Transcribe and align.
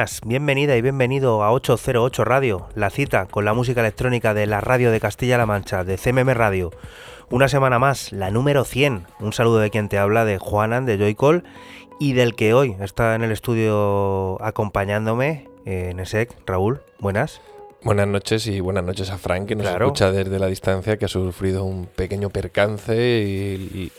Buenas, 0.00 0.20
bienvenida 0.24 0.76
y 0.78 0.80
bienvenido 0.80 1.42
a 1.42 1.52
808 1.52 2.24
Radio, 2.24 2.68
la 2.74 2.88
cita 2.88 3.26
con 3.26 3.44
la 3.44 3.52
música 3.52 3.82
electrónica 3.82 4.32
de 4.32 4.46
la 4.46 4.62
radio 4.62 4.90
de 4.90 4.98
Castilla-La 4.98 5.44
Mancha, 5.44 5.84
de 5.84 5.98
CMM 5.98 6.30
Radio. 6.30 6.70
Una 7.28 7.48
semana 7.48 7.78
más, 7.78 8.10
la 8.10 8.30
número 8.30 8.64
100. 8.64 9.04
Un 9.20 9.34
saludo 9.34 9.58
de 9.58 9.68
quien 9.68 9.90
te 9.90 9.98
habla, 9.98 10.24
de 10.24 10.38
Juanan, 10.38 10.86
de 10.86 10.96
Joycall, 10.96 11.44
y 11.98 12.14
del 12.14 12.34
que 12.34 12.54
hoy 12.54 12.76
está 12.80 13.14
en 13.14 13.24
el 13.24 13.30
estudio 13.30 14.42
acompañándome, 14.42 15.48
en 15.66 16.00
ESEC, 16.00 16.34
Raúl. 16.46 16.80
Buenas. 16.98 17.42
Buenas 17.82 18.08
noches 18.08 18.46
y 18.46 18.60
buenas 18.60 18.84
noches 18.84 19.10
a 19.10 19.18
Frank, 19.18 19.48
que 19.48 19.54
nos 19.54 19.66
escucha 19.66 20.12
desde 20.12 20.38
la 20.38 20.46
distancia, 20.46 20.96
que 20.96 21.04
ha 21.04 21.08
sufrido 21.08 21.64
un 21.64 21.84
pequeño 21.84 22.30
percance 22.30 22.96
y, 22.96 23.92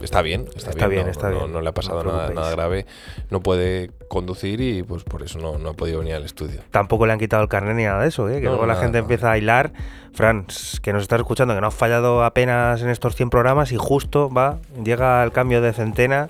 está 0.00 0.22
bien, 0.22 0.46
está, 0.56 0.86
bien, 0.86 1.08
está 1.08 1.30
bien. 1.30 1.52
No, 1.52 1.60
le 1.60 1.68
ha 1.68 1.72
pasado 1.72 2.02
nada, 2.04 2.30
nada, 2.30 2.50
grave, 2.50 2.86
no 3.30 3.40
puede 3.40 3.90
conducir 4.08 4.60
y 4.60 4.82
pues 4.82 5.04
por 5.04 5.22
eso 5.22 5.38
no, 5.38 5.58
no, 5.58 5.70
ha 5.70 5.74
podido 5.74 6.00
venir 6.00 6.14
al 6.14 6.24
estudio. 6.24 6.60
Tampoco 6.70 7.06
le 7.06 7.12
han 7.12 7.18
quitado 7.18 7.42
el 7.42 7.48
carnet 7.48 7.76
ni 7.76 7.84
nada 7.84 8.02
de 8.02 8.08
eso, 8.08 8.28
¿eh? 8.28 8.40
que 8.40 8.46
luego 8.46 8.66
la 8.66 8.76
gente 8.76 8.98
empieza 8.98 9.32
a 9.32 9.38
hilar. 9.38 9.72
Franz, 10.12 10.80
que 10.80 10.94
nos 10.94 11.02
está 11.02 11.16
escuchando, 11.16 11.54
que 11.54 11.60
no 11.60 11.66
ha 11.66 11.70
fallado 11.70 12.24
apenas 12.24 12.80
en 12.80 12.88
estos 12.88 13.16
100 13.16 13.28
programas 13.28 13.70
y 13.72 13.76
justo 13.76 14.30
va, 14.30 14.60
llega 14.82 15.22
el 15.22 15.30
cambio 15.30 15.60
de 15.60 15.74
centena 15.74 16.28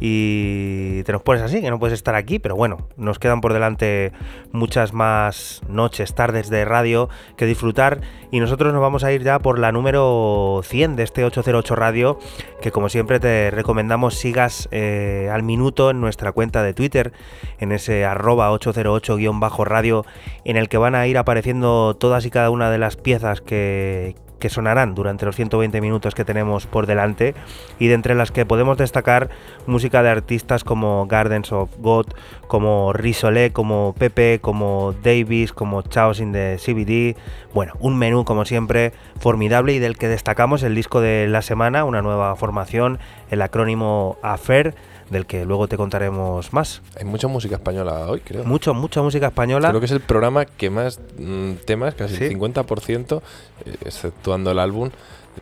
y 0.00 1.02
te 1.04 1.12
nos 1.12 1.22
pones 1.22 1.42
así, 1.42 1.60
que 1.60 1.70
no 1.70 1.78
puedes 1.78 1.94
estar 1.94 2.14
aquí, 2.14 2.38
pero 2.38 2.56
bueno, 2.56 2.88
nos 2.96 3.18
quedan 3.18 3.40
por 3.40 3.52
delante 3.52 4.12
muchas 4.52 4.92
más 4.92 5.62
noches, 5.68 6.14
tardes 6.14 6.50
de 6.50 6.64
radio 6.64 7.08
que 7.36 7.46
disfrutar 7.46 8.00
y 8.30 8.40
nosotros 8.40 8.72
nos 8.72 8.82
vamos 8.82 9.04
a 9.04 9.12
ir 9.12 9.22
ya 9.22 9.38
por 9.38 9.58
la 9.58 9.72
número 9.72 10.60
100 10.64 10.96
de 10.96 11.04
este 11.04 11.24
808 11.24 11.76
Radio, 11.76 12.18
que 12.60 12.70
como 12.70 12.88
siempre 12.88 13.20
te 13.20 13.50
recomendamos 13.50 14.14
sigas 14.16 14.68
eh, 14.72 15.30
al 15.32 15.42
minuto 15.42 15.90
en 15.90 16.00
nuestra 16.00 16.32
cuenta 16.32 16.62
de 16.62 16.74
Twitter, 16.74 17.12
en 17.58 17.72
ese 17.72 18.04
arroba 18.04 18.50
808-radio, 18.50 20.04
en 20.44 20.56
el 20.56 20.68
que 20.68 20.78
van 20.78 20.94
a 20.94 21.06
ir 21.06 21.18
apareciendo 21.18 21.94
todas 21.94 22.26
y 22.26 22.30
cada 22.30 22.50
una 22.50 22.70
de 22.70 22.78
las 22.78 22.96
piezas 22.96 23.40
que, 23.40 24.16
que 24.38 24.50
sonarán 24.50 24.94
durante 24.94 25.24
los 25.26 25.36
120 25.36 25.80
minutos 25.80 26.14
que 26.14 26.24
tenemos 26.24 26.66
por 26.66 26.86
delante 26.86 27.34
y 27.78 27.88
de 27.88 27.94
entre 27.94 28.14
las 28.14 28.30
que 28.30 28.46
podemos 28.46 28.76
destacar 28.76 29.30
música 29.66 30.02
de 30.02 30.10
artistas 30.10 30.64
como 30.64 31.06
Gardens 31.06 31.52
of 31.52 31.70
God, 31.78 32.06
como 32.46 32.92
Risolé, 32.92 33.52
como 33.52 33.94
Pepe, 33.98 34.40
como 34.40 34.94
Davis, 35.02 35.52
como 35.52 35.82
Chaos 35.82 36.20
in 36.20 36.32
the 36.32 36.58
CBD. 36.58 37.16
Bueno, 37.52 37.74
un 37.80 37.96
menú 37.96 38.24
como 38.24 38.44
siempre 38.44 38.92
formidable 39.18 39.72
y 39.72 39.78
del 39.78 39.96
que 39.96 40.08
destacamos 40.08 40.62
el 40.62 40.74
disco 40.74 41.00
de 41.00 41.26
la 41.28 41.42
semana, 41.42 41.84
una 41.84 42.02
nueva 42.02 42.34
formación, 42.36 42.98
el 43.30 43.42
acrónimo 43.42 44.18
AFER 44.22 44.74
del 45.10 45.26
que 45.26 45.44
luego 45.44 45.68
te 45.68 45.76
contaremos 45.76 46.52
más. 46.52 46.82
Hay 46.98 47.04
mucha 47.04 47.28
música 47.28 47.56
española 47.56 48.06
hoy, 48.08 48.20
creo. 48.20 48.44
Mucho, 48.44 48.74
mucha 48.74 49.02
música 49.02 49.28
española. 49.28 49.68
Creo 49.68 49.80
que 49.80 49.86
es 49.86 49.92
el 49.92 50.00
programa 50.00 50.44
que 50.44 50.70
más 50.70 51.00
mm, 51.18 51.52
temas, 51.64 51.94
casi 51.94 52.22
el 52.22 52.38
50%, 52.38 53.22
eh, 53.64 53.76
exceptuando 53.84 54.50
el 54.50 54.58
álbum, 54.58 54.90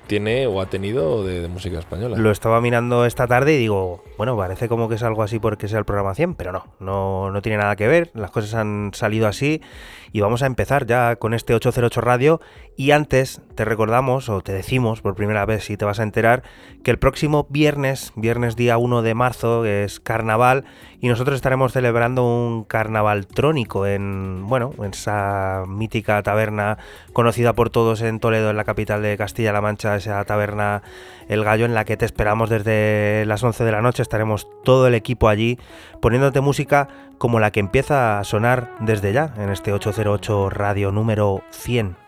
tiene 0.06 0.46
o 0.46 0.60
ha 0.60 0.66
tenido 0.66 1.24
de, 1.24 1.48
música 1.48 1.78
española. 1.78 2.16
Lo 2.16 2.30
estaba 2.30 2.60
mirando 2.60 3.04
esta 3.04 3.26
tarde 3.26 3.54
y 3.54 3.58
digo, 3.58 4.02
bueno, 4.16 4.36
parece 4.36 4.68
como 4.68 4.88
que 4.88 4.94
es 4.94 5.02
algo 5.02 5.22
así 5.22 5.38
porque 5.38 5.68
sea 5.68 5.78
el 5.78 5.84
programa 5.84 6.14
100, 6.14 6.34
pero 6.34 6.52
no, 6.52 6.66
no, 6.80 7.30
no 7.30 7.42
tiene 7.42 7.58
nada 7.58 7.76
que 7.76 7.88
ver, 7.88 8.10
las 8.14 8.30
cosas 8.30 8.54
han 8.54 8.90
salido 8.94 9.28
así 9.28 9.60
y 10.12 10.20
vamos 10.20 10.42
a 10.42 10.46
empezar 10.46 10.86
ya 10.86 11.16
con 11.16 11.34
este 11.34 11.54
808 11.54 12.00
Radio 12.00 12.40
y 12.76 12.92
antes 12.92 13.40
te 13.54 13.64
recordamos 13.64 14.28
o 14.28 14.40
te 14.40 14.52
decimos 14.52 15.00
por 15.02 15.14
primera 15.14 15.44
vez 15.46 15.64
si 15.64 15.76
te 15.76 15.84
vas 15.84 16.00
a 16.00 16.02
enterar 16.02 16.42
que 16.82 16.90
el 16.90 16.98
próximo 16.98 17.46
viernes, 17.48 18.12
viernes 18.16 18.56
día 18.56 18.78
1 18.78 19.02
de 19.02 19.14
marzo 19.14 19.64
es 19.64 20.00
carnaval 20.00 20.64
y 21.00 21.08
nosotros 21.08 21.36
estaremos 21.36 21.72
celebrando 21.72 22.24
un 22.24 22.64
carnaval 22.64 23.26
trónico 23.26 23.86
en, 23.86 24.46
bueno, 24.48 24.72
en 24.78 24.90
esa 24.90 25.64
mítica 25.66 26.22
taberna 26.22 26.78
conocida 27.12 27.52
por 27.52 27.70
todos 27.70 28.02
en 28.02 28.20
Toledo, 28.20 28.50
en 28.50 28.56
la 28.56 28.64
capital 28.64 29.02
de 29.02 29.16
Castilla-La 29.16 29.60
Mancha, 29.60 29.96
esa 29.96 30.24
taberna 30.24 30.82
El 31.28 31.44
Gallo 31.44 31.64
en 31.64 31.74
la 31.74 31.84
que 31.84 31.96
te 31.96 32.04
esperamos 32.04 32.50
desde 32.50 33.24
las 33.26 33.42
11 33.42 33.64
de 33.64 33.72
la 33.72 33.82
noche, 33.82 34.02
estaremos 34.02 34.48
todo 34.64 34.86
el 34.86 34.94
equipo 34.94 35.28
allí 35.28 35.58
poniéndote 36.00 36.40
música 36.40 36.88
como 37.18 37.38
la 37.38 37.52
que 37.52 37.60
empieza 37.60 38.18
a 38.18 38.24
sonar 38.24 38.72
desde 38.80 39.12
ya 39.12 39.32
en 39.36 39.50
este 39.50 39.72
808 39.72 40.50
radio 40.50 40.90
número 40.90 41.42
100. 41.50 42.01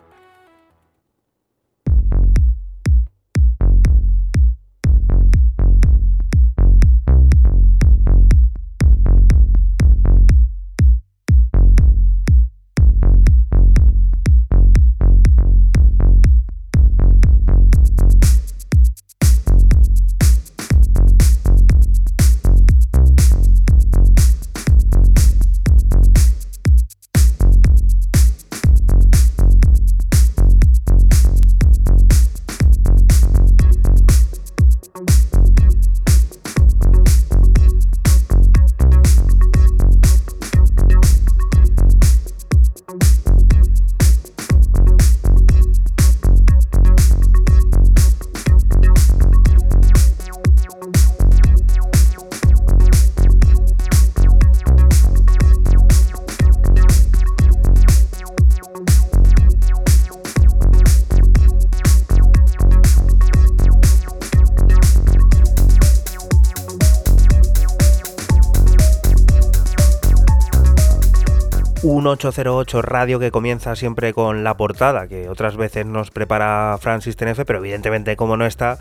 808 72.06 72.82
Radio 72.82 73.18
que 73.18 73.30
comienza 73.30 73.76
siempre 73.76 74.12
con 74.12 74.44
la 74.44 74.56
portada, 74.56 75.08
que 75.08 75.28
otras 75.28 75.56
veces 75.56 75.86
nos 75.86 76.10
prepara 76.10 76.76
Francis 76.80 77.16
Tenefe, 77.16 77.44
pero 77.44 77.58
evidentemente 77.58 78.16
como 78.16 78.36
no 78.36 78.46
está, 78.46 78.78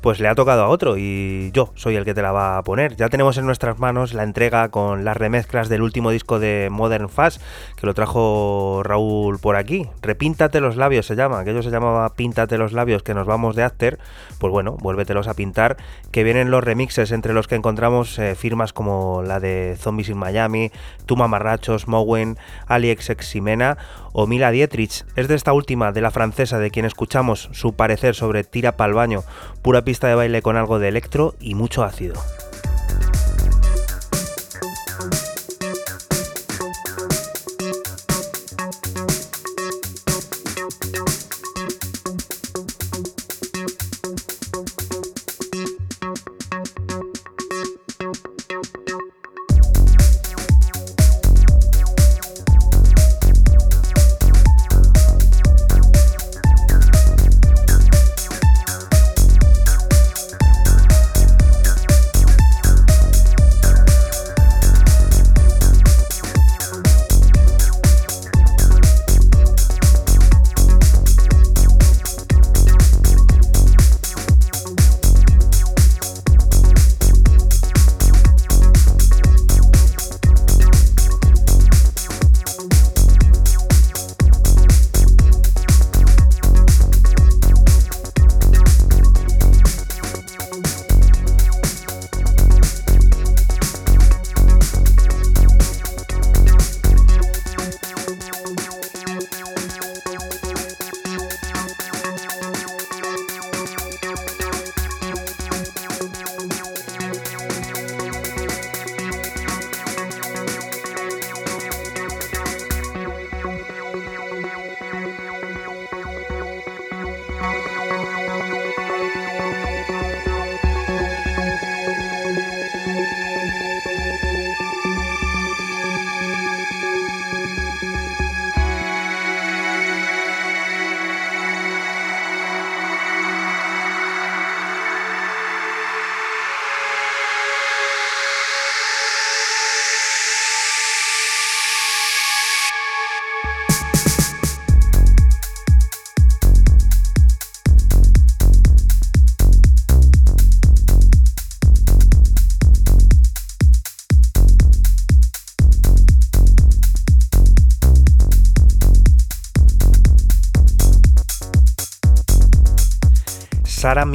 pues 0.00 0.20
le 0.20 0.28
ha 0.28 0.34
tocado 0.34 0.64
a 0.64 0.68
otro 0.68 0.96
y 0.96 1.50
yo 1.52 1.72
soy 1.74 1.96
el 1.96 2.04
que 2.04 2.14
te 2.14 2.22
la 2.22 2.32
va 2.32 2.58
a 2.58 2.62
poner. 2.62 2.96
Ya 2.96 3.08
tenemos 3.08 3.38
en 3.38 3.46
nuestras 3.46 3.78
manos 3.78 4.14
la 4.14 4.22
entrega 4.22 4.68
con 4.68 5.04
las 5.04 5.16
remezclas 5.16 5.68
del 5.68 5.82
último 5.82 6.10
disco 6.10 6.38
de 6.38 6.68
Modern 6.70 7.08
Fast, 7.08 7.40
que 7.76 7.86
lo 7.86 7.94
trajo 7.94 8.82
Raúl 8.84 9.38
por 9.38 9.56
aquí. 9.56 9.88
Repíntate 10.02 10.60
los 10.60 10.76
labios 10.76 11.06
se 11.06 11.16
llama, 11.16 11.40
aquello 11.40 11.62
se 11.62 11.70
llamaba 11.70 12.14
Píntate 12.14 12.58
los 12.58 12.72
labios 12.72 13.02
que 13.02 13.14
nos 13.14 13.26
vamos 13.26 13.56
de 13.56 13.62
after, 13.62 13.98
pues 14.38 14.50
bueno, 14.50 14.76
vuélvetelos 14.80 15.28
a 15.28 15.34
pintar, 15.34 15.76
que 16.10 16.24
vienen 16.24 16.50
los 16.50 16.62
remixes 16.62 17.12
entre 17.12 17.32
los 17.32 17.46
que 17.48 17.54
encontramos 17.54 18.18
eh, 18.18 18.34
firmas 18.34 18.72
como 18.72 19.22
la 19.22 19.40
de 19.40 19.76
Zombies 19.78 20.08
in 20.08 20.18
Miami, 20.18 20.70
Tuma 21.06 21.28
Marrachos, 21.28 21.88
Mowen, 21.88 22.36
AliEx 22.66 23.12
Ximena 23.20 23.78
o 24.12 24.26
Mila 24.26 24.50
Dietrich. 24.50 25.04
Es 25.14 25.28
de 25.28 25.34
esta 25.34 25.52
última, 25.52 25.92
de 25.92 26.00
la 26.00 26.10
francesa, 26.10 26.58
de 26.58 26.70
quien 26.70 26.86
escuchamos 26.86 27.48
su 27.52 27.74
parecer 27.74 28.14
sobre 28.14 28.44
Tira 28.44 28.76
pa'l 28.76 28.94
baño, 28.94 29.22
pura 29.62 29.84
pista 29.86 30.08
de 30.08 30.16
baile 30.16 30.42
con 30.42 30.56
algo 30.56 30.80
de 30.80 30.88
electro 30.88 31.36
y 31.38 31.54
mucho 31.54 31.84
ácido. 31.84 32.14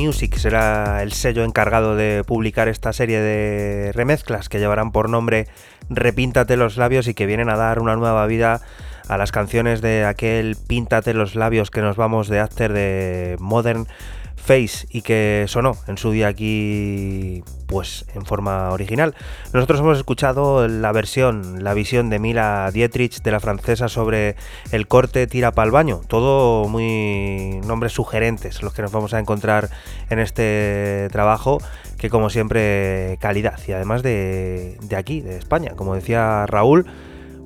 Music 0.02 0.36
será 0.38 1.04
el 1.04 1.12
sello 1.12 1.44
encargado 1.44 1.96
de 1.96 2.24
publicar 2.26 2.68
esta 2.68 2.92
serie 2.92 3.20
de 3.20 3.92
remezclas 3.94 4.50
que 4.50 4.58
llevarán 4.58 4.92
por 4.92 5.10
nombre 5.10 5.48
Repíntate 5.92 6.58
los 6.58 6.78
labios 6.78 7.08
y 7.08 7.14
que 7.14 7.28
vienen 7.28 7.50
a 7.50 7.56
dar 7.56 7.78
una 7.78 7.96
nueva 7.96 8.26
vida 8.26 8.62
a 9.08 9.18
las 9.18 9.32
canciones 9.32 9.80
de 9.82 10.06
aquel 10.06 10.58
Píntate 10.68 11.14
los 11.14 11.36
labios 11.36 11.70
que 11.70 11.82
nos 11.82 11.98
vamos 11.98 12.30
de 12.30 12.40
After 12.40 12.74
de 12.74 13.36
Modern 13.40 13.86
Face 14.42 14.88
y 14.90 15.02
que 15.02 15.46
sonó 15.48 15.78
en 15.88 15.98
su 15.98 16.12
día 16.12 16.28
aquí 16.28 17.44
pues 17.68 18.06
en 18.14 18.26
forma 18.26 18.70
original. 18.72 19.16
Nosotros 19.54 19.80
hemos 19.80 19.98
escuchado 19.98 20.68
la 20.68 20.92
versión, 20.92 21.64
la 21.64 21.74
visión 21.74 22.10
de 22.10 22.20
Mila 22.20 22.70
Dietrich 22.72 23.22
de 23.22 23.32
la 23.32 23.40
francesa 23.40 23.88
sobre 23.88 24.36
el 24.72 24.88
corte 24.88 25.26
tira 25.28 25.52
pa'l 25.52 25.72
baño, 25.72 26.02
todo 26.08 26.68
muy 26.68 27.62
nombres 27.66 27.94
sugerentes 27.94 28.62
los 28.62 28.74
que 28.74 28.82
nos 28.82 28.92
vamos 28.92 29.14
a 29.14 29.20
encontrar 29.20 29.70
en 30.10 30.20
este 30.20 31.08
trabajo 31.12 31.60
que 31.98 32.10
como 32.10 32.30
siempre 32.30 33.18
calidad. 33.22 33.60
Y 33.68 33.72
además 33.72 34.04
de, 34.04 34.78
de 34.82 34.96
aquí, 34.96 35.22
de 35.22 35.38
España, 35.38 35.72
como 35.76 35.96
decía 35.96 36.46
Raúl, 36.48 36.88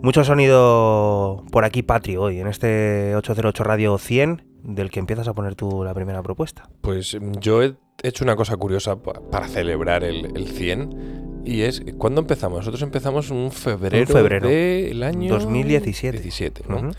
mucho 0.01 0.24
sonido 0.24 1.44
por 1.51 1.65
aquí 1.65 1.83
patrio 1.83 2.24
hoy 2.24 2.39
en 2.39 2.47
este 2.47 3.15
808 3.15 3.63
Radio 3.63 3.97
100 3.97 4.55
del 4.65 4.89
que 4.89 5.00
empiezas 5.00 5.27
a 5.27 5.33
poner 5.33 5.56
tú 5.56 5.83
la 5.83 5.94
primera 5.94 6.21
propuesta. 6.23 6.69
Pues 6.81 7.17
mm, 7.19 7.39
yo 7.39 7.63
he 7.63 7.75
hecho 8.03 8.23
una 8.23 8.35
cosa 8.35 8.57
curiosa 8.57 8.97
para 8.97 9.47
celebrar 9.47 10.03
el, 10.03 10.47
100 10.47 11.44
y 11.45 11.62
es, 11.62 11.83
¿cuándo 11.97 12.21
empezamos? 12.21 12.59
Nosotros 12.59 12.81
empezamos 12.81 13.29
en 13.31 13.51
febrero, 13.51 14.07
febrero 14.07 14.47
del 14.47 15.03
año 15.03 15.33
2017. 15.33 16.19
17, 16.19 16.63
¿no? 16.67 16.91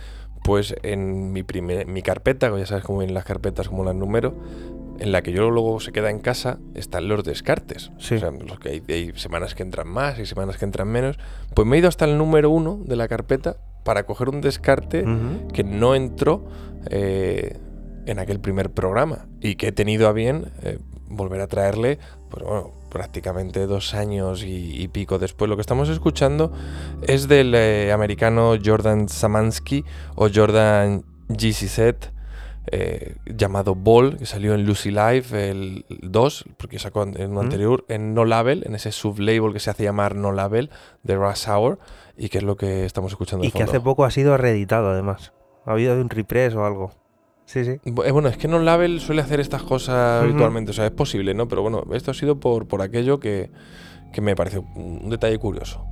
Pues 0.44 0.76
en 0.82 1.32
mi, 1.32 1.42
primer, 1.42 1.88
mi 1.88 2.02
carpeta, 2.02 2.56
ya 2.56 2.66
sabes 2.66 2.84
cómo 2.84 3.02
en 3.02 3.12
las 3.12 3.24
carpetas, 3.24 3.69
como 3.69 3.84
las 3.84 3.96
número, 3.96 4.36
en 5.00 5.10
la 5.10 5.22
que 5.22 5.32
yo 5.32 5.50
luego 5.50 5.80
se 5.80 5.90
queda 5.90 6.10
en 6.10 6.20
casa, 6.20 6.58
están 6.74 7.08
los 7.08 7.24
descartes. 7.24 7.90
O 7.96 8.00
sea, 8.00 8.30
los 8.30 8.60
que 8.60 8.82
hay, 8.88 9.12
semanas 9.16 9.56
que 9.56 9.64
entran 9.64 9.88
más 9.88 10.20
y 10.20 10.26
semanas 10.26 10.56
que 10.56 10.64
entran 10.64 10.86
menos. 10.86 11.19
Pues 11.54 11.66
me 11.66 11.76
he 11.76 11.78
ido 11.80 11.88
hasta 11.88 12.04
el 12.04 12.16
número 12.16 12.50
uno 12.50 12.78
de 12.84 12.94
la 12.94 13.08
carpeta 13.08 13.56
para 13.82 14.04
coger 14.06 14.28
un 14.28 14.40
descarte 14.40 15.04
que 15.52 15.64
no 15.64 15.96
entró 15.96 16.44
eh, 16.90 17.58
en 18.06 18.18
aquel 18.18 18.40
primer 18.40 18.70
programa 18.70 19.26
y 19.40 19.56
que 19.56 19.68
he 19.68 19.72
tenido 19.72 20.08
a 20.08 20.12
bien 20.12 20.52
eh, 20.62 20.78
volver 21.08 21.40
a 21.40 21.48
traerle, 21.48 21.98
pues 22.30 22.44
bueno, 22.44 22.72
prácticamente 22.88 23.66
dos 23.66 23.94
años 23.94 24.44
y, 24.46 24.86
pico 24.88 25.18
después. 25.18 25.48
Lo 25.48 25.56
que 25.56 25.62
estamos 25.62 25.88
escuchando 25.88 26.52
es 27.06 27.26
del 27.26 27.54
eh, 27.54 27.92
americano 27.92 28.54
Jordan 28.64 29.08
Samansky 29.08 29.84
o 30.14 30.28
Jordan 30.32 31.04
GCZ. 31.28 32.12
llamado 33.26 33.74
Ball, 33.74 34.18
que 34.18 34.26
salió 34.26 34.54
en 34.54 34.64
Lucy 34.64 34.90
Life 34.90 35.50
el 35.50 35.84
2, 35.88 36.44
porque 36.56 36.78
sacó 36.78 37.02
en 37.02 37.32
un 37.32 37.38
anterior, 37.38 37.84
en 37.88 38.14
No 38.14 38.24
Label, 38.24 38.62
en 38.66 38.74
ese 38.76 38.93
sublabel 38.93 39.52
que 39.52 39.60
se 39.60 39.70
hace 39.70 39.82
llamar 39.82 40.14
No 40.14 40.31
Label 40.31 40.70
de 41.02 41.16
Rush 41.16 41.48
Hour 41.48 41.78
y 42.16 42.28
que 42.28 42.38
es 42.38 42.44
lo 42.44 42.56
que 42.56 42.84
estamos 42.84 43.12
escuchando. 43.12 43.44
y 43.44 43.50
que 43.50 43.62
hace 43.62 43.81
poco 43.81 44.05
ha 44.05 44.10
sido 44.10 44.36
reeditado 44.36 44.90
además. 44.90 45.32
Ha 45.67 45.73
habido 45.73 46.01
un 46.01 46.08
repress 46.08 46.55
o 46.55 46.65
algo. 46.65 46.93
Sí, 47.44 47.65
sí. 47.65 47.79
Eh, 47.85 48.11
bueno, 48.11 48.29
es 48.29 48.37
que 48.37 48.49
No 48.49 48.58
Label 48.58 49.01
suele 49.01 49.23
hacer 49.23 49.41
estas 49.41 49.63
cosas 49.63 50.23
habitualmente, 50.23 50.70
o 50.70 50.75
sea, 50.75 50.87
es 50.87 50.93
posible, 50.93 51.35
¿no? 51.35 51.46
Pero 51.46 51.63
bueno, 51.63 51.85
esto 51.93 52.11
ha 52.11 52.15
sido 52.15 52.41
por, 52.41 52.67
por 52.67 52.82
aquello 52.82 53.20
que, 53.20 53.51
que 54.13 54.20
me 54.20 54.35
pareció 54.35 54.65
un 54.75 55.11
detalle 55.11 55.39
curioso. 55.39 55.85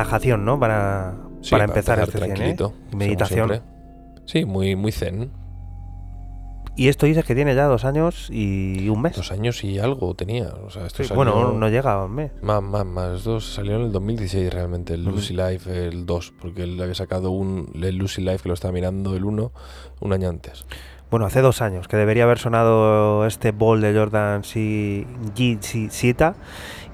Relajación, 0.00 0.44
¿no? 0.44 0.58
Para, 0.58 1.14
para 1.50 1.64
empezar 1.64 2.00
este 2.00 2.18
tranquilito, 2.18 2.74
Meditación. 2.92 3.62
Sí, 4.24 4.44
muy, 4.44 4.76
muy 4.76 4.92
zen. 4.92 5.30
Y 6.76 6.88
esto 6.88 7.04
dices 7.04 7.24
que 7.24 7.34
tiene 7.34 7.54
ya 7.54 7.66
dos 7.66 7.84
años 7.84 8.28
y 8.30 8.88
un 8.88 9.02
mes. 9.02 9.16
Dos 9.16 9.32
años 9.32 9.62
y 9.64 9.78
algo 9.78 10.14
tenía. 10.14 10.48
O 10.64 10.70
sea, 10.70 10.86
esto 10.86 11.02
bueno, 11.14 11.52
no 11.52 11.68
llega 11.68 11.92
a 11.92 12.04
un 12.04 12.14
mes. 12.14 12.30
Más, 12.42 12.62
más, 12.62 12.86
más. 12.86 13.24
Dos 13.24 13.52
salió 13.54 13.76
en 13.76 13.82
el 13.82 13.92
2016 13.92 14.52
realmente, 14.52 14.94
el 14.94 15.04
Lucy 15.04 15.34
Life, 15.34 15.88
el 15.88 16.06
2, 16.06 16.32
porque 16.40 16.62
él 16.62 16.80
había 16.80 16.94
sacado 16.94 17.32
un, 17.32 17.70
el 17.74 17.96
Lucy 17.96 18.22
Life 18.22 18.44
que 18.44 18.48
lo 18.48 18.54
estaba 18.54 18.72
mirando, 18.72 19.14
el 19.14 19.24
1, 19.24 19.52
un 20.00 20.12
año 20.12 20.28
antes. 20.28 20.64
Bueno, 21.10 21.26
hace 21.26 21.40
dos 21.40 21.60
años 21.60 21.88
que 21.88 21.96
debería 21.96 22.22
haber 22.22 22.38
sonado 22.38 23.26
este 23.26 23.50
ball 23.50 23.80
de 23.80 23.92
Jordan 23.92 24.42
G. 24.42 25.90
Cita. 25.90 26.36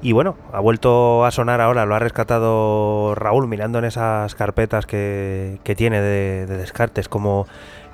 Y 0.03 0.13
bueno, 0.13 0.37
ha 0.53 0.61
vuelto 0.61 1.25
a 1.25 1.31
sonar 1.31 1.61
ahora, 1.61 1.87
lo 1.87 1.95
ha 1.95 1.99
rescatado 1.99 3.15
Raúl 3.15 3.49
mirando 3.49 3.79
en 3.79 3.87
esas 3.87 4.35
carpetas 4.35 4.87
que, 4.87 5.59
tiene 5.77 6.01
de, 6.01 6.47
de 6.47 6.57
descartes, 6.59 7.09
como 7.09 7.47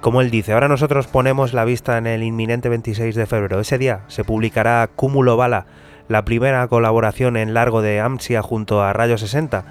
como 0.02 0.21
él 0.21 0.32
dice, 0.32 0.52
ahora 0.52 0.66
nosotros 0.66 1.06
ponemos 1.06 1.52
la 1.54 1.64
vista 1.64 1.97
en 1.97 2.09
el 2.09 2.25
inminente 2.25 2.68
26 2.68 3.14
de 3.14 3.25
febrero. 3.25 3.61
Ese 3.61 3.78
día 3.78 4.00
se 4.09 4.25
publicará 4.25 4.90
Cúmulo 4.97 5.37
Bala, 5.37 5.66
la 6.09 6.25
primera 6.25 6.66
colaboración 6.66 7.37
en 7.37 7.54
largo 7.54 7.82
de 7.82 8.00
AMSIA 8.00 8.42
junto 8.42 8.82
a 8.82 8.92
Rayo 8.92 9.16
60. 9.16 9.64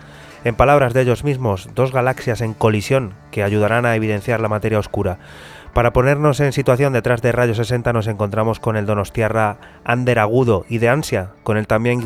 En 0.46 0.56
palabras 0.56 0.94
de 0.94 1.02
ellos 1.02 1.26
mismos, 1.26 1.70
dos 1.76 1.92
galaxias 1.92 2.40
en 2.40 2.54
colisión 2.54 3.14
que 3.30 3.44
ayudarán 3.44 3.86
a 3.86 3.96
evidenciar 3.98 4.40
la 4.40 4.48
materia 4.48 4.80
oscura. 4.80 5.20
Para 5.74 5.94
ponernos 5.94 6.42
en 6.42 6.52
situación 6.52 6.92
detrás 6.92 7.22
de 7.22 7.32
Rayo 7.32 7.56
60 7.56 7.94
nos 7.94 8.08
encontramos 8.08 8.60
con 8.60 8.76
el 8.76 8.86
donostiarra 8.86 9.58
Ander 9.86 10.20
Agudo 10.20 10.66
y 10.68 10.80
de 10.80 10.90
Ansia, 10.90 11.30
con 11.44 11.56
el 11.56 11.66
también 11.66 12.04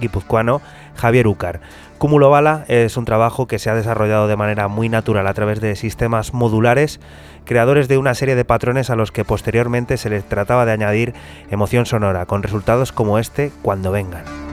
guipuzcoano 0.00 0.62
Javier 0.94 1.26
Ucar. 1.26 1.60
Cúmulo 1.98 2.30
Bala 2.30 2.64
es 2.68 2.96
un 2.96 3.04
trabajo 3.04 3.48
que 3.48 3.58
se 3.58 3.70
ha 3.70 3.74
desarrollado 3.74 4.28
de 4.28 4.36
manera 4.36 4.68
muy 4.68 4.88
natural 4.88 5.26
a 5.26 5.34
través 5.34 5.60
de 5.60 5.74
sistemas 5.74 6.32
modulares 6.32 7.00
creadores 7.44 7.88
de 7.88 7.98
una 7.98 8.14
serie 8.14 8.36
de 8.36 8.44
patrones 8.44 8.88
a 8.88 8.94
los 8.94 9.10
que 9.10 9.24
posteriormente 9.24 9.96
se 9.96 10.10
les 10.10 10.22
trataba 10.22 10.64
de 10.64 10.72
añadir 10.72 11.14
emoción 11.50 11.86
sonora, 11.86 12.26
con 12.26 12.44
resultados 12.44 12.92
como 12.92 13.18
este 13.18 13.50
cuando 13.62 13.90
vengan. 13.90 14.47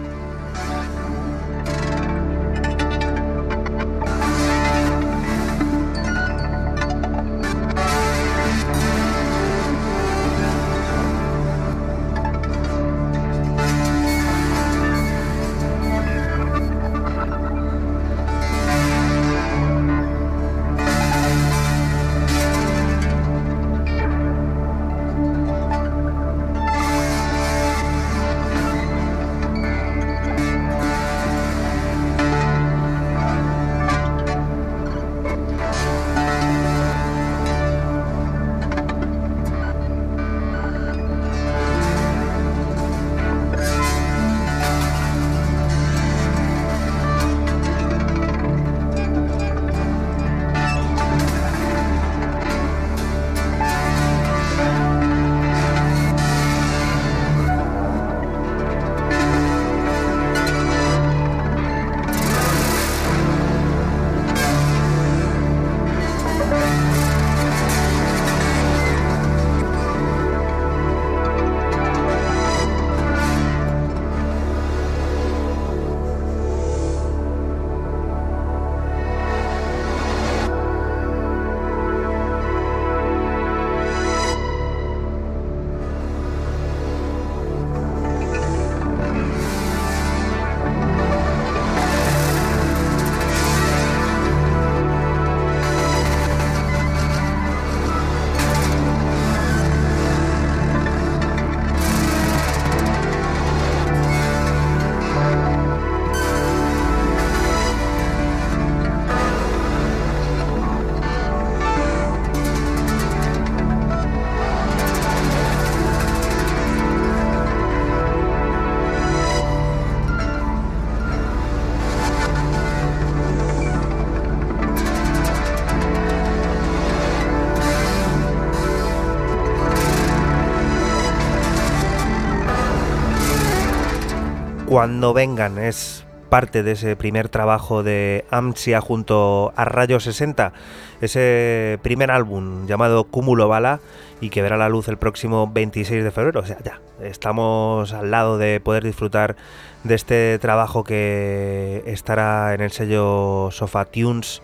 Cuando 134.76 135.14
vengan. 135.14 135.58
Es 135.58 136.06
parte 136.30 136.62
de 136.62 136.74
ese 136.74 136.98
primer 136.98 137.30
trabajo 137.30 137.82
de 137.82 138.26
Amsia 138.30 138.82
junto 138.82 139.54
a 139.56 139.64
Rayo 139.64 140.02
60, 140.02 140.52
ese 141.00 141.80
primer 141.82 142.12
álbum 142.12 142.68
llamado 142.68 143.06
Cúmulo 143.06 143.48
Bala 143.48 143.80
y 144.20 144.32
que 144.32 144.42
verá 144.42 144.58
la 144.58 144.68
luz 144.68 144.90
el 144.90 144.98
próximo 144.98 145.50
26 145.50 146.04
de 146.04 146.12
febrero. 146.12 146.42
O 146.42 146.46
sea, 146.46 146.58
ya 146.62 146.82
estamos 147.02 147.94
al 147.94 148.12
lado 148.12 148.38
de 148.38 148.60
poder 148.60 148.84
disfrutar 148.84 149.38
de 149.86 149.96
este 149.96 150.40
trabajo 150.40 150.84
que 150.84 151.82
estará 151.86 152.54
en 152.54 152.60
el 152.60 152.72
sello 152.72 153.52
Sofa 153.52 153.86
Tunes. 153.86 154.42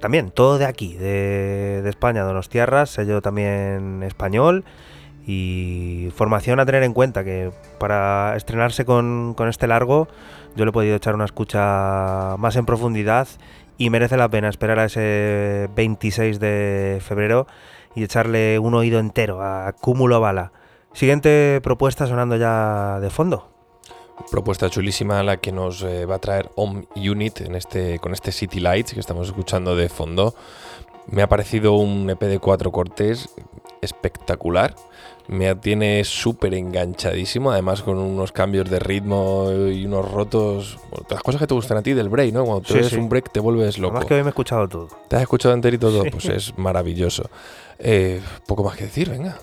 También 0.00 0.30
todo 0.30 0.56
de 0.56 0.64
aquí, 0.64 0.94
de, 0.94 1.82
de 1.82 1.90
España, 1.90 2.22
Donostiarras, 2.22 2.88
sello 2.88 3.20
también 3.20 4.02
español 4.04 4.64
y 5.26 6.08
formación 6.14 6.60
a 6.60 6.66
tener 6.66 6.82
en 6.82 6.92
cuenta, 6.92 7.24
que 7.24 7.50
para 7.78 8.36
estrenarse 8.36 8.84
con, 8.84 9.34
este 9.48 9.66
largo 9.66 10.08
yo 10.56 10.64
le 10.64 10.70
he 10.70 10.72
podido 10.72 10.96
echar 10.96 11.14
una 11.14 11.24
escucha 11.24 12.36
más 12.38 12.56
en 12.56 12.66
profundidad 12.66 13.26
y 13.78 13.90
merece 13.90 14.16
la 14.16 14.28
pena 14.28 14.48
esperar 14.48 14.78
a 14.78 14.84
ese 14.84 15.68
26 15.74 16.38
de 16.38 17.00
febrero 17.00 17.46
y 17.94 18.04
echarle 18.04 18.58
un 18.58 18.74
oído 18.74 18.98
entero 18.98 19.42
a 19.42 19.72
Cúmulo 19.72 20.20
Bala. 20.20 20.52
Siguiente 20.92 21.60
propuesta 21.62 22.06
sonando 22.06 22.36
ya 22.36 23.00
de 23.00 23.10
fondo. 23.10 23.50
Propuesta 24.30 24.70
chulísima 24.70 25.22
la 25.24 25.38
que 25.38 25.50
nos 25.50 25.82
eh, 25.82 26.06
va 26.06 26.16
a 26.16 26.18
traer 26.20 26.50
Home 26.54 26.86
Unit 26.94 27.40
en 27.40 27.56
este, 27.56 27.98
con 27.98 28.12
este 28.12 28.30
City 28.30 28.60
Lights 28.60 28.94
que 28.94 29.00
estamos 29.00 29.26
escuchando 29.26 29.74
de 29.74 29.88
fondo. 29.88 30.34
Me 31.08 31.22
ha 31.22 31.28
parecido 31.28 31.74
un 31.74 32.08
EP 32.08 32.20
de 32.20 32.38
cuatro 32.38 32.70
cortes 32.70 33.28
espectacular 33.80 34.74
me 35.28 35.54
tiene 35.56 36.04
súper 36.04 36.54
enganchadísimo, 36.54 37.50
además 37.50 37.82
con 37.82 37.98
unos 37.98 38.32
cambios 38.32 38.68
de 38.68 38.78
ritmo 38.78 39.50
y 39.72 39.86
unos 39.86 40.10
rotos. 40.10 40.78
las 41.08 41.22
cosas 41.22 41.40
que 41.40 41.46
te 41.46 41.54
gustan 41.54 41.78
a 41.78 41.82
ti 41.82 41.92
del 41.92 42.08
break, 42.08 42.32
¿no? 42.32 42.44
Cuando 42.44 42.62
te 42.62 42.98
un 42.98 43.08
break 43.08 43.32
te 43.32 43.40
vuelves 43.40 43.78
loco. 43.78 43.94
Además 43.96 44.08
que 44.08 44.14
hoy 44.14 44.20
me 44.20 44.26
he 44.26 44.30
escuchado 44.30 44.68
todo. 44.68 44.88
¿Te 45.08 45.16
has 45.16 45.22
escuchado 45.22 45.54
enterito 45.54 45.90
todo? 45.90 46.04
Pues 46.10 46.26
es 46.26 46.56
maravilloso. 46.58 47.30
Eh, 47.78 48.20
poco 48.46 48.64
más 48.64 48.76
que 48.76 48.84
decir, 48.84 49.10
venga. 49.10 49.38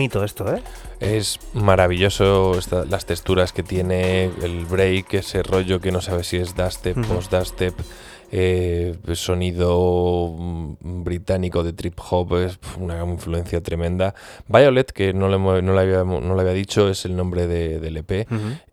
Bonito 0.00 0.24
esto, 0.24 0.50
¿eh? 0.54 0.62
Es 0.98 1.38
maravilloso 1.52 2.58
las 2.88 3.04
texturas 3.04 3.52
que 3.52 3.62
tiene, 3.62 4.30
el 4.42 4.64
break, 4.64 5.12
ese 5.12 5.42
rollo 5.42 5.78
que 5.78 5.92
no 5.92 6.00
sabe 6.00 6.24
si 6.24 6.38
es 6.38 6.56
dubstep, 6.56 6.96
post-dubstep. 7.06 7.74
Eh, 8.32 8.96
sonido 9.12 10.34
mm, 10.38 11.04
británico 11.04 11.62
de 11.62 11.74
trip 11.74 11.98
hop, 12.10 12.36
es 12.36 12.58
una 12.78 13.04
influencia 13.04 13.60
tremenda. 13.62 14.14
Violet, 14.48 14.90
que 14.90 15.12
no 15.12 15.28
le, 15.28 15.38
no 15.38 15.74
le, 15.74 15.80
había, 15.80 16.04
no 16.04 16.34
le 16.34 16.40
había 16.40 16.54
dicho, 16.54 16.88
es 16.88 17.04
el 17.04 17.14
nombre 17.14 17.46
del 17.46 17.96
EP. 17.98 18.26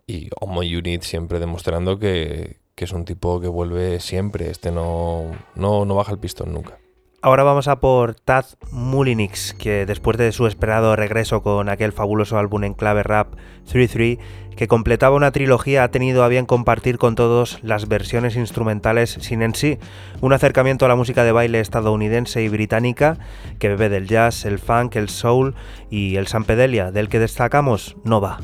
Y 0.07 0.29
Homo 0.39 0.61
Unit 0.61 1.01
siempre 1.01 1.39
demostrando 1.39 1.99
que, 1.99 2.59
que, 2.73 2.85
es 2.85 2.93
un 2.93 3.03
tipo 3.03 3.41
que 3.41 3.49
vuelve 3.49 3.99
siempre. 3.99 4.49
Este 4.49 4.71
no, 4.71 5.25
no, 5.55 5.83
no 5.83 5.93
baja 5.95 6.13
el 6.13 6.19
pistón 6.19 6.53
nunca. 6.53 6.77
Ahora 7.19 7.41
vamos 7.41 7.67
a 7.67 7.79
por 7.79 8.13
Tad 8.13 8.45
Mulinix, 8.71 9.55
que 9.55 9.87
después 9.87 10.17
de 10.17 10.31
su 10.31 10.45
esperado 10.45 10.95
regreso 10.95 11.41
con 11.41 11.67
aquel 11.67 11.91
fabuloso 11.91 12.37
álbum 12.37 12.63
en 12.63 12.75
clave 12.75 13.01
rap 13.01 13.33
3-3, 13.65 14.19
que 14.55 14.67
completaba 14.67 15.15
una 15.15 15.31
trilogía, 15.31 15.83
ha 15.83 15.89
tenido 15.89 16.23
a 16.23 16.27
bien 16.27 16.45
compartir 16.45 16.99
con 16.99 17.15
todos 17.15 17.57
las 17.63 17.87
versiones 17.87 18.35
instrumentales 18.35 19.17
sin 19.19 19.41
en 19.41 19.55
sí 19.55 19.79
un 20.21 20.31
acercamiento 20.31 20.85
a 20.85 20.89
la 20.89 20.95
música 20.95 21.23
de 21.23 21.31
baile 21.31 21.59
estadounidense 21.59 22.43
y 22.43 22.49
británica 22.49 23.17
que 23.57 23.69
bebe 23.69 23.89
del 23.89 24.07
jazz, 24.07 24.45
el 24.45 24.59
funk, 24.59 24.95
el 24.95 25.09
soul 25.09 25.55
y 25.89 26.17
el 26.17 26.27
sampedelia, 26.27 26.91
del 26.91 27.09
que 27.09 27.17
destacamos 27.17 27.97
Nova. 28.03 28.39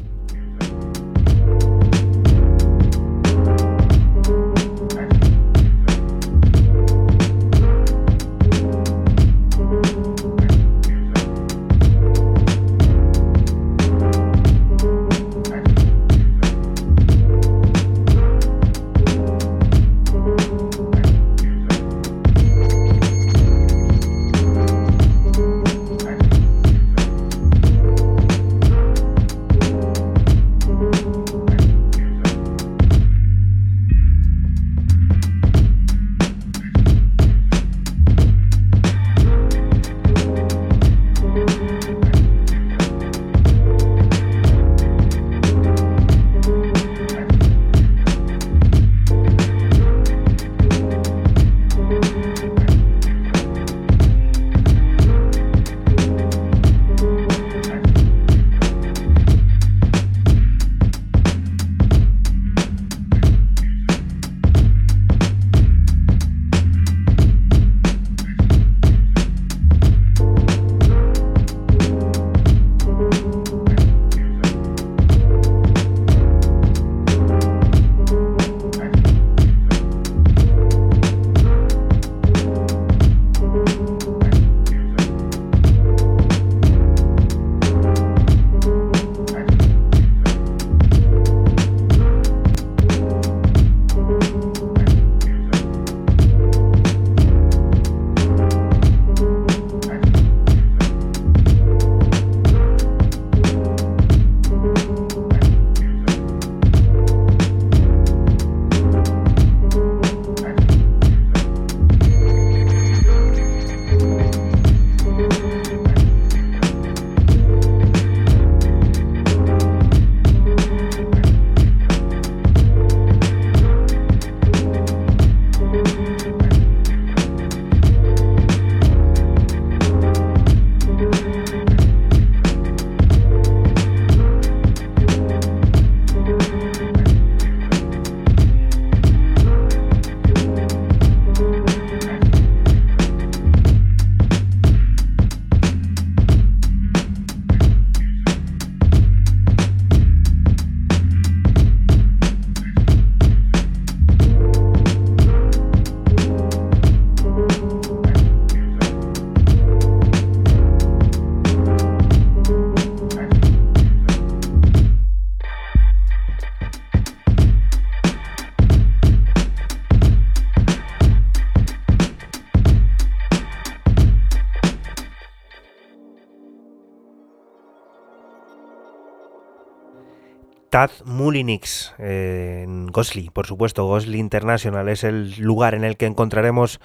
Tad 181.23 181.25
Mulinix 181.25 181.93
en 181.99 182.87
Gosli, 182.87 183.29
por 183.29 183.47
supuesto, 183.47 183.85
Gosli 183.85 184.19
International 184.19 184.89
es 184.89 185.03
el 185.03 185.35
lugar 185.39 185.73
en 185.73 185.85
el 185.85 185.95
que 185.95 186.05
encontraremos 186.05 186.81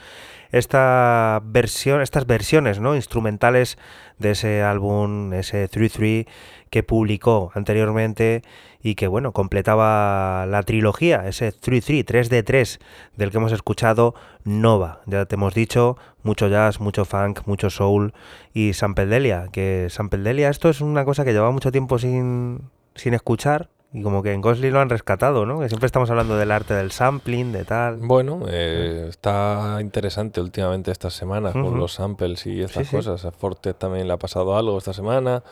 esta 0.52 1.40
versión, 1.44 2.00
estas 2.00 2.26
versiones 2.26 2.78
¿no? 2.80 2.94
instrumentales 2.94 3.78
de 4.18 4.30
ese 4.30 4.62
álbum, 4.62 5.32
ese 5.32 5.68
3-3 5.68 6.26
que 6.70 6.82
publicó 6.82 7.50
anteriormente 7.54 8.42
y 8.80 8.94
que 8.94 9.08
bueno, 9.08 9.32
completaba 9.32 10.46
la 10.46 10.62
trilogía, 10.62 11.26
ese 11.26 11.52
3-3, 11.52 12.04
3 12.04 12.30
de 12.30 12.42
3 12.42 12.78
del 13.16 13.30
que 13.30 13.38
hemos 13.38 13.52
escuchado 13.52 14.14
Nova. 14.44 15.00
Ya 15.06 15.26
te 15.26 15.34
hemos 15.34 15.54
dicho, 15.54 15.96
mucho 16.22 16.48
jazz, 16.48 16.80
mucho 16.80 17.04
funk, 17.04 17.40
mucho 17.46 17.70
soul 17.70 18.14
y 18.54 18.72
Sampedelia, 18.74 19.48
que 19.50 19.88
Sampedelia 19.90 20.48
esto 20.48 20.68
es 20.68 20.80
una 20.80 21.04
cosa 21.04 21.24
que 21.24 21.32
llevaba 21.32 21.50
mucho 21.50 21.72
tiempo 21.72 21.98
sin, 21.98 22.70
sin 22.94 23.14
escuchar 23.14 23.68
y 23.92 24.02
como 24.02 24.22
que 24.22 24.32
en 24.32 24.42
Gosling 24.42 24.72
lo 24.72 24.80
han 24.80 24.90
rescatado, 24.90 25.46
¿no? 25.46 25.60
Que 25.60 25.68
siempre 25.68 25.86
estamos 25.86 26.10
hablando 26.10 26.36
del 26.36 26.50
arte 26.50 26.74
del 26.74 26.90
sampling, 26.90 27.52
de 27.52 27.64
tal. 27.64 27.96
Bueno, 27.96 28.42
eh, 28.48 29.06
está 29.08 29.78
interesante 29.80 30.42
últimamente 30.42 30.90
estas 30.90 31.14
semanas 31.14 31.54
con 31.54 31.78
los 31.78 31.94
samples 31.94 32.46
y 32.46 32.60
estas 32.60 32.90
cosas. 32.90 33.24
A 33.24 33.32
Forte 33.32 33.72
también 33.72 34.06
le 34.06 34.12
ha 34.12 34.18
pasado 34.18 34.56
algo 34.56 34.76
esta 34.76 34.92
semana. 34.92 35.42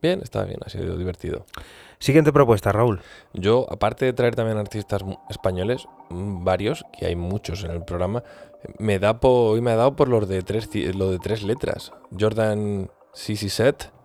Bien, 0.00 0.20
está 0.22 0.44
bien, 0.44 0.58
ha 0.64 0.68
sido 0.68 0.96
divertido. 0.96 1.44
Siguiente 1.98 2.32
propuesta, 2.32 2.70
Raúl. 2.72 3.00
Yo, 3.32 3.66
aparte 3.70 4.04
de 4.04 4.12
traer 4.12 4.36
también 4.36 4.58
artistas 4.58 5.04
españoles, 5.28 5.86
mm, 6.10 6.44
varios, 6.44 6.84
que 6.98 7.06
hay 7.06 7.16
muchos 7.16 7.64
en 7.64 7.72
el 7.72 7.84
programa, 7.84 8.22
me 8.78 9.00
da 9.00 9.18
hoy 9.22 9.60
me 9.60 9.72
ha 9.72 9.76
dado 9.76 9.96
por 9.96 10.08
los 10.08 10.28
de 10.28 10.42
tres, 10.42 10.68
lo 10.94 11.10
de 11.10 11.18
tres 11.18 11.42
letras. 11.42 11.92
Jordan 12.18 12.90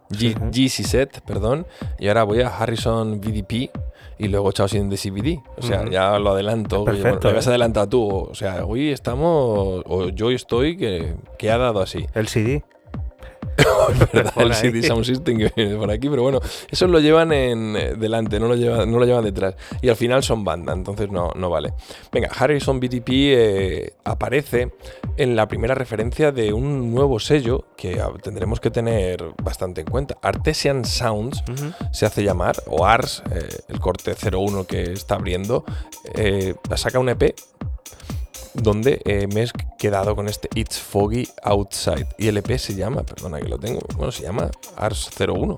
CC 0.10 0.34
Set, 0.34 0.52
GC 0.52 0.84
Set, 0.84 1.22
perdón, 1.22 1.66
y 2.00 2.08
ahora 2.08 2.24
voy 2.24 2.42
a 2.42 2.48
Harrison 2.48 3.20
VDP 3.20 3.72
y 4.20 4.28
luego 4.28 4.52
Chao 4.52 4.68
sin 4.68 4.90
de 4.90 4.98
CBD. 4.98 5.42
O 5.58 5.62
sea, 5.62 5.88
ya 5.90 6.18
lo 6.20 6.32
adelanto. 6.32 6.84
Perfecto. 6.84 7.32
Lo 7.32 7.40
has 7.40 7.48
adelantado 7.48 7.88
tú. 7.88 8.08
O 8.08 8.36
sea, 8.36 8.66
hoy 8.66 8.90
estamos, 8.90 9.84
o 9.86 10.10
yo 10.10 10.32
estoy 10.32 10.78
que, 10.78 11.16
que 11.38 11.52
ha 11.52 11.58
dado 11.58 11.82
así. 11.82 12.06
El 12.14 12.28
CD. 12.28 12.64
verdad, 14.14 14.34
el 14.38 14.54
CD 14.54 14.84
Sound 14.84 15.06
System 15.06 15.38
que 15.38 15.52
viene 15.56 15.76
por 15.76 15.90
aquí, 15.92 16.10
pero 16.10 16.22
bueno, 16.22 16.40
eso 16.70 16.88
lo 16.88 17.00
llevan 17.00 17.32
en 17.32 17.76
eh, 17.76 17.96
delante, 17.98 18.40
no 18.40 18.48
lo 18.48 18.56
llevan, 18.56 18.92
no 18.92 19.00
lo 19.00 19.06
llevan 19.06 19.24
detrás. 19.24 19.56
Y 19.82 19.90
al 19.90 19.96
final 19.96 20.24
son 20.24 20.44
banda, 20.44 20.74
entonces 20.74 21.10
no, 21.10 21.32
no 21.36 21.50
vale. 21.50 21.74
Venga, 22.12 22.30
Harrison 22.38 22.80
BTP 22.80 23.10
eh, 23.10 23.94
aparece 24.04 24.72
en 25.18 25.36
la 25.36 25.48
primera 25.48 25.76
referencia 25.76 26.32
de 26.32 26.54
un 26.54 26.94
nuevo 26.94 27.20
sello 27.20 27.66
que 27.76 28.02
tendremos 28.22 28.60
que 28.60 28.72
tener 28.72 29.24
bastante 29.44 29.82
en 29.82 29.88
cuenta. 29.88 30.18
Artesian 30.22 30.86
Sounds 30.86 31.44
se 31.92 32.06
hace 32.06 32.24
llamar, 32.24 32.56
o 32.68 32.86
ARS, 32.86 33.24
eh, 33.34 33.48
el 33.68 33.80
corte 33.80 34.16
01 34.16 34.66
que 34.66 34.94
está 34.94 35.16
abriendo, 35.16 35.66
saca 36.76 37.00
un 37.00 37.10
EP 37.10 37.36
donde 38.62 39.02
eh, 39.06 39.28
me 39.34 39.44
he 39.44 39.48
quedado 39.78 40.16
con 40.16 40.28
este 40.28 40.50
It's 40.56 40.80
Foggy 40.80 41.28
Outside. 41.44 42.08
Y 42.18 42.28
el 42.28 42.38
EP 42.38 42.58
se 42.58 42.76
llama, 42.76 43.04
perdona 43.04 43.40
que 43.40 43.48
lo 43.48 43.58
tengo, 43.58 43.80
bueno, 43.96 44.12
se 44.12 44.24
llama 44.24 44.50
Ars 44.76 45.10
01. 45.18 45.58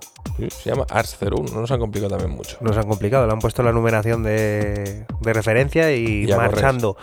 se 0.49 0.69
llama 0.69 0.85
Ars 0.89 1.17
01, 1.19 1.53
no 1.53 1.61
nos 1.61 1.71
han 1.71 1.79
complicado 1.79 2.11
también 2.11 2.35
mucho. 2.35 2.57
Nos 2.61 2.77
han 2.77 2.87
complicado, 2.87 3.25
le 3.25 3.33
han 3.33 3.39
puesto 3.39 3.63
la 3.63 3.71
numeración 3.71 4.23
de, 4.23 5.05
referencia 5.21 5.95
y, 5.95 6.27
marchando. 6.27 6.97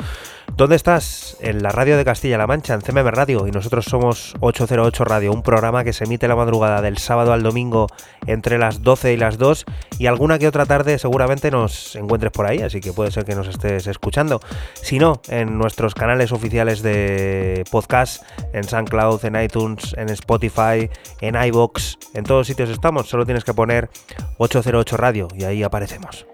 ¿Dónde 0.54 0.76
estás? 0.76 1.36
En 1.40 1.62
la 1.62 1.68
radio 1.68 1.98
de 1.98 2.04
Castilla-La 2.04 2.46
Mancha, 2.46 2.72
en 2.72 2.80
CMM 2.80 3.08
Radio, 3.08 3.46
y 3.46 3.50
nosotros 3.50 3.84
somos 3.84 4.34
808 4.40 5.04
Radio, 5.04 5.32
un 5.32 5.42
programa 5.42 5.84
que 5.84 5.92
se 5.92 6.04
emite 6.04 6.28
la 6.28 6.36
madrugada 6.36 6.80
del 6.80 6.96
sábado 6.96 7.34
al 7.34 7.42
domingo 7.42 7.88
entre 8.26 8.56
las 8.56 8.82
12 8.82 9.12
y 9.12 9.16
las 9.18 9.36
2, 9.36 9.66
y 9.98 10.06
alguna 10.06 10.38
que 10.38 10.48
otra 10.48 10.64
tarde 10.64 10.98
seguramente 10.98 11.50
nos 11.50 11.94
encuentres 11.96 12.32
por 12.32 12.46
ahí, 12.46 12.62
así 12.62 12.80
que 12.80 12.94
puede 12.94 13.10
ser 13.10 13.26
que 13.26 13.34
nos 13.34 13.48
estés 13.48 13.86
escuchando. 13.86 14.40
Si 14.74 14.98
no, 14.98 15.20
en 15.28 15.58
nuestros 15.58 15.94
canales 15.94 16.32
oficiales 16.32 16.80
de 16.80 17.64
podcast, 17.70 18.22
en 18.54 18.64
SoundCloud, 18.64 19.26
en 19.26 19.36
iTunes, 19.42 19.94
en 19.98 20.08
Spotify, 20.08 20.88
en 21.20 21.34
iBox, 21.34 21.98
en 22.14 22.24
todos 22.24 22.46
sitios 22.46 22.70
estamos, 22.70 23.08
solo 23.08 23.26
tienes 23.26 23.44
que 23.44 23.52
poner 23.52 23.90
808 24.38 24.96
Radio 24.96 25.28
y 25.34 25.44
ahí 25.44 25.62
aparecemos. 25.62 26.26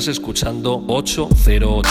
Estás 0.00 0.16
escuchando 0.16 0.82
808. 0.86 1.90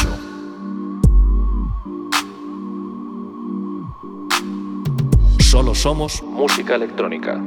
Solo 5.42 5.76
somos 5.76 6.24
música 6.24 6.74
electrónica. 6.74 7.40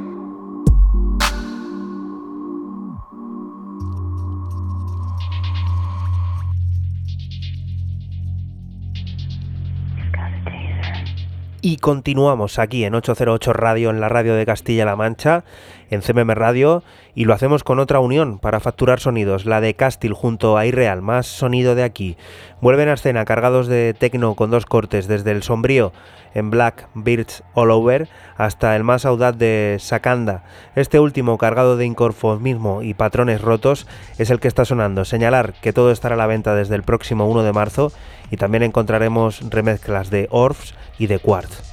Y 11.65 11.77
continuamos 11.77 12.59
aquí 12.59 12.83
en 12.83 12.93
808 12.93 13.53
Radio, 13.53 13.89
en 13.89 14.01
la 14.01 14.09
radio 14.09 14.35
de 14.35 14.45
Castilla-La 14.45 14.97
Mancha, 14.97 15.45
en 15.93 16.01
CMM 16.01 16.31
Radio, 16.31 16.83
y 17.15 17.25
lo 17.25 17.33
hacemos 17.33 17.63
con 17.63 17.79
otra 17.79 17.99
unión 17.99 18.39
para 18.39 18.59
facturar 18.59 18.99
sonidos, 18.99 19.45
la 19.45 19.61
de 19.61 19.75
Castil 19.75 20.13
junto 20.13 20.57
a 20.57 20.65
Irreal, 20.65 21.01
más 21.01 21.27
sonido 21.27 21.75
de 21.75 21.83
aquí. 21.83 22.17
Vuelven 22.61 22.89
a 22.89 22.93
escena 22.93 23.25
cargados 23.25 23.67
de 23.67 23.93
tecno 23.93 24.35
con 24.35 24.51
dos 24.51 24.65
cortes, 24.65 25.07
desde 25.07 25.31
el 25.31 25.43
sombrío 25.43 25.93
en 26.33 26.49
Black 26.49 26.87
Birds 26.93 27.43
All 27.53 27.71
Over 27.71 28.09
hasta 28.37 28.75
el 28.75 28.83
más 28.83 29.05
audaz 29.05 29.37
de 29.37 29.77
Sakanda. 29.79 30.43
Este 30.75 30.99
último, 30.99 31.37
cargado 31.37 31.77
de 31.77 31.85
inconformismo 31.85 32.81
y 32.81 32.93
patrones 32.93 33.41
rotos, 33.41 33.87
es 34.17 34.29
el 34.29 34.39
que 34.39 34.47
está 34.47 34.65
sonando. 34.65 35.05
Señalar 35.05 35.53
que 35.61 35.73
todo 35.73 35.91
estará 35.91 36.15
a 36.15 36.17
la 36.17 36.27
venta 36.27 36.55
desde 36.55 36.75
el 36.75 36.83
próximo 36.83 37.27
1 37.27 37.43
de 37.43 37.53
marzo 37.53 37.91
y 38.31 38.37
también 38.37 38.63
encontraremos 38.63 39.41
remezclas 39.49 40.09
de 40.09 40.27
Orfs 40.31 40.73
y 40.97 41.07
de 41.07 41.19
Quartz. 41.19 41.72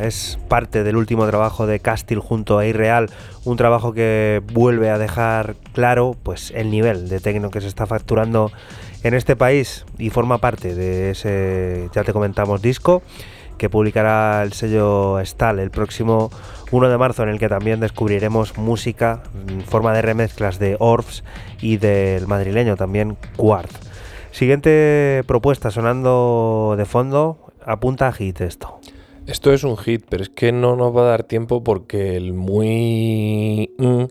Es 0.00 0.38
parte 0.48 0.82
del 0.82 0.96
último 0.96 1.26
trabajo 1.26 1.66
de 1.66 1.78
Castil 1.78 2.18
junto 2.18 2.58
a 2.58 2.66
Irreal, 2.66 3.10
un 3.44 3.56
trabajo 3.56 3.92
que 3.92 4.42
vuelve 4.52 4.88
a 4.88 4.96
dejar 4.96 5.56
claro 5.72 6.16
pues 6.20 6.52
el 6.56 6.70
nivel 6.70 7.08
de 7.08 7.20
tecno 7.20 7.50
que 7.50 7.60
se 7.60 7.68
está 7.68 7.86
facturando 7.86 8.50
en 9.04 9.14
este 9.14 9.36
país 9.36 9.84
y 9.98 10.10
forma 10.10 10.38
parte 10.38 10.74
de 10.74 11.10
ese, 11.10 11.90
ya 11.94 12.02
te 12.02 12.12
comentamos, 12.12 12.62
disco 12.62 13.02
que 13.58 13.68
publicará 13.68 14.42
el 14.42 14.52
sello 14.54 15.20
Stal 15.20 15.60
el 15.60 15.70
próximo 15.70 16.30
1 16.70 16.88
de 16.88 16.98
marzo, 16.98 17.22
en 17.22 17.28
el 17.28 17.38
que 17.38 17.48
también 17.48 17.78
descubriremos 17.78 18.56
música 18.56 19.22
en 19.48 19.60
forma 19.60 19.92
de 19.92 20.02
remezclas 20.02 20.58
de 20.58 20.76
Orfs 20.80 21.22
y 21.60 21.76
del 21.76 22.26
madrileño 22.26 22.76
también 22.76 23.16
Quartz. 23.36 23.78
Siguiente 24.32 25.22
propuesta 25.26 25.70
sonando 25.70 26.74
de 26.76 26.86
fondo, 26.86 27.52
apunta 27.64 28.08
a 28.08 28.12
hit 28.12 28.40
esto. 28.40 28.80
Esto 29.26 29.52
es 29.52 29.62
un 29.62 29.76
hit, 29.76 30.04
pero 30.08 30.24
es 30.24 30.30
que 30.30 30.50
no 30.50 30.74
nos 30.74 30.94
va 30.94 31.02
a 31.02 31.10
dar 31.10 31.22
tiempo 31.22 31.62
porque 31.62 32.16
el 32.16 32.32
muy... 32.32 33.70
Mm, 33.78 34.04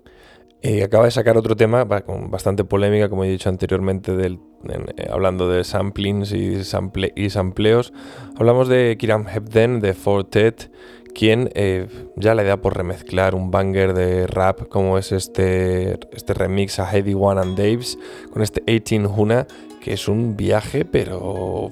Y 0.63 0.81
acaba 0.81 1.05
de 1.05 1.11
sacar 1.11 1.37
otro 1.37 1.55
tema 1.55 1.85
con 2.03 2.29
bastante 2.31 2.63
polémica, 2.63 3.09
como 3.09 3.23
he 3.23 3.29
dicho 3.29 3.49
anteriormente, 3.49 4.15
del, 4.15 4.39
eh, 4.69 5.07
hablando 5.11 5.49
de 5.49 5.63
samplings 5.63 6.31
y, 6.33 6.63
sample, 6.63 7.11
y 7.15 7.29
sampleos. 7.29 7.93
Hablamos 8.37 8.67
de 8.69 8.95
Kiram 8.97 9.27
Hebden, 9.27 9.79
de 9.79 9.93
Fortet, 9.93 10.71
quien 11.13 11.49
eh, 11.55 11.87
ya 12.15 12.35
le 12.35 12.43
da 12.43 12.61
por 12.61 12.77
remezclar 12.77 13.35
un 13.35 13.51
banger 13.51 13.93
de 13.93 14.27
rap 14.27 14.69
como 14.69 14.97
es 14.97 15.11
este, 15.11 15.99
este 16.13 16.33
remix 16.33 16.79
a 16.79 16.89
Heady 16.89 17.15
One 17.15 17.41
and 17.41 17.57
Daves 17.57 17.97
con 18.31 18.43
este 18.43 18.63
18 18.65 19.09
Huna, 19.09 19.47
que 19.81 19.93
es 19.93 20.07
un 20.07 20.37
viaje, 20.37 20.85
pero 20.85 21.69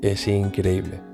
es 0.00 0.26
increíble. 0.26 1.13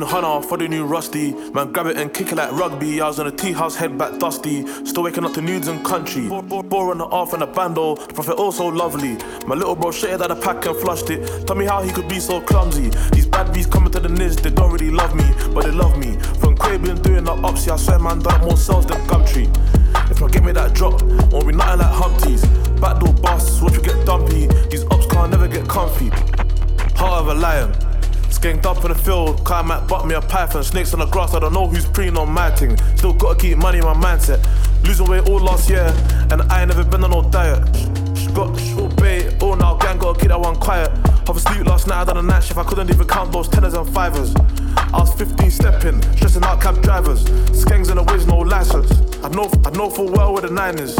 18 0.00 0.08
Hunter 0.08 0.48
for 0.48 0.56
the 0.56 0.68
new 0.68 0.84
Rusty. 0.84 1.32
Man, 1.52 1.72
grab 1.72 1.86
it 1.86 1.96
and 1.96 2.12
kick 2.12 2.32
it 2.32 2.36
like 2.36 2.52
rugby. 2.52 3.00
I 3.00 3.08
was 3.08 3.18
in 3.18 3.26
a 3.26 3.30
tea 3.30 3.52
house, 3.52 3.76
head 3.76 3.98
back 3.98 4.18
dusty. 4.18 4.66
Still 4.84 5.02
waking 5.02 5.24
up 5.24 5.32
to 5.34 5.40
nudes 5.40 5.68
and 5.68 5.84
country. 5.84 6.28
Bore 6.28 6.90
on 6.90 6.98
the 6.98 7.04
off 7.04 7.32
and 7.32 7.42
a 7.42 7.46
bando. 7.46 7.96
The 7.96 8.14
prophet 8.14 8.34
also 8.34 8.66
lovely. 8.66 9.16
My 9.46 9.54
little 9.54 9.76
bro 9.76 9.90
shitted 9.90 10.20
out 10.20 10.28
the 10.28 10.36
pack 10.36 10.64
and 10.66 10.76
flushed 10.76 11.10
it. 11.10 11.46
Tell 11.46 11.56
me 11.56 11.66
how 11.66 11.82
he 11.82 11.92
could 11.92 12.08
be 12.08 12.20
so 12.20 12.40
clumsy. 12.40 12.90
These 13.12 13.26
bad 13.26 13.52
bees 13.52 13.66
coming 13.66 13.90
to 13.92 14.00
the 14.00 14.08
niz, 14.08 14.36
they 14.36 14.50
don't 14.50 14.72
really 14.72 14.90
love 14.90 15.14
me, 15.14 15.24
but 15.52 15.64
they 15.64 15.72
love 15.72 15.98
me. 15.98 16.16
From 16.40 16.56
Quabe 16.56 17.02
doing 17.02 17.24
the 17.24 17.32
ops, 17.32 17.68
I 17.68 17.76
swear 17.76 17.98
man 17.98 18.20
done 18.20 18.40
more 18.42 18.56
sales 18.56 18.86
than 18.86 19.00
Gumtree. 19.06 19.48
If 20.10 20.22
I 20.22 20.28
get 20.28 20.44
me 20.44 20.52
that 20.52 20.74
drop, 20.74 21.02
won't 21.32 21.46
be 21.46 21.52
nothing 21.52 21.80
like 21.80 21.92
Humpties. 21.92 22.42
Backdoor 22.80 23.12
busts, 23.14 23.60
watch 23.60 23.74
you 23.74 23.82
get 23.82 24.06
dumpy. 24.06 24.46
These 24.70 24.84
ops 24.84 25.06
can't 25.06 25.30
never 25.30 25.48
get 25.48 25.68
comfy. 25.68 26.08
Heart 26.96 27.22
of 27.22 27.28
a 27.28 27.34
lion. 27.34 27.89
Skanked 28.30 28.64
up 28.64 28.82
in 28.84 28.92
the 28.92 28.94
field, 28.94 29.44
climb 29.44 29.70
at 29.70 29.86
butt 29.86 30.06
me 30.06 30.14
a 30.14 30.20
python. 30.20 30.62
Snakes 30.62 30.94
on 30.94 31.00
the 31.00 31.06
grass, 31.06 31.34
I 31.34 31.40
don't 31.40 31.52
know 31.52 31.66
who's 31.66 31.86
preying 31.86 32.16
on 32.16 32.30
my 32.30 32.50
thing. 32.50 32.76
Still 32.96 33.12
gotta 33.12 33.38
keep 33.38 33.58
money 33.58 33.78
in 33.78 33.84
my 33.84 33.94
mindset. 33.94 34.40
Losing 34.86 35.08
weight 35.08 35.28
all 35.28 35.40
last 35.40 35.68
year, 35.68 35.92
and 36.30 36.42
I 36.42 36.60
ain't 36.62 36.68
never 36.68 36.84
been 36.84 37.04
on 37.04 37.10
no 37.10 37.28
diet. 37.28 37.60
Got 38.34 38.58
short 38.58 38.96
bait, 38.96 39.42
all 39.42 39.56
now 39.56 39.76
gang, 39.76 39.98
gotta 39.98 40.18
keep 40.18 40.28
that 40.28 40.40
one 40.40 40.56
quiet. 40.56 40.90
Half 41.26 41.36
asleep 41.36 41.66
last 41.66 41.86
night, 41.88 42.02
I 42.02 42.04
done 42.04 42.18
a 42.18 42.22
night 42.22 42.44
shift, 42.44 42.58
I 42.58 42.64
couldn't 42.64 42.88
even 42.88 43.06
count 43.06 43.32
those 43.32 43.48
tenors 43.48 43.74
and 43.74 43.88
fivers. 43.92 44.34
I 44.92 44.98
was 44.98 45.12
15 45.14 45.50
stepping, 45.50 46.02
stressing 46.16 46.44
out 46.44 46.60
cab 46.60 46.80
drivers. 46.82 47.24
Skangs 47.24 47.90
in 47.90 47.96
the 47.96 48.02
ways, 48.04 48.26
no 48.26 48.38
license. 48.38 48.90
I 49.22 49.28
know, 49.28 49.50
I 49.64 49.70
know 49.70 49.90
full 49.90 50.10
well 50.10 50.32
where 50.32 50.42
the 50.42 50.50
nine 50.50 50.78
is. 50.78 50.96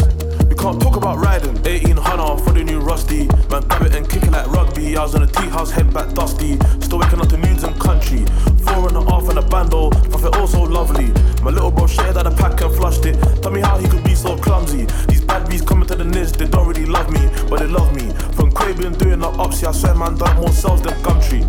We 0.51 0.57
can't 0.57 0.81
talk 0.81 0.97
about 0.97 1.17
riding. 1.17 1.57
18 1.65 1.95
Hunter 1.95 2.43
for 2.43 2.51
the 2.51 2.61
new 2.61 2.81
Rusty. 2.81 3.25
Man, 3.49 3.63
grab 3.69 3.83
it 3.83 3.95
and 3.95 4.09
kick 4.09 4.23
it 4.23 4.31
like 4.31 4.47
rugby. 4.47 4.97
I 4.97 5.03
was 5.03 5.15
in 5.15 5.21
a 5.21 5.25
tea 5.25 5.47
house, 5.47 5.71
head 5.71 5.93
back 5.93 6.13
dusty. 6.13 6.59
Still 6.81 6.99
waking 6.99 7.21
up 7.21 7.29
to 7.29 7.37
nudes 7.37 7.63
and 7.63 7.79
country. 7.79 8.25
Four 8.67 8.89
and 8.89 8.97
a 8.97 9.03
half 9.09 9.29
and 9.29 9.39
a 9.39 9.43
bando. 9.43 9.91
Profit 10.11 10.35
also 10.35 10.63
lovely. 10.63 11.07
My 11.41 11.51
little 11.51 11.71
bro 11.71 11.87
shared 11.87 12.17
out 12.17 12.25
the 12.25 12.31
pack 12.31 12.59
and 12.59 12.75
flushed 12.75 13.05
it. 13.05 13.15
Tell 13.41 13.51
me 13.51 13.61
how 13.61 13.77
he 13.77 13.87
could 13.87 14.03
be 14.03 14.13
so 14.13 14.37
clumsy. 14.37 14.87
These 15.07 15.21
bad 15.21 15.47
bees 15.47 15.61
coming 15.61 15.87
to 15.87 15.95
the 15.95 16.03
niche, 16.03 16.33
they 16.33 16.47
don't 16.47 16.67
really 16.67 16.85
love 16.85 17.09
me, 17.09 17.29
but 17.49 17.59
they 17.59 17.67
love 17.67 17.95
me. 17.95 18.11
From 18.35 18.51
Craven 18.51 18.91
doing 18.95 19.19
the 19.19 19.29
ops, 19.29 19.63
I 19.63 19.71
swear 19.71 19.95
man 19.95 20.17
done 20.17 20.35
more 20.35 20.51
sales 20.51 20.81
than 20.81 20.95
Gumtree. 21.01 21.47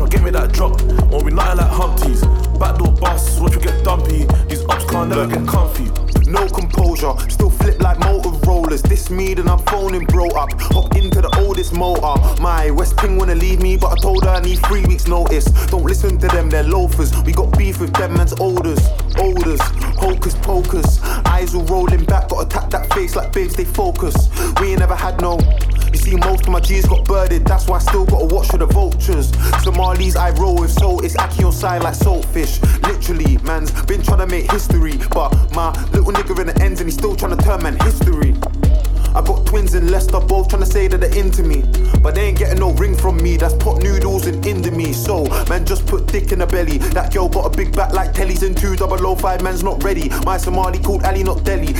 I 0.00 0.08
get 0.08 0.22
me 0.22 0.30
that 0.30 0.52
drop, 0.52 0.80
won't 1.10 1.32
like 1.32 1.58
Humpties. 1.58 2.22
Backdoor 2.58 2.92
busts, 2.92 3.40
watch 3.40 3.54
you 3.54 3.60
get 3.60 3.84
dumpy. 3.84 4.24
These 4.48 4.64
ops 4.66 4.84
can't 4.90 5.08
never 5.08 5.26
get 5.26 5.46
comfy 5.46 5.90
no 6.34 6.48
composure. 6.48 7.14
Still 7.28 7.50
flip 7.50 7.80
like 7.80 7.98
Motorollas. 7.98 8.82
This 8.82 9.10
me, 9.10 9.34
then 9.34 9.48
I'm 9.48 9.60
phoning 9.60 10.04
bro 10.04 10.28
up. 10.30 10.50
Hop 10.74 10.94
into 10.96 11.20
the 11.20 11.30
oldest 11.38 11.72
motor. 11.72 12.14
My 12.42 12.70
West 12.70 12.96
Ping 12.96 13.16
wanna 13.16 13.34
leave 13.34 13.60
me, 13.62 13.76
but 13.76 13.92
I 13.92 13.96
told 13.96 14.24
her 14.24 14.30
I 14.30 14.40
need 14.40 14.58
three 14.66 14.84
weeks' 14.84 15.06
notice. 15.06 15.46
Don't 15.70 15.84
listen 15.84 16.18
to 16.18 16.28
them, 16.28 16.50
they're 16.50 16.64
loafers. 16.64 17.10
We 17.22 17.32
got 17.32 17.56
beef 17.56 17.80
with 17.80 17.94
them 17.94 18.14
man's 18.14 18.34
olders. 18.40 18.80
Olders, 19.18 19.60
hocus 19.96 20.34
pocus. 20.42 21.00
Eyes 21.26 21.54
all 21.54 21.64
rolling 21.64 22.04
back, 22.04 22.28
gotta 22.28 22.48
tap 22.48 22.70
that 22.70 22.92
face 22.92 23.16
like 23.16 23.32
babes, 23.32 23.54
they 23.54 23.64
focus. 23.64 24.28
We 24.60 24.70
ain't 24.70 24.80
never 24.80 24.96
had 24.96 25.20
no. 25.20 25.38
You 25.94 26.00
see, 26.00 26.16
most 26.16 26.42
of 26.42 26.48
my 26.48 26.58
G's 26.58 26.86
got 26.86 27.04
birded, 27.04 27.44
that's 27.44 27.68
why 27.68 27.76
I 27.76 27.78
still 27.78 28.04
gotta 28.04 28.24
watch 28.24 28.48
for 28.48 28.58
the 28.58 28.66
vultures. 28.66 29.30
Somalis 29.62 30.16
I 30.16 30.30
roll 30.30 30.56
with, 30.56 30.72
so 30.72 30.98
it's 30.98 31.14
Aki 31.14 31.44
on 31.44 31.52
side 31.52 31.84
like 31.84 31.94
saltfish. 31.94 32.60
Literally, 32.82 33.38
man's 33.44 33.70
been 33.84 34.02
trying 34.02 34.18
to 34.18 34.26
make 34.26 34.50
history, 34.50 34.98
but 35.12 35.30
my 35.54 35.70
little 35.92 36.10
nigga 36.10 36.36
in 36.40 36.48
the 36.48 36.60
ends 36.60 36.80
and 36.80 36.88
he's 36.88 36.98
still 36.98 37.14
trying 37.14 37.36
to 37.36 37.44
turn 37.44 37.62
man 37.62 37.78
history. 37.78 38.34
I 39.14 39.22
got 39.22 39.46
twins 39.46 39.76
in 39.76 39.92
Leicester, 39.92 40.18
both 40.18 40.48
trying 40.48 40.62
to 40.62 40.68
say 40.68 40.88
that 40.88 40.98
they're 40.98 41.16
into 41.16 41.44
me. 41.44 41.62
But 42.02 42.16
they 42.16 42.22
ain't 42.22 42.38
getting 42.38 42.58
no 42.58 42.72
ring 42.72 42.96
from 42.96 43.22
me, 43.22 43.36
that's 43.36 43.54
pot 43.54 43.80
noodles 43.80 44.26
and 44.26 44.44
me. 44.76 44.92
So, 44.92 45.24
man, 45.48 45.64
just 45.64 45.86
put 45.86 46.08
dick 46.08 46.32
in 46.32 46.40
the 46.40 46.46
belly. 46.46 46.78
That 46.78 47.12
girl 47.14 47.28
got 47.28 47.46
a 47.46 47.56
big 47.56 47.74
back 47.76 47.92
like 47.92 48.12
Telly's 48.12 48.42
and 48.42 48.56
two 48.56 48.74
double 48.74 49.06
O 49.06 49.14
five, 49.14 49.42
man's 49.42 49.62
not 49.62 49.82
ready. 49.84 50.08
My 50.24 50.36
Somali 50.36 50.80
called 50.80 51.04
Ali, 51.04 51.22
not 51.22 51.44
Delhi. 51.44 51.72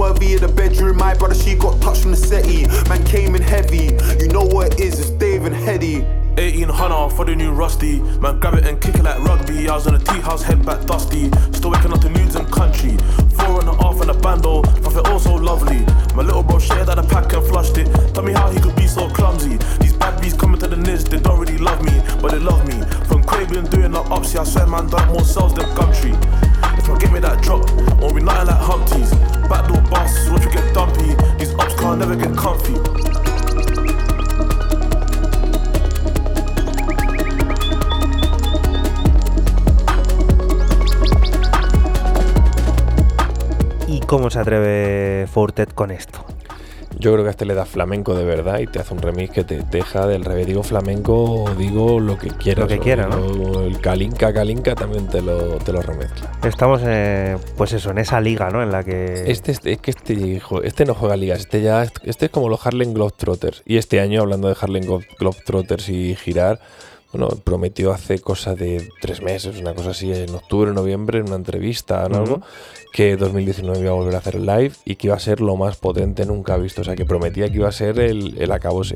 Worthy 0.00 0.32
of 0.32 0.40
the 0.40 0.48
bedroom, 0.48 0.96
my 0.96 1.12
brother, 1.12 1.34
she 1.34 1.54
got 1.54 1.78
touched 1.82 2.00
from 2.00 2.12
the 2.12 2.16
settee. 2.16 2.66
Man 2.88 3.04
came 3.04 3.34
in 3.34 3.42
heavy, 3.42 3.92
you 4.18 4.28
know 4.28 4.46
what 4.46 4.72
it 4.72 4.80
is, 4.80 4.98
it's 4.98 5.10
Dave 5.10 5.44
and 5.44 5.54
Hetty. 5.54 6.06
18 6.38 6.70
Hunter 6.70 7.14
for 7.14 7.26
the 7.26 7.36
new 7.36 7.52
Rusty. 7.52 8.00
Man, 8.18 8.40
grab 8.40 8.54
it 8.54 8.66
and 8.66 8.80
kick 8.80 8.94
it 8.94 9.02
like 9.02 9.22
rugby. 9.22 9.68
I 9.68 9.74
was 9.74 9.86
on 9.86 9.96
a 9.96 9.98
tea 9.98 10.20
house, 10.20 10.42
head 10.42 10.64
back 10.64 10.86
dusty. 10.86 11.30
Still 11.52 11.72
waking 11.72 11.92
up 11.92 12.00
to 12.00 12.08
nudes 12.08 12.34
and 12.34 12.50
country. 12.50 12.96
Four 13.36 13.60
and 13.60 13.68
a 13.68 13.74
half 13.76 14.00
and 14.00 14.10
a 14.10 14.14
bando. 14.14 14.62
Profit 14.62 15.06
also 15.06 15.34
lovely. 15.34 15.84
My 16.16 16.22
little 16.22 16.42
bro 16.42 16.58
shared 16.58 16.88
out 16.88 16.96
the 16.96 17.02
pack 17.02 17.34
and 17.34 17.46
flushed 17.46 17.76
it. 17.76 17.84
Tell 18.14 18.22
me 18.22 18.32
how 18.32 18.48
he 18.48 18.58
could 18.58 18.76
be 18.76 18.86
so 18.86 19.06
clumsy. 19.10 19.58
These 19.82 19.98
bad 19.98 20.18
bees 20.22 20.32
coming 20.32 20.58
to 20.60 20.66
the 20.66 20.76
niz, 20.76 21.10
they 21.10 21.20
don't 21.20 21.38
really 21.38 21.58
love 21.58 21.84
me, 21.84 21.92
but 22.22 22.30
they 22.30 22.38
love 22.38 22.66
me. 22.66 22.80
From 23.04 23.22
Craven 23.22 23.66
doing 23.66 23.92
the 23.92 24.00
ops, 24.00 24.34
I 24.34 24.44
swear 24.44 24.66
man 24.66 24.88
done 24.88 25.08
more 25.08 25.24
sales 25.24 25.52
than 25.52 25.66
Gumtree. 25.76 26.16
If 26.78 26.88
I 26.88 26.98
give 26.98 27.12
me 27.12 27.20
that 27.20 27.42
drop, 27.42 27.70
won't 28.00 28.16
be 28.16 28.22
nothing 28.22 28.46
like 28.46 28.62
Humpties. 28.62 29.39
Backdoor 29.50 29.82
busts, 29.90 30.30
watch 30.30 30.44
you 30.44 30.50
get 30.50 30.72
dumpy. 30.72 31.16
These 31.38 31.52
ops 31.54 31.74
can't 31.74 31.98
never 31.98 32.16
get 32.16 32.34
comfy. 32.36 32.78
¿Cómo 44.10 44.28
se 44.28 44.40
atreve 44.40 45.28
Fortet 45.28 45.72
con 45.72 45.92
esto? 45.92 46.29
Yo 47.00 47.12
creo 47.12 47.24
que 47.24 47.28
a 47.28 47.30
este 47.30 47.46
le 47.46 47.54
da 47.54 47.64
flamenco 47.64 48.14
de 48.14 48.24
verdad 48.24 48.58
y 48.58 48.66
te 48.66 48.78
hace 48.78 48.92
un 48.92 49.00
remix 49.00 49.32
que 49.32 49.42
te 49.42 49.62
deja 49.62 50.06
del 50.06 50.22
revés. 50.22 50.46
Digo 50.46 50.62
flamenco, 50.62 51.46
digo 51.56 51.98
lo 51.98 52.18
que 52.18 52.28
quieras. 52.28 52.64
Lo 52.64 52.68
que 52.68 52.78
quiera, 52.78 53.08
¿no? 53.08 53.62
El 53.62 53.80
Kalinka, 53.80 54.34
Kalinka 54.34 54.74
también 54.74 55.08
te 55.08 55.22
lo, 55.22 55.56
te 55.56 55.72
lo 55.72 55.80
remezcla. 55.80 56.30
Estamos, 56.44 56.82
eh, 56.84 57.38
pues 57.56 57.72
eso, 57.72 57.90
en 57.90 57.98
esa 57.98 58.20
liga, 58.20 58.50
¿no? 58.50 58.62
En 58.62 58.70
la 58.70 58.84
que... 58.84 59.30
Este, 59.30 59.50
este, 59.52 59.72
es 59.72 59.78
que 59.78 59.92
este, 59.92 60.12
hijo, 60.12 60.62
este 60.62 60.84
no 60.84 60.94
juega 60.94 61.16
ligas, 61.16 61.40
este 61.40 61.62
ya, 61.62 61.84
este 62.02 62.26
es 62.26 62.30
como 62.30 62.50
los 62.50 62.66
Harlem 62.66 62.92
Globetrotters. 62.92 63.62
Y 63.64 63.78
este 63.78 64.00
año, 64.00 64.20
hablando 64.20 64.48
de 64.48 64.56
Harlem 64.60 64.84
Globetrotters 65.18 65.88
y 65.88 66.14
girar, 66.16 66.60
bueno, 67.12 67.28
prometió 67.42 67.92
hace 67.92 68.20
cosa 68.20 68.54
de 68.54 68.88
tres 69.00 69.20
meses, 69.22 69.58
una 69.60 69.74
cosa 69.74 69.90
así, 69.90 70.12
en 70.12 70.34
octubre, 70.34 70.72
noviembre, 70.72 71.18
en 71.18 71.26
una 71.26 71.36
entrevista 71.36 72.04
o 72.04 72.16
algo, 72.16 72.42
que 72.92 73.16
2019 73.16 73.80
iba 73.80 73.90
a 73.90 73.94
volver 73.94 74.14
a 74.14 74.18
hacer 74.18 74.36
live 74.38 74.72
y 74.84 74.94
que 74.94 75.08
iba 75.08 75.16
a 75.16 75.20
ser 75.20 75.40
lo 75.40 75.56
más 75.56 75.76
potente 75.76 76.24
nunca 76.24 76.56
visto. 76.56 76.82
O 76.82 76.84
sea, 76.84 76.94
que 76.94 77.04
prometía 77.04 77.48
que 77.48 77.56
iba 77.56 77.68
a 77.68 77.72
ser 77.72 77.98
el, 77.98 78.36
el 78.38 78.52
acabose. 78.52 78.94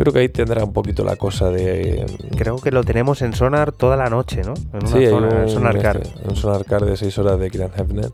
Yo 0.00 0.04
creo 0.04 0.14
que 0.14 0.20
ahí 0.20 0.28
tendrá 0.30 0.64
un 0.64 0.72
poquito 0.72 1.04
la 1.04 1.16
cosa 1.16 1.50
de. 1.50 2.06
Creo 2.34 2.56
que 2.56 2.70
lo 2.70 2.82
tenemos 2.82 3.20
en 3.20 3.34
Sonar 3.34 3.70
toda 3.70 3.98
la 3.98 4.08
noche, 4.08 4.40
¿no? 4.42 4.54
En 4.72 4.86
una 4.86 4.96
sí, 4.96 5.06
zona, 5.06 5.42
en 5.42 5.48
Sonar 5.50 5.78
Car. 5.78 6.00
Un 6.24 6.36
Sonar 6.36 6.64
Car 6.64 6.86
de 6.86 6.96
6 6.96 7.18
horas 7.18 7.38
de 7.38 7.50
Kieran 7.50 7.70
Hefner. 7.76 8.10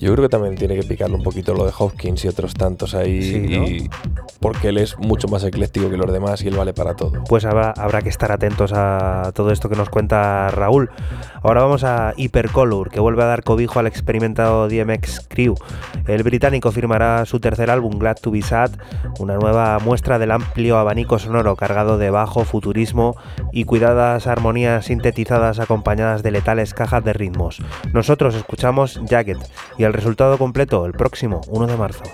Yo 0.00 0.12
creo 0.12 0.24
que 0.24 0.28
también 0.28 0.56
tiene 0.56 0.74
que 0.74 0.82
picarle 0.82 1.14
un 1.14 1.22
poquito 1.22 1.54
lo 1.54 1.64
de 1.64 1.72
Hopkins 1.78 2.24
y 2.24 2.28
otros 2.28 2.54
tantos 2.54 2.96
ahí. 2.96 3.88
porque 4.40 4.70
él 4.70 4.78
es 4.78 4.98
mucho 4.98 5.28
más 5.28 5.44
ecléctico 5.44 5.88
que 5.88 5.96
los 5.96 6.12
demás 6.12 6.42
y 6.42 6.48
él 6.48 6.56
vale 6.56 6.72
para 6.72 6.96
todo. 6.96 7.12
Pues 7.28 7.44
habrá, 7.44 7.74
habrá 7.76 8.02
que 8.02 8.08
estar 8.08 8.32
atentos 8.32 8.72
a 8.74 9.30
todo 9.32 9.52
esto 9.52 9.68
que 9.68 9.76
nos 9.76 9.88
cuenta 9.88 10.48
Raúl. 10.48 10.90
Ahora 11.44 11.62
vamos 11.62 11.84
a 11.84 12.12
Hypercolor, 12.16 12.90
que 12.90 12.98
vuelve 12.98 13.22
a 13.22 13.26
dar 13.26 13.44
cobijo 13.44 13.78
al 13.78 13.86
experimentado 13.86 14.68
DMX 14.68 15.28
Crew. 15.28 15.54
El 16.08 16.24
británico 16.24 16.72
firmará 16.72 17.24
su 17.24 17.38
tercer 17.38 17.70
álbum, 17.70 18.00
Glad 18.00 18.16
to 18.20 18.32
Be 18.32 18.42
Sad, 18.42 18.72
una 19.20 19.36
nueva 19.36 19.78
muestra 19.78 20.18
del 20.18 20.32
amplio 20.32 20.76
abanico 20.76 21.19
sonoro 21.20 21.56
cargado 21.56 21.98
de 21.98 22.10
bajo, 22.10 22.44
futurismo 22.44 23.16
y 23.52 23.64
cuidadas 23.64 24.26
armonías 24.26 24.86
sintetizadas 24.86 25.60
acompañadas 25.60 26.22
de 26.22 26.30
letales 26.30 26.74
cajas 26.74 27.04
de 27.04 27.12
ritmos. 27.12 27.62
Nosotros 27.92 28.34
escuchamos 28.34 29.00
Jacket 29.04 29.38
y 29.78 29.84
el 29.84 29.92
resultado 29.92 30.38
completo 30.38 30.86
el 30.86 30.92
próximo 30.92 31.40
1 31.48 31.66
de 31.66 31.76
marzo. 31.76 32.04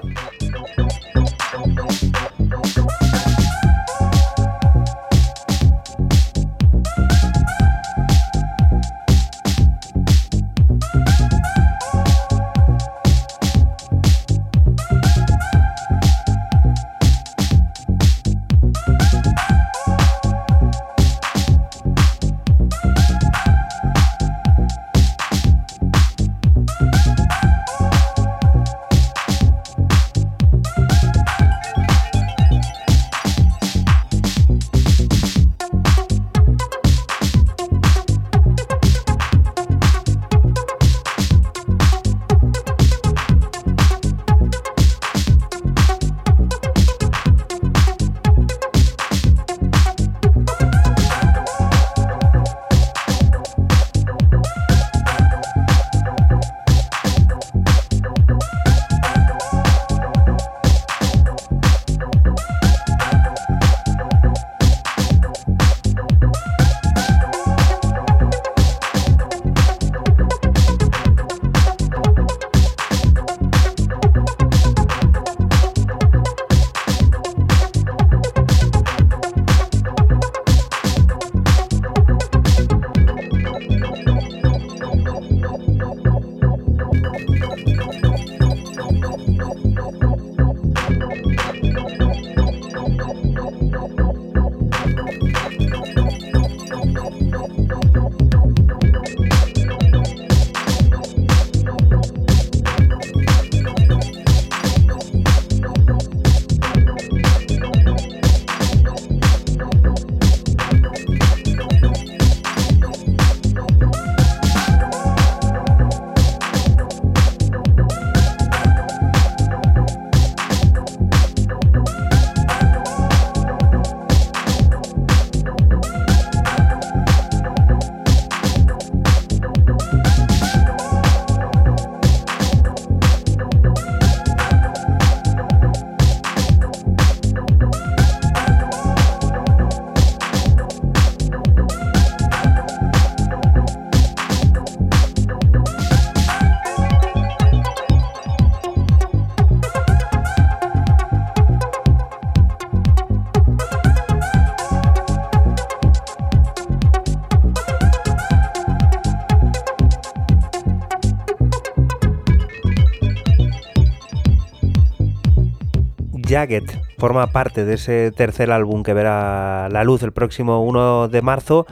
Jagged 166.36 166.64
forma 166.98 167.28
parte 167.28 167.64
de 167.64 167.76
ese 167.76 168.12
tercer 168.12 168.50
álbum 168.50 168.82
que 168.82 168.92
verá 168.92 169.70
la 169.70 169.84
luz 169.84 170.02
el 170.02 170.12
próximo 170.12 170.62
1 170.64 171.08
de 171.08 171.22
marzo, 171.22 171.66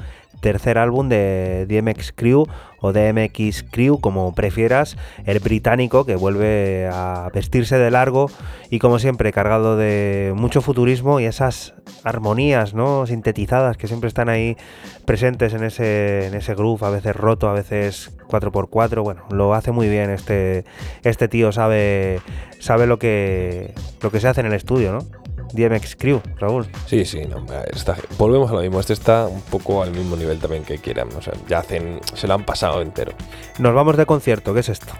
tercer 0.44 0.76
álbum 0.76 1.08
de 1.08 1.64
DMX 1.66 2.12
Crew 2.12 2.44
o 2.82 2.92
DMX 2.92 3.62
Crew, 3.62 3.98
como 3.98 4.34
prefieras, 4.34 4.98
el 5.24 5.38
británico 5.38 6.04
que 6.04 6.16
vuelve 6.16 6.86
a 6.92 7.30
vestirse 7.32 7.78
de 7.78 7.90
largo 7.90 8.30
y 8.68 8.78
como 8.78 8.98
siempre 8.98 9.32
cargado 9.32 9.78
de 9.78 10.34
mucho 10.36 10.60
futurismo 10.60 11.18
y 11.18 11.24
esas 11.24 11.72
armonías 12.02 12.74
¿no? 12.74 13.06
sintetizadas 13.06 13.78
que 13.78 13.88
siempre 13.88 14.08
están 14.08 14.28
ahí 14.28 14.58
presentes 15.06 15.54
en 15.54 15.64
ese, 15.64 16.26
en 16.26 16.34
ese 16.34 16.54
groove, 16.54 16.84
a 16.84 16.90
veces 16.90 17.16
roto, 17.16 17.48
a 17.48 17.54
veces 17.54 18.14
4x4. 18.28 19.02
Bueno, 19.02 19.22
lo 19.30 19.54
hace 19.54 19.72
muy 19.72 19.88
bien 19.88 20.10
este, 20.10 20.66
este 21.04 21.26
tío, 21.26 21.52
sabe, 21.52 22.20
sabe 22.60 22.86
lo, 22.86 22.98
que, 22.98 23.72
lo 24.02 24.10
que 24.10 24.20
se 24.20 24.28
hace 24.28 24.42
en 24.42 24.48
el 24.48 24.52
estudio. 24.52 24.98
DMX 25.52 25.96
Crew, 25.96 26.20
Raúl. 26.38 26.66
Sí, 26.86 27.04
sí, 27.04 27.22
no, 27.26 27.44
volvemos 28.18 28.50
a 28.50 28.54
lo 28.54 28.60
mismo. 28.60 28.80
Este 28.80 28.92
está 28.92 29.26
un 29.26 29.42
poco 29.42 29.82
al 29.82 29.90
mismo 29.90 30.16
nivel 30.16 30.38
también 30.38 30.64
que 30.64 30.78
quieran. 30.78 31.08
O 31.16 31.22
sea, 31.22 31.34
ya 31.48 31.58
hacen, 31.58 32.00
se 32.14 32.26
lo 32.26 32.34
han 32.34 32.44
pasado 32.44 32.82
entero. 32.82 33.12
Nos 33.58 33.74
vamos 33.74 33.96
de 33.96 34.06
concierto, 34.06 34.54
¿qué 34.54 34.60
es 34.60 34.68
esto? 34.68 34.92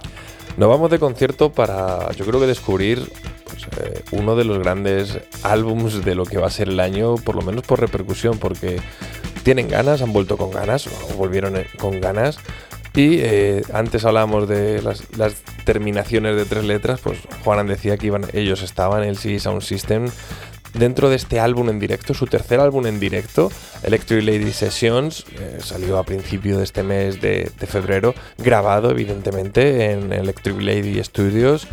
Nos 0.56 0.68
vamos 0.68 0.90
de 0.90 0.98
concierto 0.98 1.50
para, 1.50 2.12
yo 2.12 2.24
creo 2.24 2.38
que 2.38 2.46
descubrir 2.46 3.10
pues, 3.44 3.64
eh, 3.80 4.04
uno 4.12 4.36
de 4.36 4.44
los 4.44 4.58
grandes 4.58 5.18
álbums 5.42 6.04
de 6.04 6.14
lo 6.14 6.24
que 6.24 6.38
va 6.38 6.46
a 6.46 6.50
ser 6.50 6.68
el 6.68 6.78
año, 6.78 7.16
por 7.16 7.34
lo 7.34 7.42
menos 7.42 7.64
por 7.64 7.80
repercusión, 7.80 8.38
porque 8.38 8.80
tienen 9.42 9.68
ganas, 9.68 10.00
han 10.00 10.12
vuelto 10.12 10.36
con 10.36 10.50
ganas, 10.50 10.86
o 10.86 11.14
volvieron 11.16 11.56
eh, 11.56 11.66
con 11.78 12.00
ganas. 12.00 12.38
Y 12.94 13.18
eh, 13.20 13.62
antes 13.72 14.04
hablábamos 14.04 14.48
de 14.48 14.80
las, 14.82 15.02
terminaciones 15.64 16.36
de 16.36 16.44
tres 16.44 16.64
letras, 16.64 17.00
pues 17.00 17.18
Juanan 17.42 17.66
decía 17.66 17.96
que 17.96 18.06
iban, 18.06 18.26
ellos 18.34 18.62
estaban, 18.62 19.02
el 19.02 19.16
CD 19.16 19.40
Sound 19.40 19.62
System, 19.62 20.10
dentro 20.74 21.08
de 21.08 21.16
este 21.16 21.40
álbum 21.40 21.70
en 21.70 21.78
directo, 21.78 22.12
su 22.12 22.26
tercer 22.26 22.60
álbum 22.60 22.86
en 22.86 23.00
directo, 23.00 23.50
Electric 23.82 24.22
Lady 24.22 24.52
Sessions, 24.52 25.24
eh, 25.40 25.58
salió 25.60 25.98
a 25.98 26.04
principio 26.04 26.58
de 26.58 26.64
este 26.64 26.82
mes 26.82 27.20
de, 27.20 27.50
de, 27.58 27.66
febrero, 27.66 28.14
grabado 28.38 28.90
evidentemente 28.90 29.90
en 29.90 30.12
Electric 30.12 30.60
Lady 30.60 31.02
Studios 31.02 31.66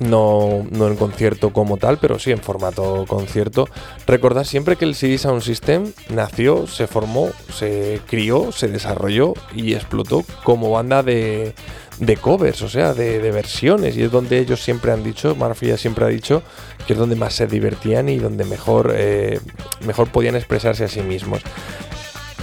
no, 0.00 0.66
no 0.70 0.86
en 0.88 0.96
concierto 0.96 1.52
como 1.52 1.76
tal, 1.76 1.98
pero 1.98 2.18
sí 2.18 2.30
en 2.30 2.38
formato 2.38 3.04
concierto. 3.08 3.68
Recordad 4.06 4.44
siempre 4.44 4.76
que 4.76 4.84
el 4.84 4.94
CD 4.94 5.18
Sound 5.18 5.42
System 5.42 5.92
nació, 6.10 6.66
se 6.66 6.86
formó, 6.86 7.30
se 7.54 8.00
crió, 8.06 8.52
se 8.52 8.68
desarrolló 8.68 9.34
y 9.54 9.74
explotó 9.74 10.24
como 10.44 10.70
banda 10.70 11.02
de, 11.02 11.54
de 11.98 12.16
covers, 12.16 12.62
o 12.62 12.68
sea, 12.68 12.94
de, 12.94 13.18
versiones. 13.30 13.96
Y 13.96 14.02
es 14.02 14.10
donde 14.10 14.38
ellos 14.38 14.62
siempre 14.62 14.92
han 14.92 15.02
dicho, 15.02 15.34
Marfia 15.34 15.76
siempre 15.76 16.04
ha 16.04 16.08
dicho, 16.08 16.42
que 16.86 16.92
es 16.92 16.98
donde 16.98 17.16
más 17.16 17.34
se 17.34 17.46
divertían 17.46 18.08
y 18.08 18.18
donde 18.18 18.44
mejor, 18.44 18.92
eh, 18.96 19.40
mejor 19.86 20.08
podían 20.08 20.36
expresarse 20.36 20.84
a 20.84 20.88
sí 20.88 21.00
mismos. 21.00 21.42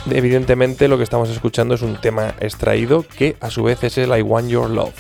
Evidentemente 0.10 0.88
lo 0.88 0.98
que 0.98 1.04
estamos 1.04 1.30
escuchando 1.30 1.76
es 1.76 1.82
un 1.82 1.96
tema 1.96 2.36
extraído 2.40 3.06
que 3.18 3.38
a 3.40 3.50
su 3.50 3.64
vez 3.64 3.84
es 3.84 3.98
el 3.98 4.18
I 4.18 4.22
Want 4.22 4.50
Your 4.50 4.70
Love. 4.70 4.94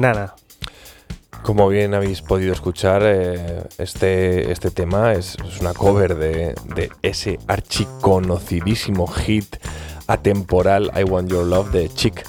Nada. 0.00 0.34
Como 1.42 1.68
bien 1.68 1.92
habéis 1.92 2.22
podido 2.22 2.54
escuchar, 2.54 3.02
eh, 3.04 3.64
este, 3.76 4.50
este 4.50 4.70
tema 4.70 5.12
es, 5.12 5.36
una 5.60 5.74
cover 5.74 6.14
de, 6.16 6.54
de, 6.74 6.90
ese 7.02 7.38
archiconocidísimo 7.46 9.06
hit 9.06 9.56
atemporal 10.06 10.90
I 10.98 11.02
Want 11.04 11.30
Your 11.30 11.44
Love 11.44 11.70
de 11.72 11.90
Chick 11.90 12.24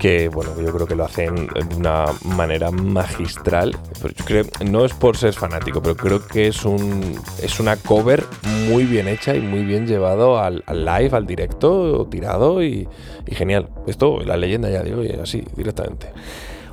que 0.00 0.30
bueno, 0.30 0.58
yo 0.58 0.72
creo 0.72 0.86
que 0.86 0.94
lo 0.96 1.04
hacen 1.04 1.46
de 1.48 1.76
una 1.76 2.06
manera 2.24 2.70
magistral. 2.70 3.76
no 4.64 4.86
es 4.86 4.94
por 4.94 5.18
ser 5.18 5.34
fanático, 5.34 5.82
pero 5.82 5.94
creo 5.94 6.26
que 6.26 6.48
es 6.48 6.64
un 6.64 7.20
es 7.42 7.60
una 7.60 7.76
cover 7.76 8.24
muy 8.66 8.84
bien 8.84 9.08
hecha 9.08 9.36
y 9.36 9.40
muy 9.40 9.62
bien 9.62 9.86
llevado 9.86 10.38
al, 10.38 10.64
live, 10.66 11.10
al 11.12 11.26
directo, 11.26 12.08
tirado 12.10 12.64
y, 12.64 12.88
genial. 13.26 13.68
Esto, 13.86 14.20
la 14.20 14.38
leyenda 14.38 14.70
ya 14.70 14.82
digo, 14.82 15.02
así, 15.22 15.44
directamente. 15.54 16.12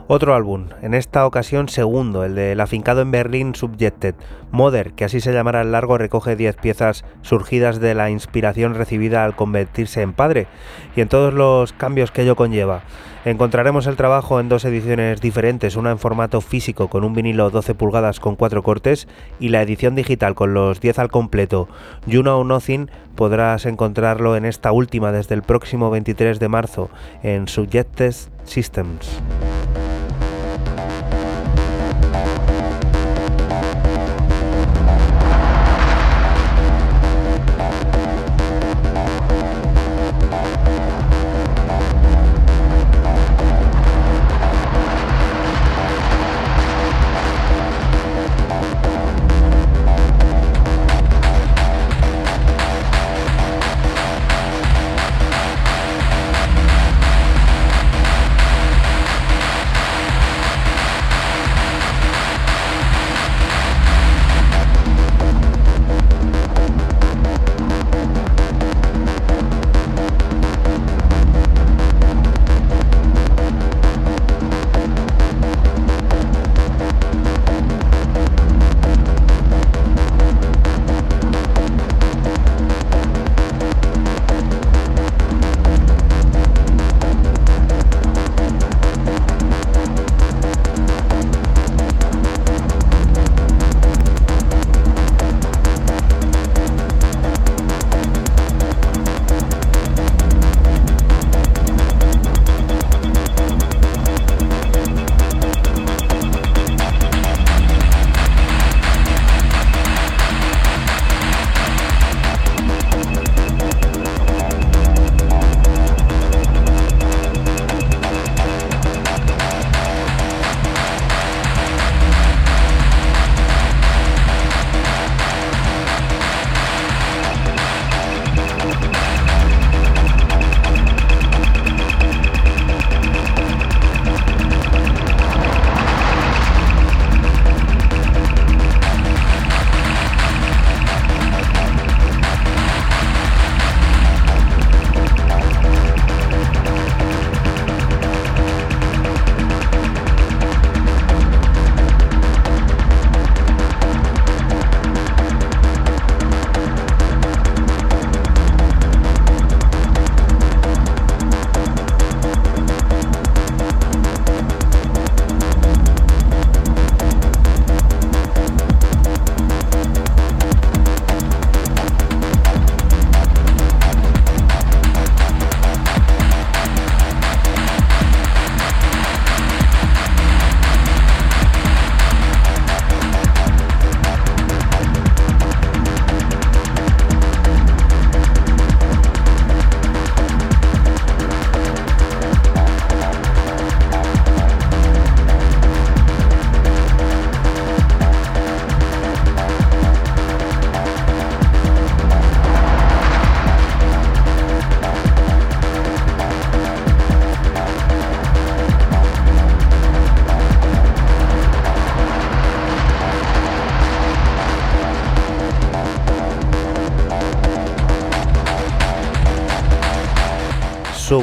Otro 0.09 0.33
álbum, 0.33 0.69
en 0.81 0.93
esta 0.93 1.25
ocasión 1.25 1.67
segundo, 1.67 2.23
el 2.23 2.33
del 2.33 2.61
afincado 2.61 3.01
en 3.01 3.11
Berlín 3.11 3.55
Subjected. 3.55 4.15
Mother, 4.51 4.93
que 4.93 5.03
así 5.03 5.19
se 5.19 5.33
llamará 5.33 5.59
el 5.59 5.73
largo, 5.73 5.97
recoge 5.97 6.37
10 6.37 6.55
piezas 6.55 7.03
surgidas 7.23 7.81
de 7.81 7.93
la 7.93 8.09
inspiración 8.09 8.73
recibida 8.73 9.25
al 9.25 9.35
convertirse 9.35 10.01
en 10.01 10.13
padre 10.13 10.47
y 10.95 11.01
en 11.01 11.09
todos 11.09 11.33
los 11.33 11.73
cambios 11.73 12.11
que 12.11 12.21
ello 12.21 12.37
conlleva. 12.37 12.83
Encontraremos 13.25 13.85
el 13.85 13.97
trabajo 13.97 14.39
en 14.39 14.47
dos 14.47 14.63
ediciones 14.63 15.19
diferentes, 15.19 15.75
una 15.75 15.91
en 15.91 15.99
formato 15.99 16.39
físico 16.39 16.87
con 16.87 17.03
un 17.03 17.13
vinilo 17.13 17.49
12 17.49 17.75
pulgadas 17.75 18.21
con 18.21 18.37
4 18.37 18.63
cortes 18.63 19.09
y 19.41 19.49
la 19.49 19.61
edición 19.61 19.93
digital 19.93 20.35
con 20.35 20.53
los 20.53 20.79
10 20.79 20.99
al 20.99 21.11
completo. 21.11 21.67
You 22.05 22.21
Know 22.21 22.45
Nothing 22.45 22.89
podrás 23.15 23.65
encontrarlo 23.65 24.37
en 24.37 24.45
esta 24.45 24.71
última 24.71 25.11
desde 25.11 25.35
el 25.35 25.41
próximo 25.41 25.89
23 25.89 26.39
de 26.39 26.47
marzo 26.47 26.89
en 27.23 27.49
Subjected 27.49 28.15
Systems. 28.45 29.21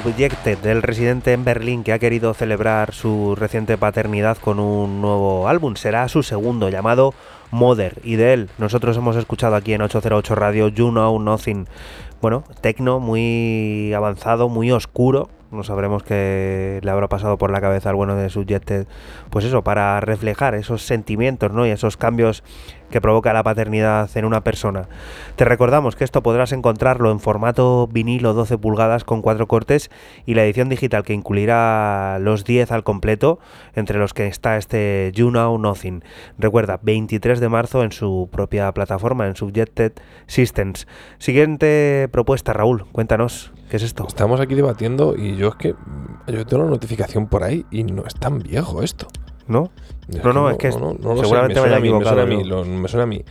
Subjected 0.05 0.59
del 0.59 0.83
residente 0.83 1.33
en 1.33 1.47
Berlín 1.47 1.83
que 1.83 1.95
ha 1.95 1.99
querido 1.99 2.35
celebrar 2.35 2.93
su 2.93 3.35
reciente 3.35 3.79
paternidad 3.79 4.37
con 4.37 4.61
un 4.61 5.01
nuevo 5.01 5.49
álbum. 5.49 5.77
Será 5.77 6.07
su 6.09 6.23
segundo 6.23 6.69
llamado 6.69 7.15
Mother 7.51 8.03
y 8.05 8.17
de 8.17 8.35
él 8.35 8.51
nosotros 8.59 8.99
hemos 8.99 9.17
escuchado 9.17 9.57
aquí 9.57 9.73
en 9.73 9.81
808 9.81 10.35
Radio 10.35 10.69
You 10.69 10.91
Know 10.91 11.19
Nothing. 11.19 11.67
Bueno, 12.21 12.45
tecno 12.61 13.01
muy 13.01 13.95
avanzado, 13.95 14.51
muy 14.51 14.71
oscuro. 14.73 15.31
Sabremos 15.65 16.03
qué 16.03 16.81
le 16.83 16.91
habrá 16.91 17.09
pasado 17.09 17.39
por 17.39 17.51
la 17.51 17.61
cabeza 17.61 17.91
al 17.91 17.97
bueno 17.97 18.17
de 18.17 18.31
Subjected. 18.31 18.87
Pues 19.31 19.45
eso, 19.45 19.63
para 19.63 20.01
reflejar 20.01 20.55
esos 20.55 20.83
sentimientos 20.83 21.53
¿no? 21.53 21.67
y 21.67 21.71
esos 21.71 21.97
cambios 21.97 22.43
que 22.91 23.01
provoca 23.01 23.33
la 23.33 23.43
paternidad 23.43 24.09
en 24.17 24.25
una 24.25 24.45
persona. 24.45 24.89
Te 25.37 25.45
recordamos 25.45 25.97
que 25.97 26.05
esto 26.05 26.23
podrás 26.23 26.53
encontrarlo 26.53 27.11
en 27.11 27.19
formato 27.19 27.89
vinilo 27.89 28.35
12 28.35 28.57
pulgadas 28.59 29.03
con 29.03 29.21
cuatro 29.21 29.49
cortes 29.49 29.91
y 30.27 30.35
la 30.35 30.45
edición 30.45 30.69
digital 30.69 31.03
que 31.03 31.13
incluirá 31.13 32.19
los 32.21 32.45
10 32.45 32.71
al 32.71 32.85
completo, 32.85 33.41
entre 33.75 33.99
los 33.99 34.15
que 34.15 34.29
está 34.29 34.57
este 34.57 35.11
You 35.13 35.31
Know 35.31 35.59
Nothing. 35.59 36.05
Recuerda, 36.39 36.79
23 36.83 37.41
de 37.41 37.49
marzo 37.49 37.83
en 37.83 37.91
su 37.91 38.29
propia 38.31 38.71
plataforma, 38.73 39.27
en 39.27 39.35
Subjected 39.35 39.95
Systems. 40.27 40.87
Siguiente 41.19 42.09
propuesta, 42.13 42.53
Raúl, 42.53 42.87
cuéntanos. 42.93 43.53
¿Qué 43.75 43.79
es 43.79 43.83
esto? 43.83 44.07
Estamos 44.07 44.41
aquí 44.41 44.55
debatiendo 44.55 45.17
y 45.17 45.35
yo 45.35 45.49
es 45.49 45.55
que 45.57 45.75
yo 46.29 46.47
tengo 46.47 46.63
una 46.63 46.71
notificación 46.71 47.27
por 47.27 47.43
ahí 47.43 47.67
y 47.73 47.83
no 47.83 48.05
es 48.07 48.15
tan 48.15 48.39
viejo 48.39 48.85
esto. 48.85 49.09
¿No? 49.49 49.73
no, 50.23 50.33
no, 50.33 50.49
es 50.49 50.59
que 50.59 50.71
seguramente 50.71 51.61
me, 51.61 51.81
me, 51.81 52.05
suena 52.05 52.23
a 52.23 52.25
mí, 52.25 52.45
me 52.45 52.87
suena 52.87 53.03
a 53.03 53.07
mí, 53.07 53.25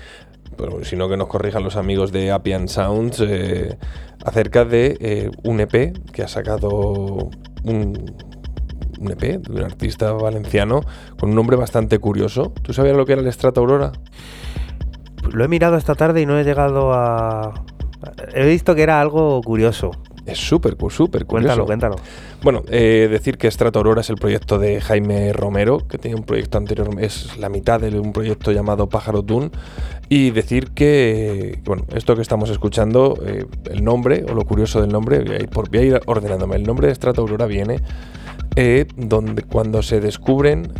pero 0.57 0.83
sino 0.83 1.07
que 1.07 1.15
nos 1.15 1.29
corrijan 1.29 1.63
los 1.63 1.77
amigos 1.77 2.11
de 2.11 2.33
Appian 2.33 2.67
Sounds 2.67 3.23
eh, 3.25 3.77
acerca 4.25 4.65
de 4.65 4.97
eh, 4.99 5.31
un 5.45 5.61
EP 5.61 5.97
que 6.11 6.23
ha 6.23 6.27
sacado 6.27 6.69
un, 7.63 8.13
un, 8.99 9.11
EP 9.11 9.21
de 9.21 9.49
un 9.49 9.63
artista 9.63 10.11
valenciano 10.11 10.81
con 11.17 11.29
un 11.29 11.35
nombre 11.35 11.55
bastante 11.55 11.99
curioso. 11.99 12.51
¿Tú 12.63 12.73
sabías 12.73 12.97
lo 12.97 13.05
que 13.05 13.13
era 13.13 13.21
el 13.21 13.27
Estrata 13.29 13.61
Aurora? 13.61 13.93
Lo 15.31 15.45
he 15.45 15.47
mirado 15.47 15.77
esta 15.77 15.95
tarde 15.95 16.19
y 16.19 16.25
no 16.25 16.37
he 16.37 16.43
llegado 16.43 16.91
a... 16.91 17.63
He 18.33 18.45
visto 18.45 18.75
que 18.75 18.83
era 18.83 18.99
algo 18.99 19.39
curioso. 19.41 19.91
Es 20.25 20.37
súper, 20.37 20.75
súper 20.89 21.25
curioso. 21.25 21.65
Cuéntalo, 21.65 21.65
cuéntalo. 21.65 21.95
Bueno, 22.41 22.63
eh, 22.69 23.07
decir 23.11 23.37
que 23.37 23.49
Strato 23.51 23.79
Aurora 23.79 24.01
es 24.01 24.09
el 24.09 24.15
proyecto 24.15 24.57
de 24.57 24.79
Jaime 24.79 25.33
Romero, 25.33 25.87
que 25.87 25.97
tenía 25.97 26.15
un 26.15 26.23
proyecto 26.23 26.57
anterior, 26.57 26.89
es 26.99 27.37
la 27.37 27.49
mitad 27.49 27.81
de 27.81 27.99
un 27.99 28.13
proyecto 28.13 28.51
llamado 28.51 28.87
Pájaro 28.87 29.21
Dune. 29.21 29.51
Y 30.09 30.31
decir 30.31 30.71
que, 30.71 31.59
bueno, 31.65 31.85
esto 31.93 32.15
que 32.15 32.21
estamos 32.21 32.49
escuchando, 32.49 33.17
eh, 33.25 33.45
el 33.69 33.83
nombre, 33.83 34.25
o 34.29 34.33
lo 34.33 34.45
curioso 34.45 34.79
del 34.81 34.91
nombre, 34.91 35.19
voy 35.19 35.35
a 35.35 35.39
ir, 35.39 35.49
por, 35.49 35.69
voy 35.69 35.93
ordenándome. 36.05 36.55
El 36.55 36.63
nombre 36.63 36.87
de 36.87 36.95
Strato 36.95 37.21
Aurora 37.21 37.45
viene 37.45 37.81
eh, 38.55 38.85
donde 38.95 39.41
cuando 39.41 39.81
se 39.81 39.99
descubren, 39.99 40.71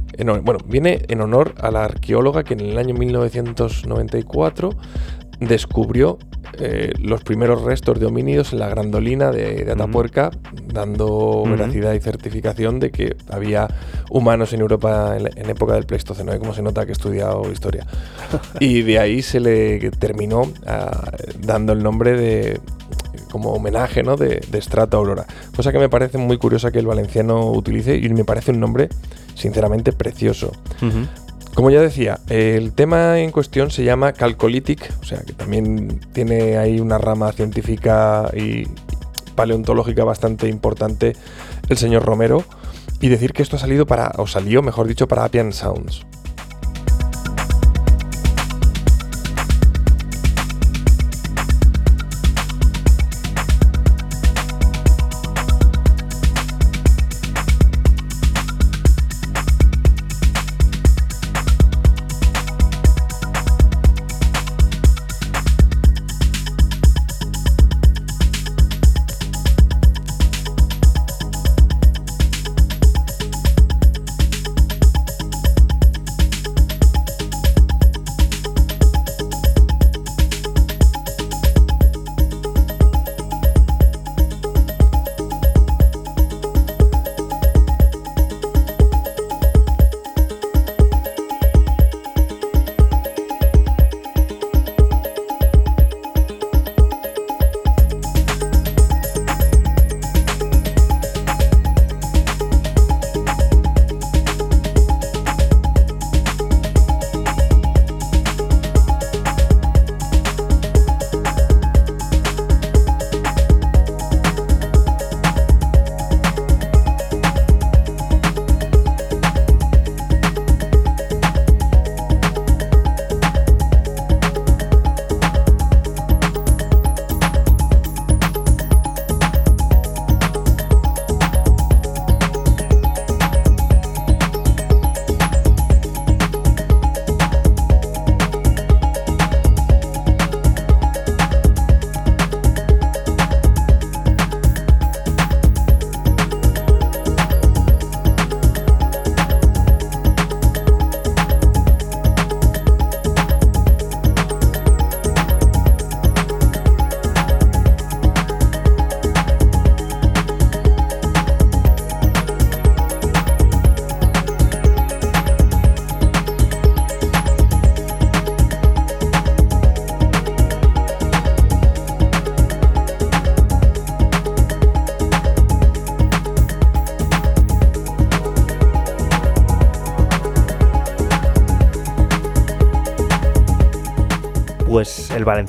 bueno, 0.43 0.59
viene 0.67 1.05
en 1.07 1.21
honor 1.21 1.55
a 1.59 1.71
la 1.71 1.85
arqueóloga 1.85 2.43
que 2.43 2.53
en 2.53 2.59
el 2.59 2.77
año 2.77 2.93
1994 2.93 4.69
descubrió 5.39 6.19
eh, 6.59 6.93
los 6.99 7.23
primeros 7.23 7.61
restos 7.63 7.99
de 7.99 8.05
homínidos 8.05 8.53
en 8.53 8.59
la 8.59 8.69
grandolina 8.69 9.31
de, 9.31 9.69
Atapuerca, 9.71 10.31
dando 10.65 11.43
veracidad 11.45 11.93
y 11.93 11.99
certificación 11.99 12.79
de 12.79 12.91
que 12.91 13.15
había 13.29 13.67
humanos 14.09 14.53
en 14.53 14.61
Europa 14.61 15.17
en, 15.17 15.49
época 15.49 15.73
del 15.73 15.85
Pleistoceno, 15.85 16.31
¿eh? 16.33 16.39
como 16.39 16.53
se 16.53 16.61
nota 16.61 16.85
que 16.85 16.91
he 16.91 16.93
estudiado 16.93 17.51
historia. 17.51 17.85
y 18.59 18.81
de 18.81 18.99
ahí 18.99 19.21
se 19.21 19.39
le 19.39 19.91
terminó 19.91 20.51
ah, 20.65 21.11
dando 21.39 21.73
el 21.73 21.81
nombre 21.81 22.13
de 22.13 22.59
como 23.31 23.53
homenaje 23.53 24.03
¿no? 24.03 24.15
de, 24.15 24.41
de 24.47 24.61
Strata 24.61 24.97
Aurora. 24.97 25.25
Cosa 25.55 25.71
que 25.71 25.79
me 25.79 25.89
parece 25.89 26.19
muy 26.19 26.37
curiosa 26.37 26.71
que 26.71 26.79
el 26.79 26.85
valenciano 26.85 27.51
utilice 27.51 27.97
y 27.97 28.07
me 28.09 28.25
parece 28.25 28.51
un 28.51 28.59
nombre 28.59 28.89
sinceramente 29.35 29.91
precioso. 29.91 30.51
Como 31.53 31.69
ya 31.69 31.81
decía, 31.81 32.19
el 32.29 32.73
tema 32.73 33.19
en 33.19 33.31
cuestión 33.31 33.69
se 33.69 33.83
llama 33.83 34.13
Calcolitic, 34.13 34.91
o 35.01 35.05
sea 35.05 35.19
que 35.21 35.33
también 35.33 35.99
tiene 36.11 36.57
ahí 36.57 36.79
una 36.79 36.97
rama 36.97 37.31
científica 37.31 38.29
y 38.35 38.67
paleontológica 39.35 40.03
bastante 40.03 40.47
importante 40.47 41.15
el 41.69 41.77
señor 41.77 42.05
Romero. 42.05 42.43
Y 43.01 43.09
decir 43.09 43.33
que 43.33 43.43
esto 43.43 43.57
ha 43.57 43.59
salido 43.59 43.85
para, 43.85 44.13
o 44.17 44.27
salió, 44.27 44.61
mejor 44.61 44.87
dicho, 44.87 45.07
para 45.07 45.25
Appian 45.25 45.51
Sounds. 45.51 46.05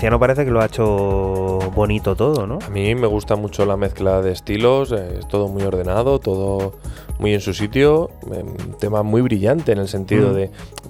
El 0.05 0.19
valenciano 0.19 0.21
parece 0.21 0.45
que 0.45 0.51
lo 0.51 0.61
ha 0.61 0.67
hecho 0.67 1.59
bonito 1.75 2.15
todo, 2.15 2.47
¿no? 2.47 2.59
A 2.67 2.71
mí 2.71 2.95
me 2.95 3.07
gusta 3.07 3.37
mucho 3.37 3.65
la 3.65 3.77
mezcla 3.77 4.21
de 4.21 4.33
estilos, 4.33 4.93
eh, 4.93 5.19
es 5.21 5.29
todo 5.29 5.49
muy 5.49 5.63
ordenado, 5.63 6.19
todo 6.19 6.75
muy 7.19 7.33
en 7.33 7.41
su 7.41 7.55
sitio, 7.55 8.11
un 8.27 8.35
em, 8.35 8.47
tema 8.79 9.03
muy 9.03 9.23
brillante 9.23 9.73
en 9.73 9.79
el 9.79 9.89
sentido 9.89 10.31
mm. 10.31 10.35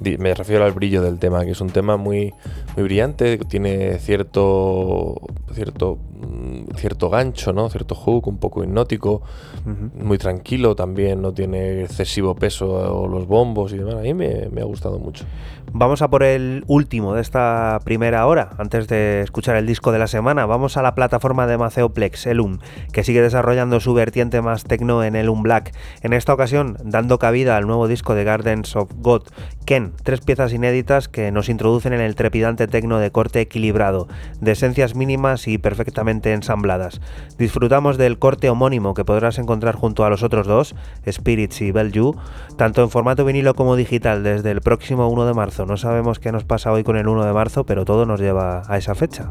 de, 0.03 0.19
me 0.19 0.35
refiero 0.35 0.65
al 0.65 0.73
brillo 0.73 1.03
del 1.03 1.19
tema, 1.19 1.45
que 1.45 1.53
es 1.53 1.61
un 1.61 1.71
tema 1.71 1.97
muy, 1.97 2.33
muy 2.77 2.85
brillante, 2.85 3.39
tiene 3.39 3.99
cierto, 3.99 5.21
cierto, 5.53 5.99
mm, 6.21 6.75
cierto 6.77 7.09
gancho, 7.11 7.53
¿no? 7.53 7.69
Cierto 7.71 7.95
hook, 7.95 8.27
un 8.27 8.39
poco 8.39 8.65
hipnótico, 8.65 9.23
muy 9.97 10.19
tranquilo 10.19 10.75
también, 10.75 11.23
no 11.23 11.33
tiene 11.33 11.85
excesivo 11.85 12.35
peso 12.35 12.69
o 12.69 13.09
los 13.09 13.27
bombos 13.27 13.73
y 13.73 13.79
demás. 13.79 13.95
A 13.95 14.01
mí 14.01 14.12
me, 14.12 14.49
me 14.51 14.61
ha 14.61 14.65
gustado 14.65 14.99
mucho. 14.99 15.25
Vamos 15.77 16.03
a 16.03 16.09
por 16.09 16.22
el 16.22 16.62
último 16.68 17.16
de 17.16 17.20
esta 17.20 17.81
primera 17.83 18.25
hora, 18.29 18.51
antes 18.59 18.87
de 18.87 19.22
escuchar 19.22 19.57
el 19.57 19.66
disco 19.66 19.91
de 19.91 19.99
la 19.99 20.07
semana. 20.07 20.47
Vamos 20.47 20.77
a 20.77 20.83
la 20.83 20.95
plataforma 20.95 21.49
de 21.49 21.59
Maceoplex, 21.59 22.29
Elum, 22.29 22.61
que 22.93 23.03
sigue 23.03 23.20
desarrollando 23.20 23.81
su 23.81 23.93
vertiente 23.93 24.41
más 24.41 24.62
tecno 24.62 25.03
en 25.03 25.16
Elum 25.16 25.43
Black. 25.43 25.75
En 26.03 26.12
esta 26.12 26.33
ocasión, 26.33 26.77
dando 26.85 27.18
cabida 27.18 27.57
al 27.57 27.66
nuevo 27.66 27.89
disco 27.89 28.14
de 28.14 28.22
Gardens 28.22 28.77
of 28.77 28.89
God, 28.95 29.22
Ken, 29.65 29.93
tres 30.03 30.21
piezas 30.21 30.53
inéditas 30.53 31.09
que 31.09 31.33
nos 31.33 31.49
introducen 31.49 31.93
en 31.93 32.01
el 32.01 32.15
trepidante 32.15 32.69
tecno 32.69 32.99
de 32.99 33.11
corte 33.11 33.41
equilibrado, 33.41 34.09
de 34.41 34.53
esencias 34.53 34.95
mínimas 34.95 35.49
y 35.49 35.59
perfectamente 35.59 36.33
ensambladas. 36.33 37.01
Disfrutamos 37.39 37.97
del 37.97 38.19
corte 38.19 38.51
homónimo 38.51 38.95
que 38.95 39.05
podrás 39.05 39.39
encontrar 39.39 39.75
junto 39.75 40.05
a 40.05 40.11
los 40.11 40.23
otros 40.23 40.47
dos, 40.47 40.75
Spirits 41.11 41.62
y 41.62 41.73
Belju, 41.73 42.17
tanto 42.59 42.83
en 42.83 42.91
formato 42.91 43.25
vinilo 43.25 43.55
como 43.55 43.77
digital 43.77 44.23
desde 44.23 44.51
el 44.51 44.61
próximo 44.61 45.09
1 45.09 45.27
de 45.27 45.35
marzo 45.35 45.65
no 45.67 45.77
sabemos 45.77 46.19
qué 46.19 46.33
nos 46.33 46.45
pasa 46.45 46.73
hoy 46.73 46.85
con 46.85 46.97
el 46.97 47.09
1 47.09 47.25
de 47.25 47.33
marzo, 47.33 47.65
pero 47.65 47.85
todo 47.85 48.07
nos 48.07 48.21
lleva 48.21 48.62
a 48.69 48.77
esa 48.77 48.95
fecha. 48.95 49.31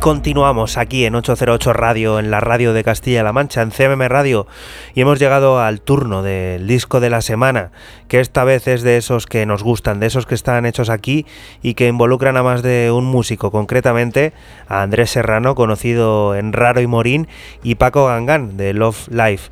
continuamos 0.00 0.78
aquí 0.78 1.04
en 1.04 1.14
808 1.14 1.74
Radio, 1.74 2.18
en 2.18 2.30
la 2.30 2.40
radio 2.40 2.72
de 2.72 2.82
Castilla-La 2.82 3.34
Mancha, 3.34 3.60
en 3.60 3.70
CMM 3.70 4.08
Radio, 4.08 4.46
y 4.94 5.02
hemos 5.02 5.18
llegado 5.18 5.60
al 5.60 5.82
turno 5.82 6.22
del 6.22 6.66
disco 6.66 7.00
de 7.00 7.10
la 7.10 7.20
semana, 7.20 7.70
que 8.08 8.20
esta 8.20 8.44
vez 8.44 8.66
es 8.66 8.80
de 8.80 8.96
esos 8.96 9.26
que 9.26 9.44
nos 9.44 9.62
gustan, 9.62 10.00
de 10.00 10.06
esos 10.06 10.24
que 10.24 10.34
están 10.34 10.64
hechos 10.64 10.88
aquí 10.88 11.26
y 11.60 11.74
que 11.74 11.86
involucran 11.86 12.38
a 12.38 12.42
más 12.42 12.62
de 12.62 12.90
un 12.90 13.04
músico, 13.04 13.50
concretamente 13.50 14.32
a 14.68 14.80
Andrés 14.80 15.10
Serrano, 15.10 15.54
conocido 15.54 16.34
en 16.34 16.54
Raro 16.54 16.80
y 16.80 16.86
Morín, 16.86 17.28
y 17.62 17.74
Paco 17.74 18.06
Gangán, 18.06 18.56
de 18.56 18.72
Love 18.72 19.08
Life 19.08 19.50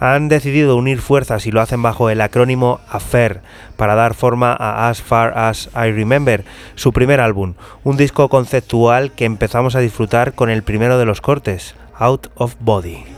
han 0.00 0.28
decidido 0.28 0.76
unir 0.76 1.00
fuerzas 1.00 1.46
y 1.46 1.50
lo 1.50 1.60
hacen 1.60 1.82
bajo 1.82 2.10
el 2.10 2.20
acrónimo 2.20 2.80
AFAIR 2.88 3.40
para 3.76 3.94
dar 3.94 4.14
forma 4.14 4.52
a 4.52 4.88
As 4.88 5.02
Far 5.02 5.36
As 5.36 5.70
I 5.74 5.90
Remember, 5.90 6.44
su 6.74 6.92
primer 6.92 7.20
álbum, 7.20 7.54
un 7.84 7.96
disco 7.96 8.28
conceptual 8.28 9.12
que 9.12 9.24
empezamos 9.24 9.74
a 9.74 9.80
disfrutar 9.80 10.34
con 10.34 10.50
el 10.50 10.62
primero 10.62 10.98
de 10.98 11.04
los 11.04 11.20
cortes, 11.20 11.74
Out 11.98 12.28
of 12.36 12.54
Body. 12.60 13.17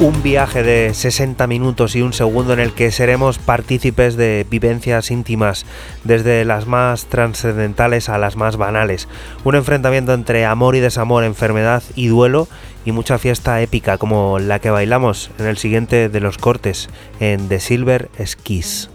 Un 0.00 0.22
viaje 0.22 0.62
de 0.62 0.94
60 0.94 1.46
minutos 1.46 1.94
y 1.94 2.00
un 2.00 2.14
segundo 2.14 2.54
en 2.54 2.60
el 2.60 2.72
que 2.72 2.90
seremos 2.90 3.38
partícipes 3.38 4.16
de 4.16 4.46
vivencias 4.48 5.10
íntimas, 5.10 5.66
desde 6.04 6.46
las 6.46 6.66
más 6.66 7.04
trascendentales 7.06 8.08
a 8.08 8.16
las 8.16 8.34
más 8.34 8.56
banales. 8.56 9.08
Un 9.44 9.56
enfrentamiento 9.56 10.14
entre 10.14 10.46
amor 10.46 10.74
y 10.74 10.80
desamor, 10.80 11.22
enfermedad 11.24 11.82
y 11.94 12.06
duelo 12.06 12.48
y 12.86 12.92
mucha 12.92 13.18
fiesta 13.18 13.60
épica 13.60 13.98
como 13.98 14.38
la 14.38 14.58
que 14.58 14.70
bailamos 14.70 15.30
en 15.38 15.46
el 15.46 15.58
siguiente 15.58 16.08
de 16.08 16.20
los 16.20 16.38
cortes 16.38 16.88
en 17.20 17.48
The 17.48 17.60
Silver 17.60 18.08
Skis. 18.24 18.88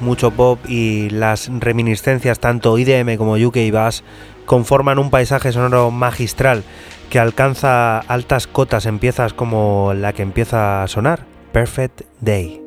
Mucho 0.00 0.32
pop 0.32 0.58
y 0.68 1.08
las 1.08 1.48
reminiscencias 1.48 2.40
tanto 2.40 2.76
IDM 2.76 3.16
como 3.16 3.36
UK 3.36 3.56
Bass 3.72 4.04
conforman 4.44 4.98
un 4.98 5.08
paisaje 5.08 5.50
sonoro 5.50 5.90
magistral 5.90 6.62
que 7.08 7.18
alcanza 7.18 8.00
altas 8.00 8.46
cotas 8.46 8.84
en 8.84 8.98
piezas 8.98 9.32
como 9.32 9.94
la 9.94 10.12
que 10.12 10.22
empieza 10.22 10.82
a 10.82 10.88
sonar, 10.88 11.20
Perfect 11.52 12.02
Day. 12.20 12.65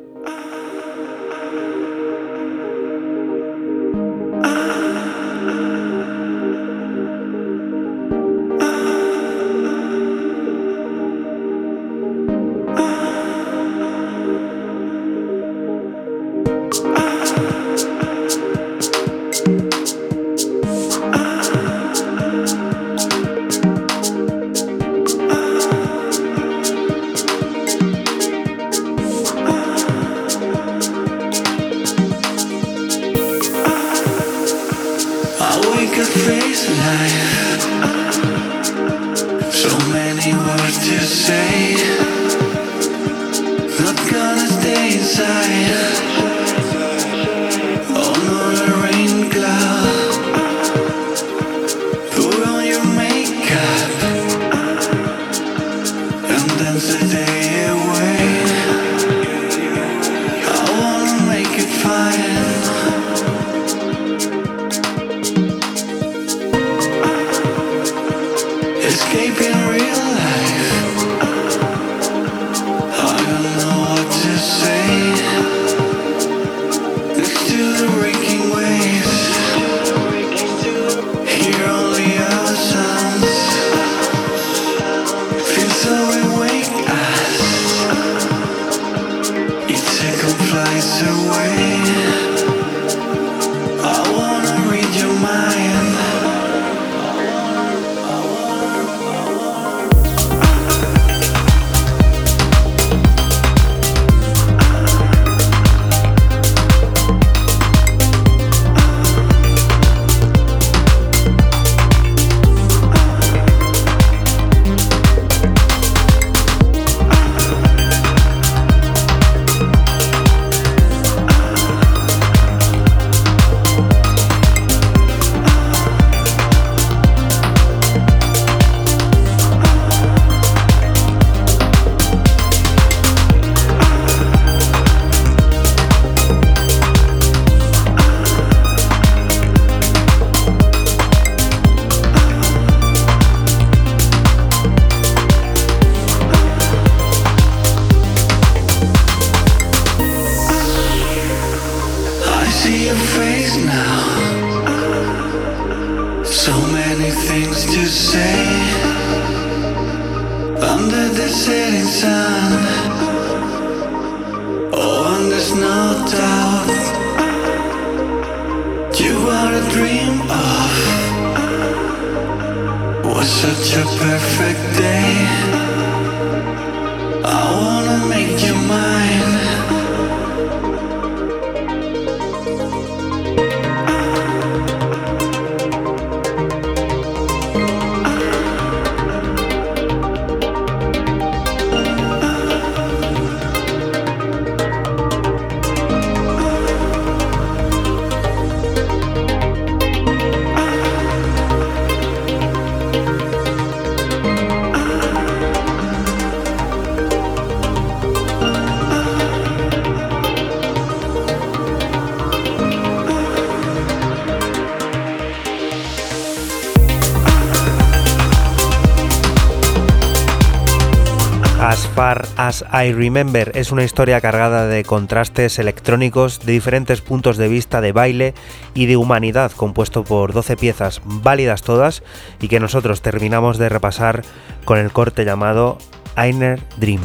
I 222.71 222.93
Remember 222.93 223.51
es 223.55 223.71
una 223.71 223.83
historia 223.83 224.21
cargada 224.21 224.67
de 224.67 224.83
contrastes 224.83 225.59
electrónicos, 225.59 226.45
de 226.45 226.53
diferentes 226.53 227.01
puntos 227.01 227.37
de 227.37 227.47
vista 227.47 227.81
de 227.81 227.91
baile 227.91 228.33
y 228.73 228.85
de 228.85 228.97
humanidad, 228.97 229.51
compuesto 229.51 230.03
por 230.03 230.33
12 230.33 230.57
piezas 230.57 231.01
válidas 231.03 231.63
todas 231.63 232.03
y 232.39 232.47
que 232.47 232.59
nosotros 232.59 233.01
terminamos 233.01 233.57
de 233.57 233.69
repasar 233.69 234.23
con 234.65 234.77
el 234.77 234.91
corte 234.91 235.25
llamado 235.25 235.77
Einer 236.15 236.59
Dream. 236.77 237.01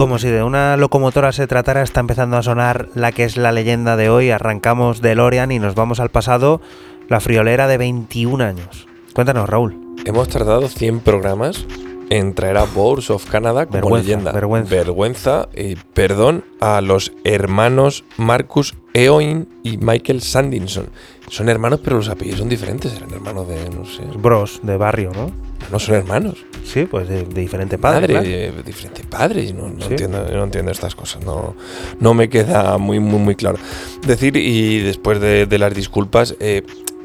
Como 0.00 0.18
si 0.18 0.28
de 0.28 0.42
una 0.42 0.78
locomotora 0.78 1.30
se 1.30 1.46
tratara, 1.46 1.82
está 1.82 2.00
empezando 2.00 2.38
a 2.38 2.42
sonar 2.42 2.88
la 2.94 3.12
que 3.12 3.24
es 3.24 3.36
la 3.36 3.52
leyenda 3.52 3.98
de 3.98 4.08
hoy. 4.08 4.30
Arrancamos 4.30 5.02
de 5.02 5.14
Lorian 5.14 5.52
y 5.52 5.58
nos 5.58 5.74
vamos 5.74 6.00
al 6.00 6.08
pasado, 6.08 6.62
la 7.10 7.20
friolera 7.20 7.68
de 7.68 7.76
21 7.76 8.42
años. 8.42 8.88
Cuéntanos, 9.12 9.46
Raúl. 9.46 9.78
Hemos 10.06 10.30
tardado 10.30 10.68
100 10.68 11.00
programas 11.00 11.66
en 12.08 12.32
traer 12.32 12.56
a 12.56 12.64
Boars 12.64 13.10
of 13.10 13.26
Canada 13.26 13.66
como 13.66 13.98
leyenda. 13.98 14.32
Vergüenza. 14.32 14.74
Vergüenza 14.74 15.48
y 15.54 15.74
perdón 15.74 16.46
a 16.62 16.80
los 16.80 17.12
hermanos 17.24 18.02
Marcus 18.16 18.76
Eoin 18.94 19.50
y 19.62 19.76
Michael 19.76 20.22
Sandinson. 20.22 20.86
Son 21.30 21.48
hermanos, 21.48 21.78
pero 21.82 21.96
los 21.96 22.08
apellidos 22.08 22.40
son 22.40 22.48
diferentes. 22.48 22.92
Eran 22.92 23.12
hermanos 23.12 23.46
de, 23.46 23.70
no 23.70 23.86
sé. 23.86 24.02
Bros, 24.16 24.58
de 24.64 24.76
barrio, 24.76 25.12
¿no? 25.14 25.30
No 25.70 25.78
son 25.78 25.94
hermanos. 25.94 26.44
Sí, 26.64 26.86
pues 26.86 27.08
de, 27.08 27.24
diferente 27.24 27.78
padre. 27.78 28.20
de 28.20 28.62
diferente 28.64 29.04
padre. 29.04 29.52
No, 29.52 29.68
no, 29.68 29.86
entiendo, 29.86 30.26
no 30.28 30.42
entiendo 30.42 30.72
estas 30.72 30.96
cosas. 30.96 31.24
No, 31.24 31.54
no 32.00 32.14
me 32.14 32.28
queda 32.28 32.78
muy, 32.78 32.98
muy, 32.98 33.20
muy 33.20 33.36
claro. 33.36 33.58
Decir, 34.04 34.36
y 34.36 34.80
después 34.80 35.20
de, 35.20 35.46
las 35.56 35.72
disculpas, 35.72 36.34
eh, 36.40 36.62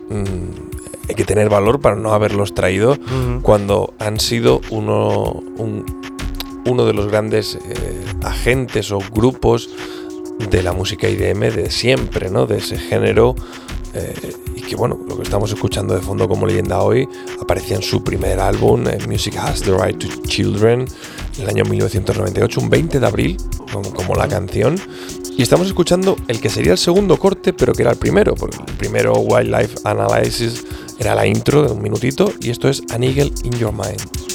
mm, 0.10 1.08
hay 1.08 1.16
que 1.16 1.24
tener 1.24 1.48
valor 1.48 1.80
para 1.80 1.96
no 1.96 2.14
haberlos 2.14 2.56
traído 2.56 2.98
cuando 3.44 3.94
han 4.00 4.20
sido 4.20 4.60
uno, 4.72 5.44
uno 6.66 6.86
de 6.86 6.94
los 6.94 7.08
grandes 7.08 7.60
eh, 7.64 8.06
agentes 8.24 8.92
o 8.92 8.98
grupos 9.12 9.70
de 10.50 10.64
la 10.64 10.74
música 10.74 11.08
IDM 11.08 11.52
de 11.52 11.70
siempre, 11.70 12.32
¿no? 12.32 12.48
De 12.48 12.58
ese 12.58 12.78
género. 12.78 13.36
Eh, 13.96 14.34
y 14.56 14.62
que 14.62 14.76
bueno, 14.76 15.00
lo 15.08 15.16
que 15.16 15.24
estamos 15.24 15.52
escuchando 15.52 15.94
de 15.94 16.02
fondo 16.02 16.28
como 16.28 16.46
leyenda 16.46 16.82
hoy 16.82 17.08
aparecía 17.42 17.78
en 17.78 17.82
su 17.82 18.04
primer 18.04 18.40
álbum, 18.40 18.86
eh, 18.88 18.98
Music 19.08 19.38
Has 19.38 19.62
the 19.62 19.72
Right 19.72 19.98
to 19.98 20.08
Children, 20.28 20.86
en 21.38 21.44
el 21.44 21.50
año 21.50 21.64
1998, 21.64 22.60
un 22.60 22.70
20 22.70 23.00
de 23.00 23.08
abril, 23.08 23.38
como, 23.72 23.94
como 23.94 24.16
la 24.16 24.28
canción. 24.28 24.80
Y 25.38 25.42
estamos 25.42 25.68
escuchando 25.68 26.18
el 26.28 26.40
que 26.42 26.50
sería 26.50 26.74
el 26.74 26.78
segundo 26.78 27.18
corte, 27.18 27.54
pero 27.54 27.74
que 27.74 27.84
era 27.84 27.92
el 27.92 27.98
primero, 27.98 28.36
porque 28.36 28.58
el 28.58 28.74
primero, 28.76 29.14
Wildlife 29.14 29.76
Analysis, 29.86 30.66
era 31.00 31.16
la 31.16 31.26
intro 31.26 31.64
de 31.64 31.72
un 31.72 31.82
minutito 31.82 32.32
y 32.42 32.50
esto 32.50 32.70
es 32.70 32.84
An 32.92 33.04
Eagle 33.04 33.32
in 33.44 33.52
Your 33.54 33.74
Mind. 33.74 34.35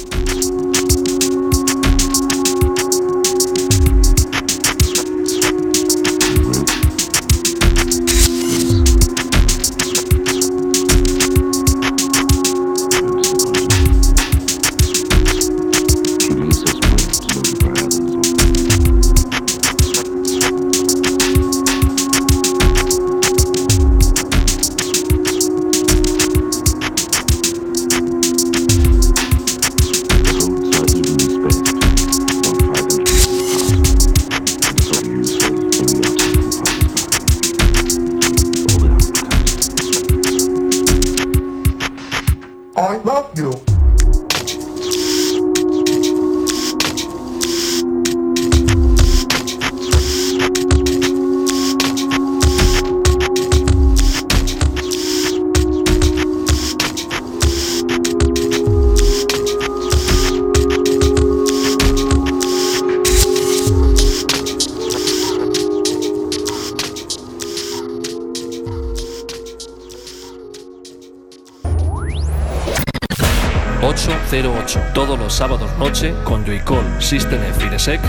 808. 74.31 74.79
Todos 74.93 75.19
los 75.19 75.33
sábados 75.33 75.69
noche 75.77 76.13
con 76.23 76.45
Joycall 76.45 77.01
System 77.01 77.41
F 77.43 77.99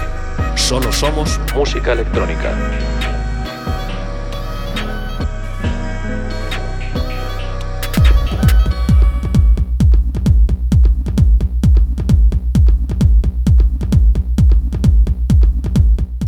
Solo 0.55 0.93
somos 0.93 1.41
música 1.53 1.95
electrónica. 1.95 2.57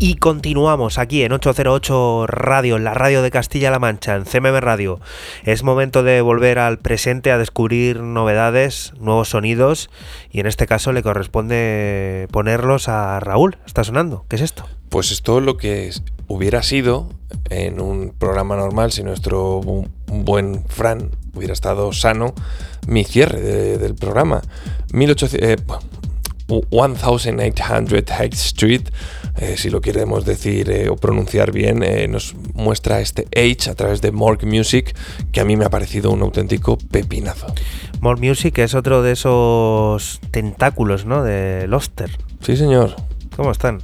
Y 0.06 0.16
continuamos 0.16 0.98
aquí 0.98 1.22
en 1.22 1.32
808 1.32 2.26
Radio, 2.26 2.76
en 2.76 2.84
la 2.84 2.92
radio 2.94 3.22
de 3.22 3.30
Castilla-La 3.30 3.78
Mancha, 3.78 4.16
en 4.16 4.24
CMM 4.24 4.58
Radio. 4.58 5.00
Es 5.44 5.62
momento 5.62 6.02
de 6.02 6.22
volver 6.22 6.58
al 6.58 6.78
presente 6.78 7.30
a 7.30 7.36
descubrir 7.36 8.00
novedades, 8.00 8.94
nuevos 8.98 9.28
sonidos 9.28 9.90
y 10.30 10.40
en 10.40 10.46
este 10.46 10.66
caso 10.66 10.94
le 10.94 11.02
corresponde 11.02 12.28
ponerlos 12.30 12.88
a 12.88 13.20
Raúl. 13.20 13.58
¿Está 13.66 13.84
sonando? 13.84 14.24
¿Qué 14.30 14.36
es 14.36 14.42
esto? 14.42 14.64
Pues 14.88 15.10
esto 15.10 15.40
lo 15.40 15.58
que 15.58 15.90
hubiera 16.28 16.62
sido 16.62 17.10
en 17.50 17.78
un 17.78 18.14
programa 18.18 18.56
normal 18.56 18.90
si 18.90 19.02
nuestro 19.02 19.60
buen 20.06 20.64
Fran 20.66 21.10
hubiera 21.34 21.52
estado 21.52 21.92
sano, 21.92 22.32
mi 22.86 23.04
cierre 23.04 23.42
del 23.42 23.94
programa. 23.94 24.40
1800, 24.94 25.78
1800 26.48 28.04
High 28.10 28.32
Street, 28.32 28.88
eh, 29.36 29.56
si 29.56 29.70
lo 29.70 29.80
queremos 29.80 30.24
decir 30.24 30.70
eh, 30.70 30.88
o 30.88 30.96
pronunciar 30.96 31.52
bien, 31.52 31.82
eh, 31.82 32.06
nos 32.08 32.34
muestra 32.54 33.00
este 33.00 33.26
H 33.34 33.70
a 33.70 33.74
través 33.74 34.00
de 34.00 34.12
Morgue 34.12 34.46
Music, 34.46 34.94
que 35.32 35.40
a 35.40 35.44
mí 35.44 35.56
me 35.56 35.64
ha 35.64 35.70
parecido 35.70 36.10
un 36.10 36.22
auténtico 36.22 36.78
pepinazo. 36.78 37.46
Morgue 38.00 38.28
Music 38.28 38.58
es 38.58 38.74
otro 38.74 39.02
de 39.02 39.12
esos 39.12 40.20
tentáculos, 40.30 41.06
¿no? 41.06 41.22
De 41.22 41.66
Loster. 41.66 42.10
Sí, 42.40 42.56
señor. 42.56 42.94
¿Cómo 43.36 43.50
están? 43.50 43.80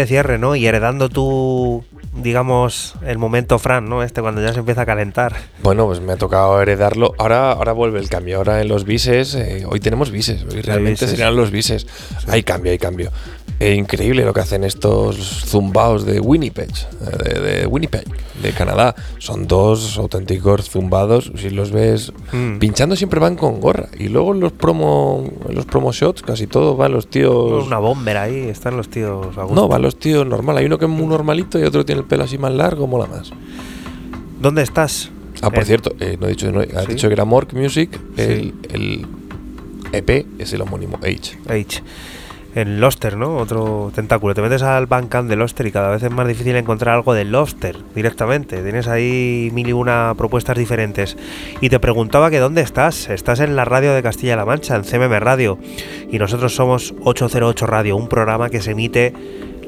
De 0.00 0.06
cierre, 0.06 0.38
¿no? 0.38 0.56
Y 0.56 0.66
heredando 0.66 1.08
tu, 1.08 1.84
digamos, 2.14 2.94
el 3.06 3.18
momento 3.18 3.58
Fran, 3.58 3.88
¿no? 3.88 4.02
Este 4.02 4.20
cuando 4.20 4.42
ya 4.42 4.52
se 4.52 4.60
empieza 4.60 4.82
a 4.82 4.86
calentar. 4.86 5.36
Bueno, 5.62 5.86
pues 5.86 6.00
me 6.00 6.12
ha 6.12 6.16
tocado 6.16 6.60
heredarlo. 6.60 7.14
Ahora, 7.18 7.52
ahora 7.52 7.72
vuelve 7.72 7.98
el 7.98 8.08
cambio. 8.08 8.38
Ahora 8.38 8.60
en 8.60 8.68
los 8.68 8.84
bises, 8.84 9.34
eh, 9.34 9.64
hoy 9.68 9.80
tenemos 9.80 10.10
bises. 10.10 10.44
Hoy 10.44 10.62
realmente 10.62 11.06
serían 11.06 11.36
los 11.36 11.50
bises. 11.50 11.86
Hay 12.26 12.42
cambio, 12.42 12.72
hay 12.72 12.78
cambio. 12.78 13.10
Eh, 13.60 13.74
increíble 13.74 14.24
lo 14.24 14.32
que 14.32 14.40
hacen 14.40 14.62
estos 14.62 15.16
zumbaos 15.46 16.06
de 16.06 16.20
Winnipeg, 16.20 16.70
eh, 16.70 17.40
de, 17.40 17.66
Winnipeg, 17.66 18.04
de 18.42 18.52
Canadá. 18.52 18.94
Son 19.18 19.46
dos 19.46 19.98
auténticos 19.98 20.70
zumbados. 20.70 21.32
Si 21.36 21.50
los 21.50 21.70
ves 21.70 22.12
mm. 22.32 22.58
pinchando, 22.58 22.96
siempre 22.96 23.20
van 23.20 23.36
con 23.36 23.60
gorra. 23.60 23.88
Y 23.98 24.08
luego 24.08 24.34
en 24.34 24.40
los 24.40 24.52
promo, 24.52 25.30
los 25.48 25.66
promo 25.66 25.92
shots, 25.92 26.22
casi 26.22 26.46
todos 26.46 26.76
van 26.76 26.92
los 26.92 27.08
tíos. 27.08 27.66
Una 27.66 27.78
bomber 27.78 28.16
ahí, 28.16 28.48
están 28.48 28.76
los 28.76 28.88
tíos. 28.88 29.36
No, 29.50 29.68
van 29.68 29.82
los 29.82 29.98
tíos 29.98 30.26
normal. 30.26 30.56
Hay 30.58 30.66
uno 30.66 30.78
que 30.78 30.84
es 30.84 30.90
muy 30.90 31.06
normalito 31.06 31.58
y 31.58 31.62
otro 31.62 31.84
tiene 31.84 32.02
el 32.02 32.06
pelo 32.06 32.24
así 32.24 32.38
más 32.38 32.52
largo, 32.52 32.86
mola 32.86 33.06
más. 33.06 33.30
¿Dónde 34.40 34.62
estás? 34.62 35.10
Ah, 35.42 35.50
por 35.50 35.64
cierto, 35.64 35.94
eh, 36.00 36.16
no 36.18 36.26
he 36.26 36.30
dicho, 36.30 36.50
no, 36.50 36.60
ha 36.60 36.82
dicho 36.82 37.08
que 37.08 37.14
era 37.14 37.24
Mork 37.24 37.52
Music. 37.52 37.98
El, 38.16 38.54
el 38.70 39.06
EP 39.92 40.26
es 40.38 40.52
el 40.52 40.62
homónimo 40.62 40.98
H. 41.02 41.38
H 41.48 41.82
en 42.58 42.80
Loster, 42.80 43.16
¿no? 43.16 43.36
Otro 43.36 43.92
tentáculo. 43.94 44.34
Te 44.34 44.42
metes 44.42 44.62
al 44.62 44.86
Bandcamp 44.86 45.28
de 45.28 45.36
Loster 45.36 45.66
y 45.66 45.72
cada 45.72 45.90
vez 45.90 46.02
es 46.02 46.10
más 46.10 46.26
difícil 46.26 46.56
encontrar 46.56 46.96
algo 46.96 47.14
de 47.14 47.24
Loster 47.24 47.76
directamente. 47.94 48.62
Tienes 48.62 48.88
ahí 48.88 49.50
mil 49.52 49.68
y 49.68 49.72
una 49.72 50.14
propuestas 50.16 50.58
diferentes. 50.58 51.16
Y 51.60 51.68
te 51.68 51.78
preguntaba 51.78 52.30
que 52.30 52.38
dónde 52.38 52.62
estás. 52.62 53.08
Estás 53.08 53.40
en 53.40 53.54
la 53.54 53.64
radio 53.64 53.94
de 53.94 54.02
Castilla-La 54.02 54.44
Mancha, 54.44 54.76
en 54.76 54.82
CMM 54.82 55.18
Radio. 55.20 55.58
Y 56.10 56.18
nosotros 56.18 56.54
somos 56.54 56.94
808 57.04 57.66
Radio, 57.66 57.96
un 57.96 58.08
programa 58.08 58.50
que 58.50 58.60
se 58.60 58.72
emite 58.72 59.12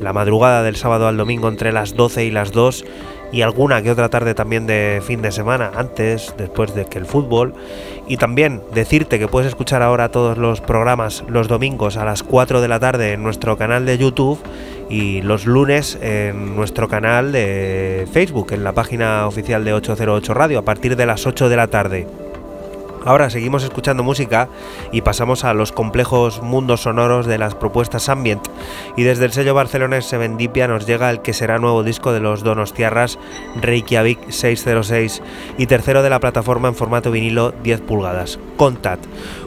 la 0.00 0.12
madrugada 0.12 0.62
del 0.62 0.76
sábado 0.76 1.06
al 1.06 1.16
domingo 1.16 1.48
entre 1.48 1.72
las 1.72 1.94
12 1.94 2.24
y 2.24 2.30
las 2.30 2.52
2 2.52 2.84
y 3.32 3.42
alguna 3.42 3.82
que 3.82 3.90
otra 3.90 4.08
tarde 4.08 4.34
también 4.34 4.66
de 4.66 5.02
fin 5.04 5.22
de 5.22 5.32
semana, 5.32 5.70
antes, 5.76 6.34
después 6.36 6.74
de 6.74 6.84
que 6.86 6.98
el 6.98 7.06
fútbol. 7.06 7.54
Y 8.06 8.16
también 8.16 8.62
decirte 8.74 9.18
que 9.18 9.28
puedes 9.28 9.48
escuchar 9.48 9.82
ahora 9.82 10.10
todos 10.10 10.36
los 10.36 10.60
programas 10.60 11.24
los 11.28 11.48
domingos 11.48 11.96
a 11.96 12.04
las 12.04 12.22
4 12.22 12.60
de 12.60 12.68
la 12.68 12.80
tarde 12.80 13.12
en 13.12 13.22
nuestro 13.22 13.56
canal 13.56 13.86
de 13.86 13.98
YouTube 13.98 14.40
y 14.88 15.22
los 15.22 15.46
lunes 15.46 15.98
en 16.02 16.56
nuestro 16.56 16.88
canal 16.88 17.30
de 17.30 18.08
Facebook, 18.12 18.52
en 18.52 18.64
la 18.64 18.72
página 18.72 19.26
oficial 19.26 19.64
de 19.64 19.74
808 19.74 20.34
Radio, 20.34 20.58
a 20.58 20.62
partir 20.62 20.96
de 20.96 21.06
las 21.06 21.26
8 21.26 21.48
de 21.48 21.56
la 21.56 21.68
tarde. 21.68 22.06
Ahora 23.04 23.30
seguimos 23.30 23.64
escuchando 23.64 24.02
música 24.02 24.48
y 24.92 25.00
pasamos 25.00 25.44
a 25.44 25.54
los 25.54 25.72
complejos 25.72 26.42
mundos 26.42 26.82
sonoros 26.82 27.26
de 27.26 27.38
las 27.38 27.54
propuestas 27.54 28.08
ambient. 28.08 28.46
Y 28.96 29.04
desde 29.04 29.24
el 29.24 29.32
sello 29.32 29.54
barcelonés 29.54 30.04
Sevendipia 30.04 30.68
nos 30.68 30.86
llega 30.86 31.10
el 31.10 31.22
que 31.22 31.32
será 31.32 31.58
nuevo 31.58 31.82
disco 31.82 32.12
de 32.12 32.20
los 32.20 32.42
Donostiarras 32.42 33.18
Reykjavik 33.60 34.30
606 34.30 35.22
y 35.56 35.66
tercero 35.66 36.02
de 36.02 36.10
la 36.10 36.20
plataforma 36.20 36.68
en 36.68 36.74
formato 36.74 37.10
vinilo 37.10 37.52
10 37.62 37.80
pulgadas, 37.82 38.38
Contact, 38.56 39.04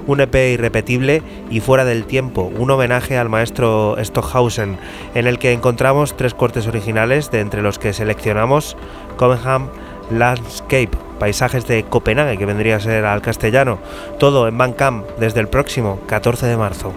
un 0.07 0.21
EP 0.21 0.35
irrepetible 0.53 1.21
y 1.49 1.59
fuera 1.59 1.85
del 1.85 2.05
tiempo, 2.05 2.51
un 2.57 2.71
homenaje 2.71 3.17
al 3.17 3.29
maestro 3.29 3.95
Stockhausen, 4.03 4.77
en 5.13 5.27
el 5.27 5.39
que 5.39 5.51
encontramos 5.51 6.17
tres 6.17 6.33
cortes 6.33 6.67
originales, 6.67 7.29
de 7.31 7.39
entre 7.39 7.61
los 7.61 7.79
que 7.79 7.93
seleccionamos 7.93 8.75
Covenham 9.17 9.69
Landscape, 10.09 10.91
paisajes 11.23 11.65
de 11.67 11.85
Copenhague, 11.85 12.37
que 12.37 12.45
vendría 12.45 12.75
a 12.75 12.79
ser 12.81 13.05
al 13.05 13.21
castellano. 13.21 13.79
Todo 14.19 14.45
en 14.49 14.57
Bandcamp 14.57 15.07
desde 15.19 15.39
el 15.39 15.47
próximo 15.47 16.01
14 16.05 16.47
de 16.47 16.57
marzo. 16.57 16.91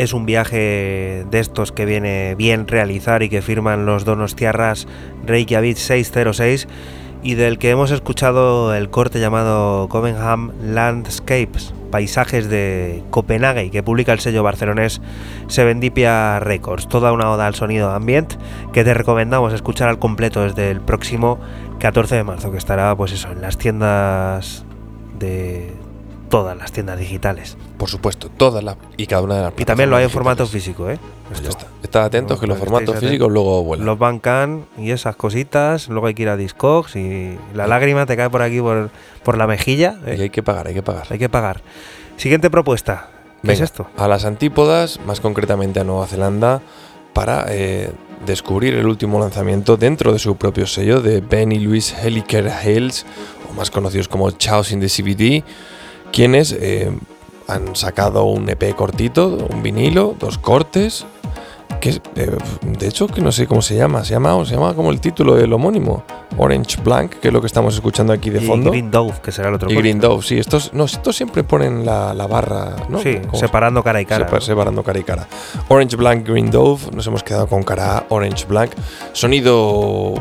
Es 0.00 0.14
un 0.14 0.24
viaje 0.24 1.26
de 1.30 1.40
estos 1.40 1.72
que 1.72 1.84
viene 1.84 2.34
bien 2.34 2.66
realizar 2.66 3.22
y 3.22 3.28
que 3.28 3.42
firman 3.42 3.84
los 3.84 4.06
Donostiarras 4.06 4.88
Reykjavik 5.26 5.76
606 5.76 6.68
y 7.22 7.34
del 7.34 7.58
que 7.58 7.68
hemos 7.68 7.90
escuchado 7.90 8.74
el 8.74 8.88
corte 8.88 9.20
llamado 9.20 9.90
Copenhagen 9.90 10.74
Landscapes, 10.74 11.74
paisajes 11.90 12.48
de 12.48 13.04
Copenhague, 13.10 13.70
que 13.70 13.82
publica 13.82 14.14
el 14.14 14.20
sello 14.20 14.42
barcelonés 14.42 15.02
Sevendipia 15.48 16.40
Records. 16.40 16.88
Toda 16.88 17.12
una 17.12 17.30
oda 17.30 17.46
al 17.46 17.54
sonido 17.54 17.90
ambient 17.90 18.36
que 18.72 18.84
te 18.84 18.94
recomendamos 18.94 19.52
escuchar 19.52 19.90
al 19.90 19.98
completo 19.98 20.44
desde 20.44 20.70
el 20.70 20.80
próximo 20.80 21.38
14 21.78 22.16
de 22.16 22.24
marzo, 22.24 22.50
que 22.50 22.56
estará 22.56 22.96
pues 22.96 23.12
eso, 23.12 23.30
en 23.30 23.42
las 23.42 23.58
tiendas 23.58 24.64
de 25.18 25.74
todas 26.30 26.56
las 26.56 26.72
tiendas 26.72 26.98
digitales. 26.98 27.58
Por 27.76 27.90
supuesto, 27.90 28.30
todas 28.34 28.64
las 28.64 28.76
y 28.96 29.06
cada 29.06 29.20
una 29.20 29.34
de 29.34 29.42
las 29.42 29.52
Y 29.58 29.64
también 29.66 29.90
lo 29.90 29.96
hay 29.96 30.04
en 30.04 30.10
formato 30.10 30.46
físico, 30.46 30.88
¿eh? 30.88 30.98
Pues 31.28 31.42
está. 31.42 31.66
Estad 31.82 32.04
atentos 32.04 32.40
que 32.40 32.46
los 32.46 32.56
formatos 32.56 32.98
físicos 32.98 33.30
luego 33.30 33.62
vuelan. 33.62 33.84
Los 33.84 33.98
Bandcamp 33.98 34.64
y 34.78 34.92
esas 34.92 35.16
cositas, 35.16 35.88
luego 35.88 36.06
hay 36.06 36.14
que 36.14 36.22
ir 36.22 36.28
a 36.28 36.36
Discogs 36.36 36.96
y 36.96 37.36
la 37.52 37.66
lágrima 37.66 38.06
te 38.06 38.16
cae 38.16 38.30
por 38.30 38.42
aquí 38.42 38.60
por, 38.60 38.90
por 39.22 39.36
la 39.36 39.46
mejilla. 39.46 39.98
Y 40.06 40.22
hay 40.22 40.30
que 40.30 40.42
pagar, 40.42 40.68
hay 40.68 40.74
que 40.74 40.82
pagar. 40.82 41.06
Hay 41.10 41.18
que 41.18 41.28
pagar. 41.28 41.60
Siguiente 42.16 42.48
propuesta. 42.48 43.10
¿Qué 43.42 43.52
es 43.52 43.60
esto? 43.60 43.88
A 43.96 44.06
las 44.06 44.24
antípodas, 44.24 45.00
más 45.06 45.20
concretamente 45.20 45.80
a 45.80 45.84
Nueva 45.84 46.06
Zelanda, 46.06 46.60
para 47.12 47.46
eh, 47.48 47.90
descubrir 48.24 48.74
el 48.74 48.86
último 48.86 49.18
lanzamiento 49.18 49.76
dentro 49.76 50.12
de 50.12 50.18
su 50.18 50.36
propio 50.36 50.66
sello 50.66 51.00
de 51.00 51.22
Ben 51.22 51.50
y 51.50 51.58
Louis 51.58 51.92
Heliker 51.92 52.48
Hales, 52.48 53.06
o 53.50 53.54
más 53.54 53.70
conocidos 53.70 54.08
como 54.08 54.30
Chaos 54.30 54.72
in 54.72 54.80
the 54.80 54.88
CBD, 54.88 55.42
quienes 56.12 56.52
eh, 56.52 56.90
han 57.48 57.74
sacado 57.76 58.24
un 58.24 58.48
EP 58.48 58.74
cortito, 58.74 59.48
un 59.50 59.62
vinilo, 59.62 60.14
dos 60.18 60.38
cortes, 60.38 61.06
que 61.80 62.00
eh, 62.16 62.36
de 62.62 62.86
hecho 62.86 63.06
que 63.08 63.20
no 63.20 63.32
sé 63.32 63.46
cómo 63.46 63.62
se 63.62 63.76
llama, 63.76 64.04
se 64.04 64.12
llama, 64.12 64.44
se 64.44 64.54
llama 64.54 64.74
como 64.74 64.90
el 64.90 65.00
título 65.00 65.34
del 65.34 65.52
homónimo, 65.52 66.04
Orange 66.36 66.80
Blank, 66.82 67.14
que 67.16 67.28
es 67.28 67.34
lo 67.34 67.40
que 67.40 67.46
estamos 67.46 67.74
escuchando 67.74 68.12
aquí 68.12 68.30
de 68.30 68.40
fondo. 68.40 68.68
Y 68.68 68.72
Green 68.72 68.90
Dove, 68.90 69.14
que 69.22 69.32
será 69.32 69.48
el 69.48 69.54
otro. 69.54 69.70
Y 69.70 69.74
Green 69.74 69.98
Dove, 69.98 70.22
sí, 70.22 70.38
estos, 70.38 70.72
no, 70.72 70.84
estos 70.84 71.16
siempre 71.16 71.42
ponen 71.42 71.84
la, 71.84 72.12
barra, 72.28 72.76
¿no? 72.88 73.00
Sí, 73.00 73.18
separando 73.34 73.82
cara 73.82 74.00
y 74.00 74.06
cara. 74.06 74.28
Separando 74.40 74.82
cara 74.82 74.98
y 74.98 75.02
cara. 75.02 75.26
Orange 75.68 75.96
Blank, 75.96 76.28
Green 76.28 76.50
Dove, 76.50 76.90
nos 76.94 77.06
hemos 77.06 77.22
quedado 77.22 77.46
con 77.46 77.62
cara 77.62 77.98
A, 77.98 78.04
Orange 78.10 78.46
Blank. 78.46 78.72
Sonido 79.12 80.14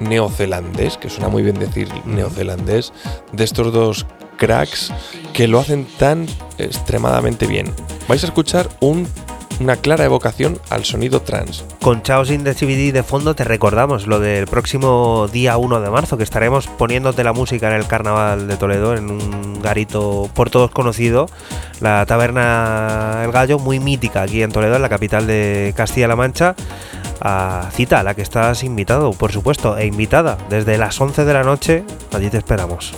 neozelandés, 0.00 0.96
que 0.96 1.10
suena 1.10 1.28
muy 1.28 1.42
bien 1.42 1.58
decir 1.58 1.88
neozelandés, 2.04 2.92
de 3.32 3.44
estos 3.44 3.72
dos 3.72 4.06
cracks 4.40 4.92
que 5.32 5.46
lo 5.46 5.60
hacen 5.60 5.86
tan 5.98 6.26
extremadamente 6.58 7.46
bien. 7.46 7.72
Vais 8.08 8.24
a 8.24 8.26
escuchar 8.26 8.68
un 8.80 9.06
una 9.60 9.76
clara 9.76 10.04
evocación 10.04 10.58
al 10.70 10.84
sonido 10.84 11.20
trans. 11.20 11.64
Con 11.82 12.02
Chaos 12.02 12.30
in 12.30 12.44
the 12.44 12.54
CBD 12.54 12.92
de 12.92 13.02
fondo 13.02 13.34
te 13.34 13.44
recordamos 13.44 14.06
lo 14.06 14.18
del 14.18 14.46
próximo 14.46 15.28
día 15.30 15.58
1 15.58 15.80
de 15.80 15.90
marzo, 15.90 16.16
que 16.16 16.24
estaremos 16.24 16.66
poniéndote 16.66 17.22
la 17.22 17.32
música 17.32 17.68
en 17.68 17.74
el 17.74 17.86
Carnaval 17.86 18.48
de 18.48 18.56
Toledo, 18.56 18.96
en 18.96 19.10
un 19.10 19.60
garito 19.62 20.30
por 20.34 20.50
todos 20.50 20.70
conocido, 20.70 21.26
la 21.80 22.04
Taberna 22.06 23.20
El 23.24 23.32
Gallo, 23.32 23.58
muy 23.58 23.78
mítica 23.78 24.22
aquí 24.22 24.42
en 24.42 24.50
Toledo, 24.50 24.76
en 24.76 24.82
la 24.82 24.88
capital 24.88 25.26
de 25.26 25.74
Castilla-La 25.76 26.16
Mancha. 26.16 26.54
A 27.22 27.68
cita 27.74 28.00
a 28.00 28.02
la 28.02 28.14
que 28.14 28.22
estás 28.22 28.64
invitado, 28.64 29.10
por 29.12 29.30
supuesto, 29.30 29.76
e 29.76 29.84
invitada 29.84 30.38
desde 30.48 30.78
las 30.78 30.98
11 30.98 31.26
de 31.26 31.34
la 31.34 31.42
noche. 31.42 31.84
Allí 32.14 32.30
te 32.30 32.38
esperamos. 32.38 32.94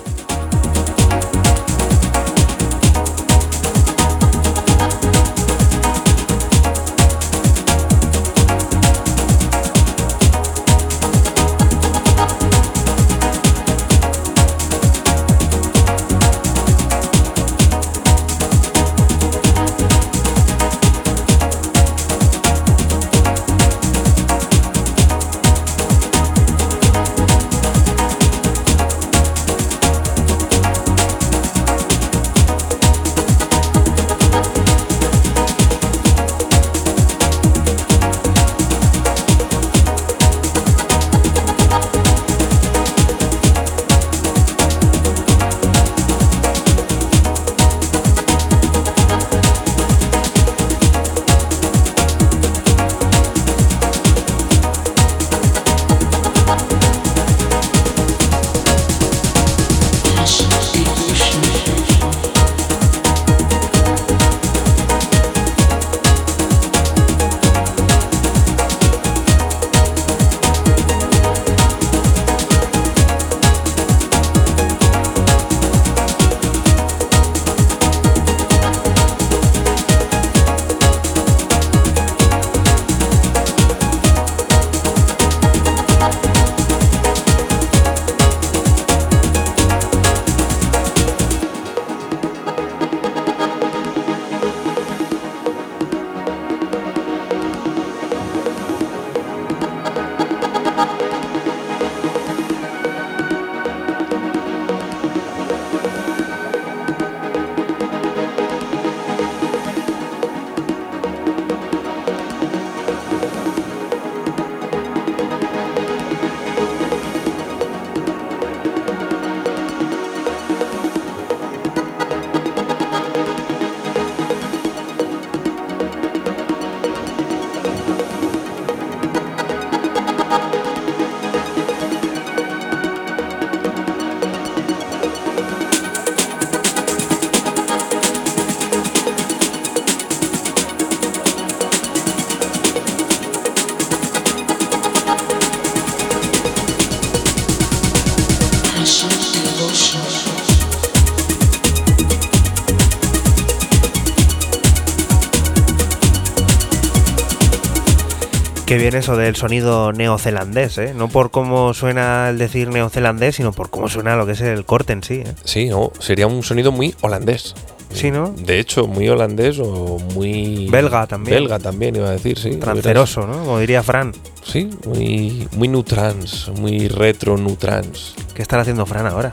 Qué 158.72 158.78
bien 158.78 158.94
eso 158.94 159.18
del 159.18 159.36
sonido 159.36 159.92
neozelandés, 159.92 160.78
¿eh? 160.78 160.94
No 160.96 161.08
por 161.08 161.30
cómo 161.30 161.74
suena 161.74 162.30
el 162.30 162.38
decir 162.38 162.68
neozelandés, 162.68 163.36
sino 163.36 163.52
por 163.52 163.68
cómo 163.68 163.86
suena 163.86 164.16
lo 164.16 164.24
que 164.24 164.32
es 164.32 164.40
el 164.40 164.64
corte 164.64 164.94
en 164.94 165.02
sí. 165.02 165.16
¿eh? 165.26 165.34
Sí, 165.44 165.68
sería 165.98 166.26
un 166.26 166.42
sonido 166.42 166.72
muy 166.72 166.94
holandés. 167.02 167.54
Sí, 167.92 168.10
¿no? 168.10 168.30
De 168.30 168.58
hecho, 168.58 168.86
muy 168.86 169.10
holandés 169.10 169.58
o 169.58 169.98
muy... 170.14 170.68
Belga 170.70 171.06
también. 171.06 171.36
Belga 171.36 171.58
también, 171.58 171.96
iba 171.96 172.08
a 172.08 172.12
decir, 172.12 172.38
sí. 172.38 172.56
Tranceroso, 172.56 173.26
¿no? 173.26 173.44
Como 173.44 173.58
diría 173.58 173.82
Fran. 173.82 174.12
Sí, 174.42 174.70
muy, 174.86 175.46
muy 175.52 175.68
nutrans, 175.68 176.50
muy 176.58 176.88
retro 176.88 177.36
nutrans. 177.36 178.14
¿Qué 178.34 178.40
estará 178.40 178.62
haciendo 178.62 178.86
Fran 178.86 179.06
ahora? 179.06 179.32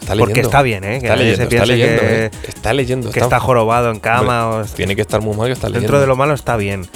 Está 0.00 0.16
Porque 0.16 0.40
está 0.40 0.62
bien, 0.62 0.82
¿eh? 0.84 0.98
Que 0.98 1.08
está 1.08 1.16
leyendo, 1.16 1.42
está 1.42 1.66
leyendo, 1.66 2.00
que, 2.00 2.24
¿eh? 2.24 2.30
Está 2.48 2.72
leyendo. 2.72 3.10
Que 3.10 3.20
está, 3.20 3.38
jorobado 3.38 3.90
en 3.90 4.00
cama. 4.00 4.64
tiene 4.74 4.96
que 4.96 5.02
estar 5.02 5.20
muy 5.20 5.36
mal 5.36 5.48
que 5.48 5.52
está 5.52 5.68
leyendo. 5.68 5.82
Dentro 5.82 6.00
de 6.00 6.06
lo 6.06 6.16
malo 6.16 6.32
está 6.32 6.56
bien. 6.56 6.88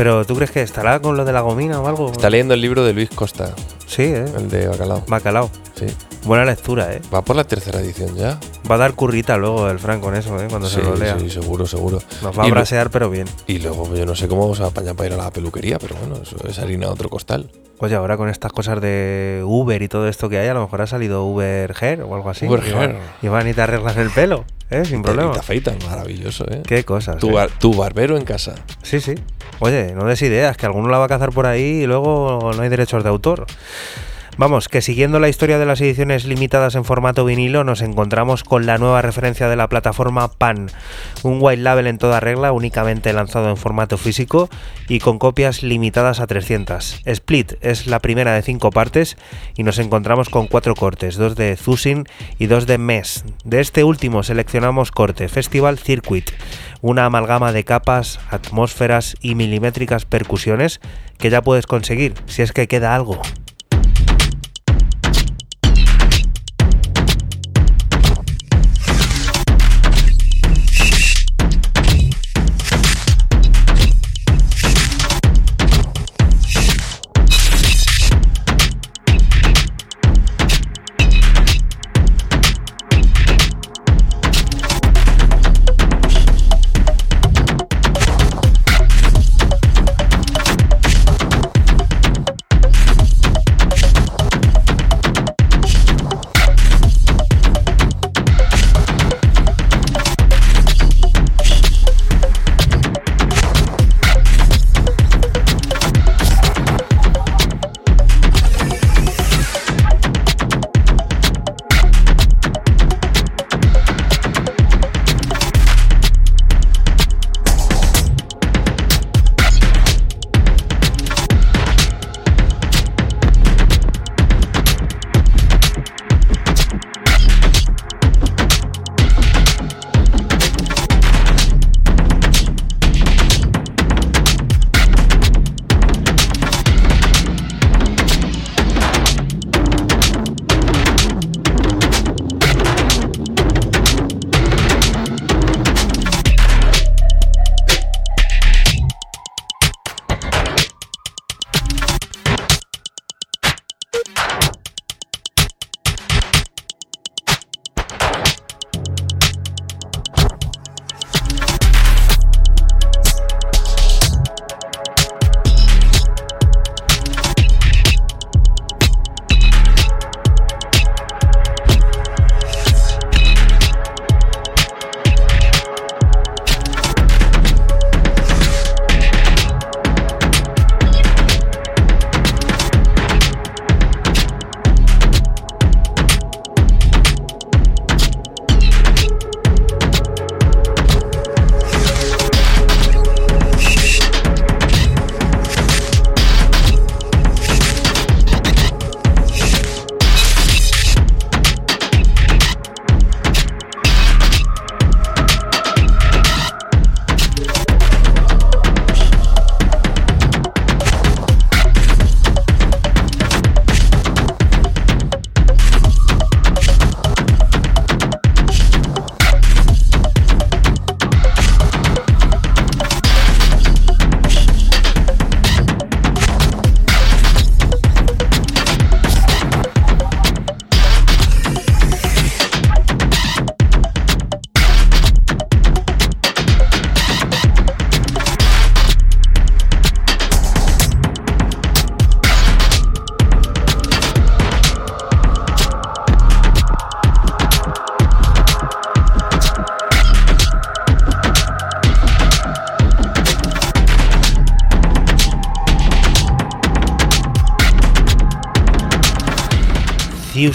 Pero 0.00 0.24
¿tú 0.24 0.34
crees 0.34 0.50
que 0.50 0.62
estará 0.62 0.98
con 0.98 1.18
lo 1.18 1.26
de 1.26 1.32
la 1.34 1.42
gomina 1.42 1.78
o 1.78 1.86
algo? 1.86 2.10
Está 2.10 2.30
leyendo 2.30 2.54
el 2.54 2.62
libro 2.62 2.82
de 2.86 2.94
Luis 2.94 3.10
Costa. 3.10 3.54
Sí, 3.86 4.04
¿eh? 4.04 4.24
El 4.34 4.48
de 4.48 4.66
Bacalao. 4.66 5.04
Bacalao. 5.06 5.50
Sí. 5.74 5.88
Buena 6.24 6.44
lectura, 6.44 6.92
¿eh? 6.92 7.00
Va 7.12 7.22
por 7.22 7.34
la 7.34 7.44
tercera 7.44 7.80
edición 7.80 8.14
ya. 8.14 8.38
Va 8.70 8.74
a 8.74 8.78
dar 8.78 8.94
currita 8.94 9.36
luego 9.38 9.68
el 9.70 9.78
Frank 9.78 10.00
con 10.00 10.14
eso, 10.14 10.38
¿eh? 10.40 10.46
Cuando 10.50 10.68
se 10.68 10.82
lo 10.82 10.94
lea. 10.94 11.18
Sí, 11.18 11.30
seguro, 11.30 11.66
seguro. 11.66 12.00
Nos 12.22 12.38
va 12.38 12.44
a 12.44 12.48
brasear, 12.48 12.90
pero 12.90 13.08
bien. 13.08 13.26
Y 13.46 13.58
luego 13.58 13.94
yo 13.94 14.04
no 14.04 14.14
sé 14.14 14.28
cómo 14.28 14.42
vamos 14.42 14.60
a 14.60 14.66
apañar 14.66 14.94
para 14.94 15.08
ir 15.08 15.14
a 15.14 15.24
la 15.24 15.30
peluquería, 15.30 15.78
pero 15.78 15.96
bueno, 15.96 16.22
eso 16.22 16.36
es 16.46 16.58
harina 16.58 16.86
a 16.86 16.90
otro 16.90 17.08
costal. 17.08 17.50
Oye, 17.78 17.94
ahora 17.94 18.18
con 18.18 18.28
estas 18.28 18.52
cosas 18.52 18.80
de 18.82 19.42
Uber 19.46 19.80
y 19.80 19.88
todo 19.88 20.06
esto 20.06 20.28
que 20.28 20.38
hay, 20.38 20.48
a 20.48 20.54
lo 20.54 20.60
mejor 20.60 20.82
ha 20.82 20.86
salido 20.86 21.24
Uber 21.24 21.74
Hair 21.80 22.02
o 22.02 22.14
algo 22.14 22.28
así. 22.28 22.46
Uber 22.46 22.62
Hair. 22.62 22.96
Y 23.22 23.28
van 23.28 23.48
y 23.48 23.54
te 23.54 23.62
arreglas 23.62 23.96
el 23.96 24.10
pelo, 24.10 24.44
¿eh? 24.68 24.84
Sin 24.84 25.00
problema. 25.02 25.30
Y 25.30 25.32
te 25.32 25.38
afeitan, 25.38 25.78
maravilloso, 25.88 26.44
¿eh? 26.50 26.62
Qué 26.66 26.84
cosas. 26.84 27.16
Tu, 27.16 27.38
¿eh? 27.38 27.48
tu 27.58 27.74
barbero 27.74 28.18
en 28.18 28.24
casa. 28.24 28.54
Sí, 28.82 29.00
sí. 29.00 29.14
Oye, 29.60 29.94
no 29.94 30.04
des 30.04 30.20
ideas, 30.20 30.58
que 30.58 30.66
alguno 30.66 30.90
la 30.90 30.98
va 30.98 31.06
a 31.06 31.08
cazar 31.08 31.30
por 31.30 31.46
ahí 31.46 31.82
y 31.82 31.86
luego 31.86 32.52
no 32.54 32.62
hay 32.62 32.68
derechos 32.68 33.02
de 33.02 33.08
autor. 33.08 33.46
Vamos, 34.38 34.68
que 34.68 34.80
siguiendo 34.80 35.18
la 35.18 35.28
historia 35.28 35.58
de 35.58 35.66
las 35.66 35.80
ediciones 35.80 36.24
limitadas 36.24 36.74
en 36.74 36.84
formato 36.84 37.24
vinilo, 37.24 37.62
nos 37.64 37.82
encontramos 37.82 38.42
con 38.42 38.64
la 38.64 38.78
nueva 38.78 39.02
referencia 39.02 39.48
de 39.48 39.56
la 39.56 39.68
plataforma 39.68 40.28
Pan, 40.28 40.70
un 41.22 41.38
white 41.40 41.62
label 41.62 41.86
en 41.86 41.98
toda 41.98 42.20
regla, 42.20 42.52
únicamente 42.52 43.12
lanzado 43.12 43.50
en 43.50 43.56
formato 43.56 43.98
físico 43.98 44.48
y 44.88 45.00
con 45.00 45.18
copias 45.18 45.62
limitadas 45.62 46.20
a 46.20 46.26
300. 46.26 47.02
Split 47.04 47.54
es 47.60 47.86
la 47.86 47.98
primera 47.98 48.32
de 48.32 48.42
cinco 48.42 48.70
partes 48.70 49.18
y 49.56 49.62
nos 49.62 49.78
encontramos 49.78 50.30
con 50.30 50.46
cuatro 50.46 50.74
cortes, 50.74 51.16
dos 51.16 51.36
de 51.36 51.56
Zusin 51.56 52.06
y 52.38 52.46
dos 52.46 52.66
de 52.66 52.78
Mes. 52.78 53.24
De 53.44 53.60
este 53.60 53.84
último 53.84 54.22
seleccionamos 54.22 54.90
corte 54.90 55.28
Festival 55.28 55.78
Circuit, 55.78 56.30
una 56.80 57.04
amalgama 57.04 57.52
de 57.52 57.64
capas, 57.64 58.20
atmósferas 58.30 59.16
y 59.20 59.34
milimétricas 59.34 60.06
percusiones 60.06 60.80
que 61.18 61.30
ya 61.30 61.42
puedes 61.42 61.66
conseguir 61.66 62.14
si 62.26 62.42
es 62.42 62.52
que 62.52 62.68
queda 62.68 62.94
algo. 62.94 63.20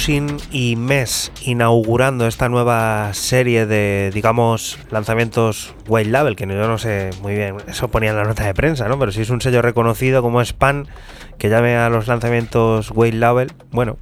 Y 0.07 0.76
Mes 0.76 1.32
inaugurando 1.41 2.27
esta 2.27 2.48
nueva 2.48 3.11
serie 3.15 3.65
de, 3.65 4.11
digamos, 4.14 4.77
lanzamientos 4.91 5.73
White 5.88 6.11
Label, 6.11 6.36
que 6.36 6.45
yo 6.45 6.68
no 6.68 6.77
sé 6.77 7.10
muy 7.23 7.34
bien, 7.34 7.57
eso 7.68 7.88
ponía 7.88 8.11
en 8.11 8.18
la 8.18 8.23
nota 8.23 8.45
de 8.45 8.53
prensa, 8.53 8.88
¿no? 8.88 8.99
Pero 8.99 9.11
si 9.11 9.22
es 9.22 9.32
un 9.32 9.41
sello 9.41 9.64
reconocido 9.64 10.22
como 10.22 10.45
Span, 10.45 10.88
que 11.40 11.49
llame 11.49 11.76
a 11.76 11.90
los 11.90 12.06
lanzamientos 12.06 12.91
White 12.94 13.18
Label, 13.18 13.52
bueno, 13.72 13.98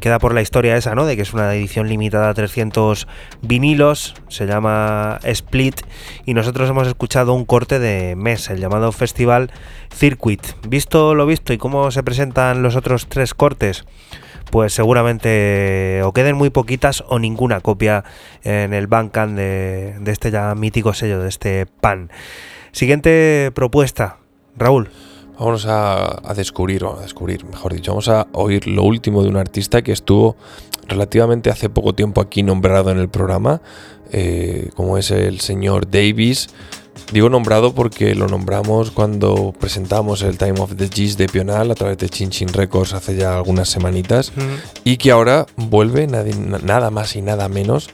queda 0.00 0.18
por 0.18 0.34
la 0.34 0.42
historia 0.42 0.76
esa, 0.76 0.94
¿no? 0.94 1.06
De 1.06 1.16
que 1.16 1.22
es 1.22 1.32
una 1.32 1.54
edición 1.54 1.88
limitada 1.88 2.28
a 2.28 2.34
300 2.34 3.08
vinilos, 3.40 4.14
se 4.28 4.46
llama 4.46 5.18
Split, 5.22 5.80
y 6.26 6.34
nosotros 6.34 6.68
hemos 6.68 6.86
escuchado 6.88 7.32
un 7.32 7.46
corte 7.46 7.78
de 7.78 8.16
Mes, 8.16 8.50
el 8.50 8.60
llamado 8.60 8.92
Festival 8.92 9.50
Circuit. 9.94 10.42
Visto 10.68 11.14
lo 11.14 11.24
visto 11.24 11.54
y 11.54 11.58
cómo 11.58 11.90
se 11.90 12.02
presentan 12.02 12.62
los 12.62 12.76
otros 12.76 13.06
tres 13.08 13.32
cortes, 13.32 13.86
pues 14.52 14.74
seguramente 14.74 16.02
o 16.04 16.12
queden 16.12 16.36
muy 16.36 16.50
poquitas 16.50 17.02
o 17.08 17.18
ninguna 17.18 17.62
copia 17.62 18.04
en 18.44 18.74
el 18.74 18.86
Bandcamp 18.86 19.34
de, 19.34 19.96
de 19.98 20.12
este 20.12 20.30
ya 20.30 20.54
mítico 20.54 20.92
sello, 20.92 21.22
de 21.22 21.30
este 21.30 21.64
pan. 21.64 22.10
Siguiente 22.70 23.50
propuesta, 23.54 24.18
Raúl. 24.54 24.90
vamos 25.38 25.64
a, 25.66 26.20
descubrir, 26.36 26.84
o 26.84 26.98
a 26.98 27.00
descubrir, 27.00 27.46
mejor 27.46 27.72
dicho, 27.72 27.92
vamos 27.92 28.10
a 28.10 28.26
oír 28.32 28.66
lo 28.66 28.82
último 28.82 29.22
de 29.22 29.30
un 29.30 29.38
artista 29.38 29.80
que 29.80 29.92
estuvo 29.92 30.36
relativamente 30.86 31.48
hace 31.48 31.70
poco 31.70 31.94
tiempo 31.94 32.20
aquí 32.20 32.42
nombrado 32.42 32.90
en 32.90 32.98
el 32.98 33.08
programa, 33.08 33.62
eh, 34.10 34.68
como 34.76 34.98
es 34.98 35.10
el 35.10 35.40
señor 35.40 35.90
Davis. 35.90 36.50
Digo 37.12 37.28
nombrado 37.28 37.74
porque 37.74 38.14
lo 38.14 38.26
nombramos 38.26 38.90
cuando 38.90 39.52
presentamos 39.58 40.22
el 40.22 40.38
Time 40.38 40.60
of 40.60 40.76
the 40.76 40.88
G's 40.88 41.16
de 41.16 41.26
Pional 41.26 41.70
a 41.70 41.74
través 41.74 41.98
de 41.98 42.08
Chin 42.08 42.30
Chin 42.30 42.48
Records 42.48 42.94
hace 42.94 43.16
ya 43.16 43.36
algunas 43.36 43.68
semanitas 43.68 44.32
y 44.84 44.96
que 44.96 45.10
ahora 45.10 45.46
vuelve 45.56 46.06
nada 46.06 46.90
más 46.90 47.14
y 47.16 47.22
nada 47.22 47.48
menos 47.48 47.90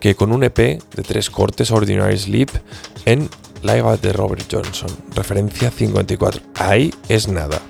que 0.00 0.14
con 0.14 0.32
un 0.32 0.42
EP 0.42 0.56
de 0.56 1.02
tres 1.06 1.30
cortes 1.30 1.70
Ordinary 1.70 2.18
Sleep 2.18 2.48
en 3.04 3.28
Live 3.62 3.98
de 3.98 4.12
Robert 4.12 4.44
Johnson, 4.50 4.90
referencia 5.14 5.70
54. 5.70 6.40
Ahí 6.56 6.92
es 7.08 7.28
nada. 7.28 7.60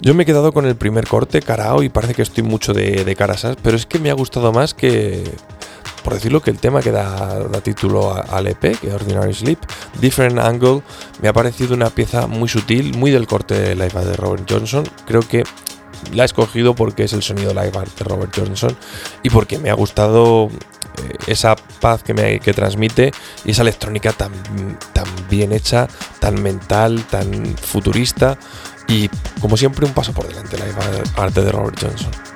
Yo 0.00 0.12
me 0.12 0.24
he 0.24 0.26
quedado 0.26 0.52
con 0.52 0.66
el 0.66 0.76
primer 0.76 1.06
corte, 1.06 1.40
carao, 1.40 1.82
y 1.82 1.88
parece 1.88 2.14
que 2.14 2.22
estoy 2.22 2.42
mucho 2.42 2.74
de, 2.74 3.04
de 3.04 3.16
carasas, 3.16 3.56
pero 3.62 3.76
es 3.76 3.86
que 3.86 3.98
me 3.98 4.10
ha 4.10 4.14
gustado 4.14 4.52
más 4.52 4.74
que, 4.74 5.24
por 6.04 6.12
decirlo, 6.12 6.42
que 6.42 6.50
el 6.50 6.58
tema 6.58 6.82
que 6.82 6.92
da, 6.92 7.40
título 7.62 8.14
al 8.14 8.46
EP, 8.46 8.78
que 8.78 8.92
Ordinary 8.92 9.32
Sleep, 9.32 9.58
Different 10.00 10.38
Angle, 10.38 10.82
me 11.22 11.28
ha 11.28 11.32
parecido 11.32 11.74
una 11.74 11.88
pieza 11.88 12.26
muy 12.26 12.48
sutil, 12.48 12.96
muy 12.96 13.10
del 13.10 13.26
corte 13.26 13.74
live 13.74 14.04
de 14.04 14.14
Robert 14.14 14.44
Johnson. 14.48 14.84
Creo 15.06 15.22
que 15.22 15.44
la 16.12 16.24
he 16.24 16.26
escogido 16.26 16.74
porque 16.74 17.04
es 17.04 17.14
el 17.14 17.22
sonido 17.22 17.54
live 17.54 17.70
de 17.70 18.04
Robert 18.04 18.32
Johnson 18.36 18.76
y 19.22 19.30
porque 19.30 19.58
me 19.58 19.70
ha 19.70 19.74
gustado 19.74 20.48
eh, 20.48 21.16
esa 21.26 21.56
paz 21.80 22.02
que 22.02 22.52
transmite 22.54 23.10
y 23.46 23.52
esa 23.52 23.62
electrónica 23.62 24.12
tan, 24.12 24.32
tan 24.92 25.06
bien 25.30 25.52
hecha, 25.52 25.88
tan 26.20 26.42
mental, 26.42 27.02
tan 27.10 27.56
futurista 27.56 28.36
y 28.88 29.08
como 29.40 29.56
siempre 29.56 29.86
un 29.86 29.94
paso 29.94 30.12
por 30.12 30.28
delante 30.28 30.58
la 30.58 30.66
arte 31.16 31.42
de 31.42 31.50
Robert 31.50 31.78
Johnson. 31.80 32.33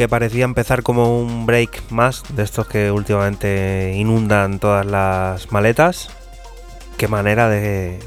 Que 0.00 0.08
parecía 0.08 0.46
empezar 0.46 0.82
como 0.82 1.20
un 1.20 1.44
break 1.44 1.82
más 1.90 2.22
de 2.34 2.42
estos 2.42 2.66
que 2.66 2.90
últimamente 2.90 3.92
inundan 3.94 4.58
todas 4.58 4.86
las 4.86 5.52
maletas. 5.52 6.08
Qué 6.96 7.06
manera 7.06 7.50
de, 7.50 7.98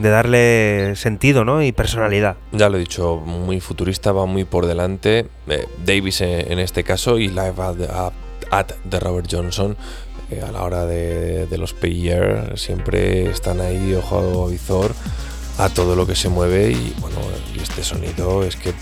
darle 0.00 0.96
sentido 0.96 1.44
¿no? 1.44 1.62
y 1.62 1.70
personalidad. 1.70 2.36
Ya 2.50 2.68
lo 2.68 2.78
he 2.78 2.80
dicho, 2.80 3.18
muy 3.24 3.60
futurista, 3.60 4.10
va 4.10 4.26
muy 4.26 4.44
por 4.44 4.66
delante. 4.66 5.28
Eh, 5.46 5.68
Davis 5.84 6.20
en, 6.20 6.58
este 6.58 6.82
caso 6.82 7.16
y 7.16 7.28
Live 7.28 7.62
at, 8.50 8.72
de 8.82 8.98
Robert 8.98 9.28
Johnson 9.30 9.76
eh, 10.32 10.42
a 10.44 10.50
la 10.50 10.64
hora 10.64 10.84
de, 10.84 11.46
los 11.56 11.74
PIR 11.74 12.54
siempre 12.56 13.30
están 13.30 13.60
ahí 13.60 13.94
ojo 13.94 14.46
a 14.46 14.50
visor 14.50 14.92
a 15.58 15.68
todo 15.68 15.94
lo 15.94 16.08
que 16.08 16.16
se 16.16 16.28
mueve 16.28 16.72
y 16.72 16.92
bueno, 16.98 17.18
este 17.62 17.84
sonido 17.84 18.42
es 18.42 18.56
que 18.56 18.74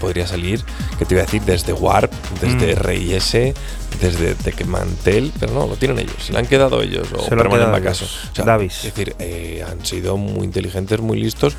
podría 0.00 0.26
salir, 0.26 0.62
que 0.98 1.04
te 1.04 1.14
iba 1.14 1.22
a 1.22 1.26
decir, 1.26 1.42
desde 1.42 1.72
Warp, 1.72 2.12
desde 2.40 2.74
mm. 2.74 2.78
RIS, 2.78 3.54
desde 4.00 4.34
Techmantel, 4.34 5.32
pero 5.38 5.52
no, 5.52 5.66
lo 5.66 5.76
tienen 5.76 5.98
ellos, 5.98 6.16
se 6.18 6.32
lo 6.32 6.38
han 6.38 6.46
quedado 6.46 6.82
ellos, 6.82 7.08
o 7.12 7.22
se 7.22 7.34
lo 7.34 7.42
han 7.42 7.82
caso. 7.82 8.06
Davis. 8.44 8.84
Es 8.84 8.94
decir, 8.94 9.14
eh, 9.18 9.64
han 9.66 9.84
sido 9.84 10.16
muy 10.16 10.44
inteligentes, 10.44 11.00
muy 11.00 11.20
listos. 11.20 11.54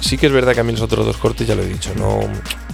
Sí 0.00 0.16
que 0.18 0.26
es 0.26 0.32
verdad 0.32 0.54
que 0.54 0.60
a 0.60 0.64
mí 0.64 0.72
los 0.72 0.80
otros 0.80 1.04
dos 1.04 1.16
cortes, 1.16 1.46
ya 1.46 1.54
lo 1.54 1.62
he 1.62 1.66
dicho, 1.66 1.92
no, 1.94 2.20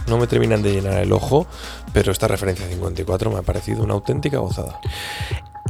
no 0.07 0.19
me 0.19 0.27
terminan 0.27 0.63
de 0.63 0.73
llenar 0.73 1.03
el 1.03 1.13
ojo, 1.13 1.47
pero 1.93 2.13
esta 2.13 2.29
referencia 2.29 2.67
54 2.69 3.31
me 3.31 3.39
ha 3.39 3.43
parecido 3.43 3.83
una 3.83 3.95
auténtica 3.95 4.39
gozada. 4.39 4.81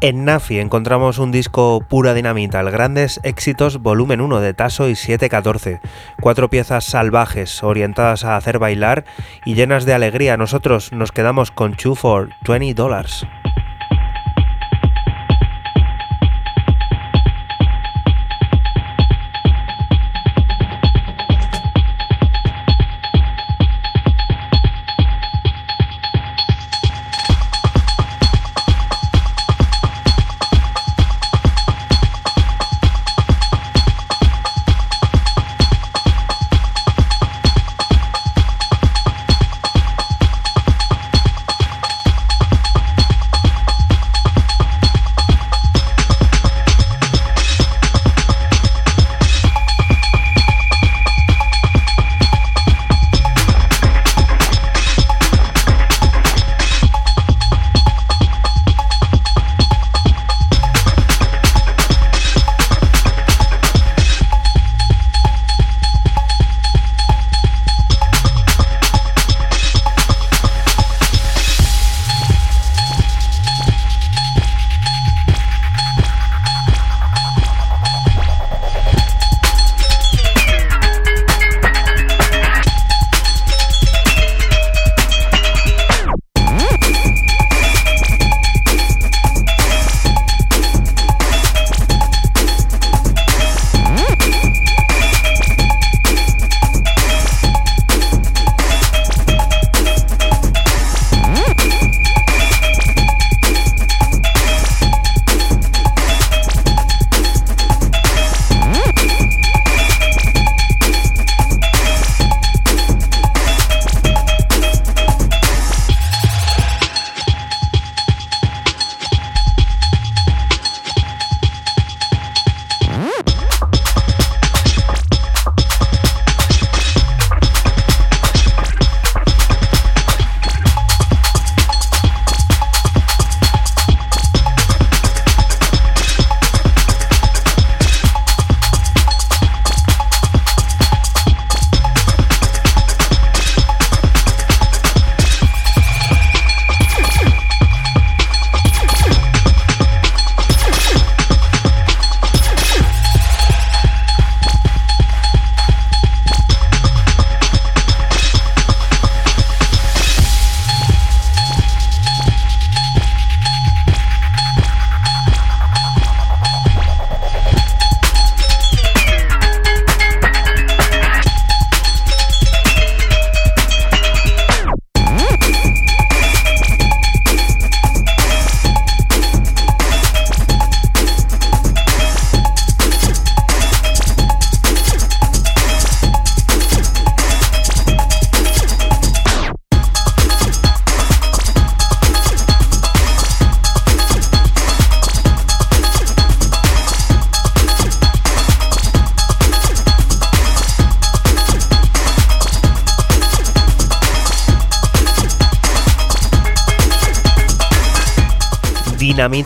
En 0.06 0.24
Nafi 0.24 0.60
encontramos 0.60 1.18
un 1.18 1.32
disco 1.32 1.84
pura 1.88 2.14
dinamita, 2.14 2.60
el 2.60 2.70
Grandes 2.70 3.18
Éxitos 3.24 3.82
Volumen 3.82 4.20
1 4.20 4.38
de 4.38 4.54
Taso 4.54 4.88
y 4.88 4.94
714. 4.94 5.80
Cuatro 6.20 6.48
piezas 6.48 6.84
salvajes 6.84 7.64
orientadas 7.64 8.24
a 8.24 8.36
hacer 8.36 8.60
bailar 8.60 9.04
y 9.44 9.54
llenas 9.54 9.84
de 9.84 9.94
alegría. 9.94 10.36
Nosotros 10.36 10.92
nos 10.92 11.10
quedamos 11.10 11.50
con 11.50 11.74
Two 11.74 11.96
for 11.96 12.28
20 12.46 12.74
dólares. 12.74 13.26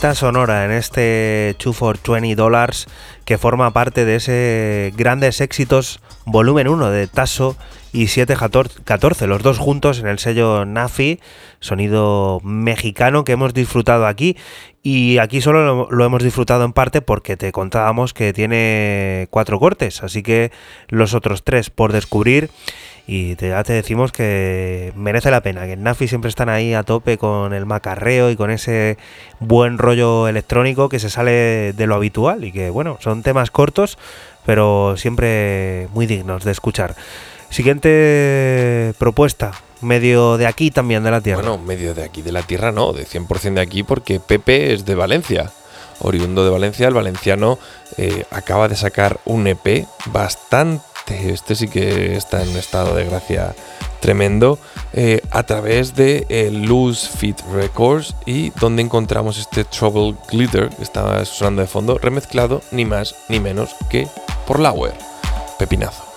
Sonora 0.01 0.65
en 0.65 0.71
este 0.71 1.55
2 1.63 1.77
for 1.77 1.99
20 1.99 2.35
Dollars 2.35 2.89
que 3.27 3.37
forma 3.37 3.71
parte 3.73 4.07
de 4.07 4.17
ese 4.17 4.93
grandes 4.97 5.43
éxitos 5.43 6.01
volumen 6.25 6.69
1 6.69 6.91
de 6.91 7.07
Tasso 7.07 7.57
y 7.93 8.07
714, 8.07 9.27
los 9.27 9.43
dos 9.43 9.59
juntos 9.59 9.99
en 9.99 10.07
el 10.07 10.19
sello 10.19 10.65
Nafi, 10.65 11.21
sonido 11.59 12.41
mexicano 12.43 13.25
que 13.25 13.33
hemos 13.33 13.53
disfrutado 13.53 14.07
aquí. 14.07 14.37
Y 14.82 15.19
aquí 15.19 15.43
solo 15.43 15.89
lo, 15.90 16.05
hemos 16.05 16.23
disfrutado 16.23 16.65
en 16.65 16.73
parte 16.73 17.02
porque 17.02 17.36
te 17.36 17.52
contábamos 17.52 18.15
que 18.15 18.32
tiene 18.32 19.28
cuatro 19.31 19.61
cortes, 19.61 20.02
así 20.02 20.23
que 20.23 20.52
los 20.89 21.12
otros 21.12 21.44
tres 21.44 21.69
por 21.69 21.93
descubrir 21.93 22.51
y 23.07 23.35
ya 23.36 23.62
te 23.65 23.73
decimos 23.73 24.12
que 24.12 24.93
merece 24.94 25.31
la 25.31 25.43
pena, 25.43 25.66
que 25.66 25.73
en 25.73 25.82
Nafi 25.82 26.09
siempre 26.09 26.28
están 26.28 26.48
ahí 26.48 26.73
a 26.73 26.85
tope 26.85 27.19
con 27.19 27.52
el 27.52 27.66
macarreo 27.66 28.31
y 28.31 28.36
con 28.36 28.51
ese 28.51 28.97
buen 29.39 29.78
rollo 29.78 30.28
electrónico 30.28 30.89
que 30.89 30.98
se 30.98 31.11
sale 31.11 31.73
de 31.74 31.86
lo 31.86 31.97
habitual 31.97 32.44
y 32.44 32.52
que 32.52 32.70
bueno, 32.70 32.97
son 33.01 33.23
temas 33.23 33.51
cortos 33.51 33.98
pero 34.47 34.97
siempre 34.97 35.89
muy 35.93 36.07
dignos 36.07 36.44
de 36.44 36.52
escuchar. 36.52 36.94
Siguiente 37.51 38.95
propuesta, 38.99 39.53
medio 39.81 40.37
de 40.37 40.47
aquí 40.47 40.71
también 40.71 41.03
de 41.03 41.11
la 41.11 41.21
tierra. 41.21 41.43
Bueno, 41.43 41.59
medio 41.59 41.95
de 41.95 42.05
aquí 42.05 42.23
de 42.23 42.33
la 42.33 42.43
tierra 42.43 42.73
no, 42.73 42.93
de 42.93 43.07
100% 43.07 43.55
de 43.55 43.61
aquí 43.61 43.83
porque 43.83 44.21
Pepe 44.21 44.73
es 44.73 44.85
de 44.85 44.95
Valencia. 44.95 45.51
Oriundo 46.03 46.45
de 46.45 46.51
Valencia, 46.51 46.89
el 46.89 46.95
valenciano 46.95 47.59
eh, 47.99 48.25
acaba 48.31 48.69
de 48.69 48.77
sacar 48.77 49.21
un 49.27 49.47
EP 49.47 49.87
bastante 50.07 50.83
este, 51.11 51.55
sí 51.55 51.69
que 51.69 52.17
está 52.17 52.43
en 52.43 52.57
estado 52.57 52.95
de 52.95 53.05
gracia 53.05 53.55
tremendo, 54.01 54.59
eh, 54.93 55.21
a 55.31 55.43
través 55.43 55.95
de 55.95 56.27
eh, 56.29 56.51
Loose 56.51 57.09
Fit 57.09 57.39
Records 57.53 58.15
y 58.27 58.51
donde 58.61 58.83
encontramos 58.83 59.39
este 59.39 59.65
Trouble 59.65 60.17
Glitter 60.31 60.71
que 60.71 60.83
estaba 60.83 61.25
sonando 61.25 61.63
de 61.63 61.69
fondo, 61.69 61.99
remezclado 61.99 62.63
ni 62.71 62.85
más 62.85 63.15
ni 63.29 63.41
menos 63.41 63.75
que 63.91 64.09
por 64.47 64.59
Lauer. 64.59 64.95
Pepinazo. 65.59 66.10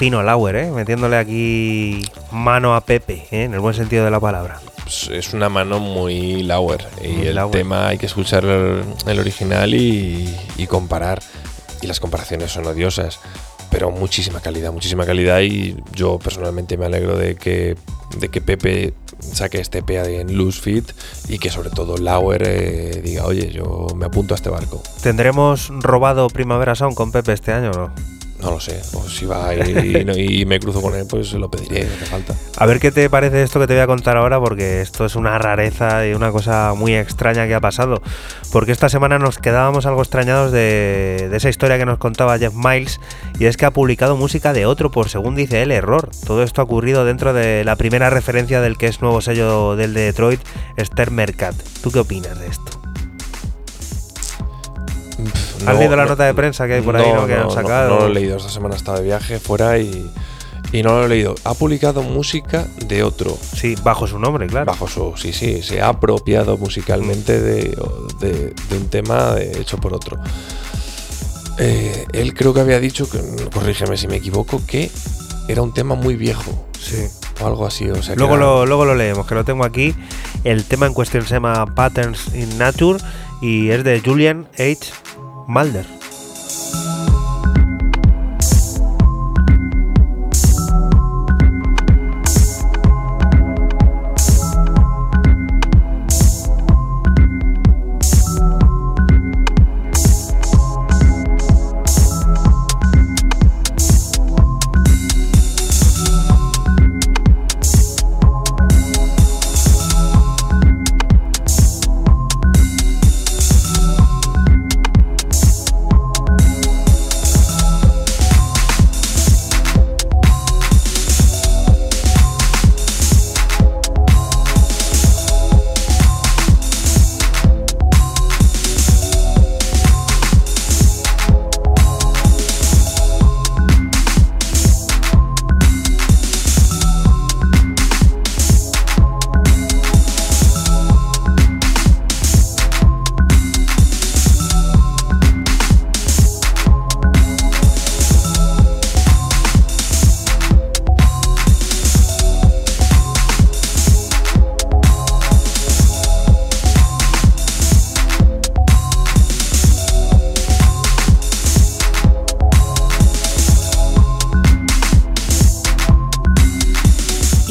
Fino 0.00 0.22
Lauer, 0.22 0.56
¿eh? 0.56 0.70
metiéndole 0.70 1.18
aquí 1.18 2.00
mano 2.32 2.74
a 2.74 2.80
Pepe, 2.80 3.26
¿eh? 3.30 3.44
en 3.44 3.52
el 3.52 3.60
buen 3.60 3.74
sentido 3.74 4.02
de 4.02 4.10
la 4.10 4.18
palabra. 4.18 4.58
Pues 4.82 5.10
es 5.12 5.34
una 5.34 5.50
mano 5.50 5.78
muy 5.78 6.42
Lauer. 6.42 6.86
Y 7.04 7.26
el 7.26 7.38
tema 7.50 7.88
hay 7.88 7.98
que 7.98 8.06
escuchar 8.06 8.46
el, 8.46 9.18
original 9.18 9.74
y, 9.74 10.34
comparar. 10.70 11.20
Y 11.82 11.86
las 11.86 12.00
comparaciones 12.00 12.50
son 12.50 12.64
odiosas. 12.64 13.20
Pero 13.70 13.90
muchísima 13.90 14.40
calidad, 14.40 14.72
muchísima 14.72 15.04
calidad. 15.04 15.40
Y 15.40 15.76
yo 15.92 16.18
personalmente 16.18 16.78
me 16.78 16.86
alegro 16.86 17.18
de 17.18 17.34
que, 17.36 17.76
de 18.16 18.30
que 18.30 18.40
Pepe 18.40 18.94
saque 19.20 19.60
este 19.60 19.82
PA 19.82 20.08
en 20.08 20.34
Loose 20.34 20.62
Fit 20.62 20.92
y 21.28 21.38
que 21.38 21.50
sobre 21.50 21.68
todo 21.68 21.98
Lauer 21.98 22.42
eh, 22.46 23.02
diga, 23.04 23.26
oye, 23.26 23.52
yo 23.52 23.88
me 23.94 24.06
apunto 24.06 24.32
a 24.32 24.36
este 24.36 24.48
barco. 24.48 24.82
¿Tendremos 25.02 25.68
robado 25.68 26.30
Primavera 26.30 26.74
Sound 26.74 26.96
con 26.96 27.12
Pepe 27.12 27.34
este 27.34 27.52
año 27.52 27.72
o 27.72 27.74
no? 27.74 28.19
No 28.40 28.50
lo 28.50 28.60
sé. 28.60 28.80
O 28.94 29.08
si 29.08 29.26
va 29.26 29.54
y, 29.54 30.44
me 30.46 30.58
cruzo 30.58 30.80
con 30.80 30.94
él, 30.94 31.06
pues 31.08 31.32
lo 31.34 31.50
pediré, 31.50 31.84
no 31.84 32.06
falta. 32.06 32.34
A 32.56 32.66
ver 32.66 32.80
qué 32.80 32.90
te 32.90 33.08
parece 33.10 33.42
esto 33.42 33.60
que 33.60 33.66
te 33.66 33.74
voy 33.74 33.82
a 33.82 33.86
contar 33.86 34.16
ahora, 34.16 34.40
porque 34.40 34.80
esto 34.80 35.04
es 35.04 35.14
una 35.16 35.38
rareza 35.38 36.06
y 36.06 36.14
una 36.14 36.30
cosa 36.32 36.74
muy 36.74 36.94
extraña 36.94 37.46
que 37.46 37.54
ha 37.54 37.60
pasado. 37.60 38.02
Porque 38.52 38.72
esta 38.72 38.88
semana 38.88 39.18
nos 39.18 39.38
quedábamos 39.38 39.86
algo 39.86 40.00
extrañados 40.00 40.52
de, 40.52 41.28
de 41.30 41.36
esa 41.36 41.48
historia 41.48 41.78
que 41.78 41.86
nos 41.86 41.98
contaba 41.98 42.38
Jeff 42.38 42.54
Miles, 42.54 43.00
y 43.38 43.46
es 43.46 43.56
que 43.56 43.66
ha 43.66 43.72
publicado 43.72 44.16
música 44.16 44.52
de 44.52 44.66
otro 44.66 44.90
por, 44.90 45.08
según 45.08 45.34
dice 45.34 45.62
él, 45.62 45.70
error. 45.70 46.10
Todo 46.26 46.42
esto 46.42 46.60
ha 46.60 46.64
ocurrido 46.64 47.04
dentro 47.04 47.32
de 47.32 47.64
la 47.64 47.76
primera 47.76 48.10
referencia 48.10 48.60
del 48.60 48.78
que 48.78 48.86
es 48.86 49.02
nuevo 49.02 49.20
sello 49.20 49.76
del 49.76 49.94
de 49.94 50.02
Detroit, 50.02 50.40
Stern 50.78 51.14
Mercat. 51.14 51.54
¿Tú 51.82 51.90
qué 51.90 52.00
opinas 52.00 52.38
de 52.38 52.46
esto? 52.46 52.80
¿Has 55.66 55.78
leído 55.78 55.96
la 55.96 56.06
nota 56.06 56.24
de 56.24 56.34
prensa 56.34 56.66
que 56.66 56.74
hay 56.74 56.82
por 56.82 56.96
ahí, 56.96 57.12
¿no? 57.12 57.26
Que 57.26 57.34
han 57.34 57.50
sacado. 57.50 57.90
No, 57.90 58.00
lo 58.00 58.06
he 58.06 58.14
leído. 58.14 58.36
Esta 58.36 58.50
semana 58.50 58.76
estaba 58.76 58.98
de 58.98 59.04
viaje 59.04 59.38
fuera 59.38 59.78
y, 59.78 60.10
y 60.72 60.82
no 60.82 60.98
lo 60.98 61.06
he 61.06 61.08
leído. 61.08 61.34
Ha 61.44 61.54
publicado 61.54 62.02
música 62.02 62.66
de 62.86 63.02
otro. 63.02 63.36
Sí, 63.54 63.76
bajo 63.82 64.06
su 64.06 64.18
nombre, 64.18 64.46
claro. 64.46 64.66
Bajo 64.66 64.88
su. 64.88 65.14
Sí, 65.16 65.32
sí. 65.32 65.62
Se 65.62 65.80
ha 65.80 65.88
apropiado 65.88 66.56
musicalmente 66.56 67.40
de, 67.40 67.76
de, 68.20 68.76
un 68.76 68.88
tema 68.88 69.34
hecho 69.38 69.78
por 69.78 69.94
otro. 69.94 70.18
Eh, 71.58 72.06
él 72.12 72.32
creo 72.34 72.54
que 72.54 72.60
había 72.60 72.80
dicho, 72.80 73.08
que, 73.08 73.20
corrígeme 73.52 73.96
si 73.96 74.08
me 74.08 74.16
equivoco, 74.16 74.62
que 74.66 74.90
era 75.48 75.62
un 75.62 75.74
tema 75.74 75.94
muy 75.94 76.16
viejo. 76.16 76.66
Sí. 76.78 77.06
O 77.42 77.46
algo 77.46 77.66
así. 77.66 77.90
O 77.90 78.02
sea, 78.02 78.14
luego, 78.14 78.36
lo, 78.36 78.66
luego 78.66 78.84
lo 78.84 78.94
leemos, 78.94 79.26
que 79.26 79.34
lo 79.34 79.44
tengo 79.44 79.64
aquí. 79.64 79.94
El 80.44 80.64
tema 80.64 80.86
en 80.86 80.94
cuestión 80.94 81.24
se 81.24 81.34
llama 81.34 81.66
Patterns 81.74 82.34
in 82.34 82.58
Nature 82.58 83.02
y 83.42 83.70
es 83.70 83.84
de 83.84 84.00
Julian 84.00 84.48
H. 84.54 84.78
Mulder. 85.50 85.84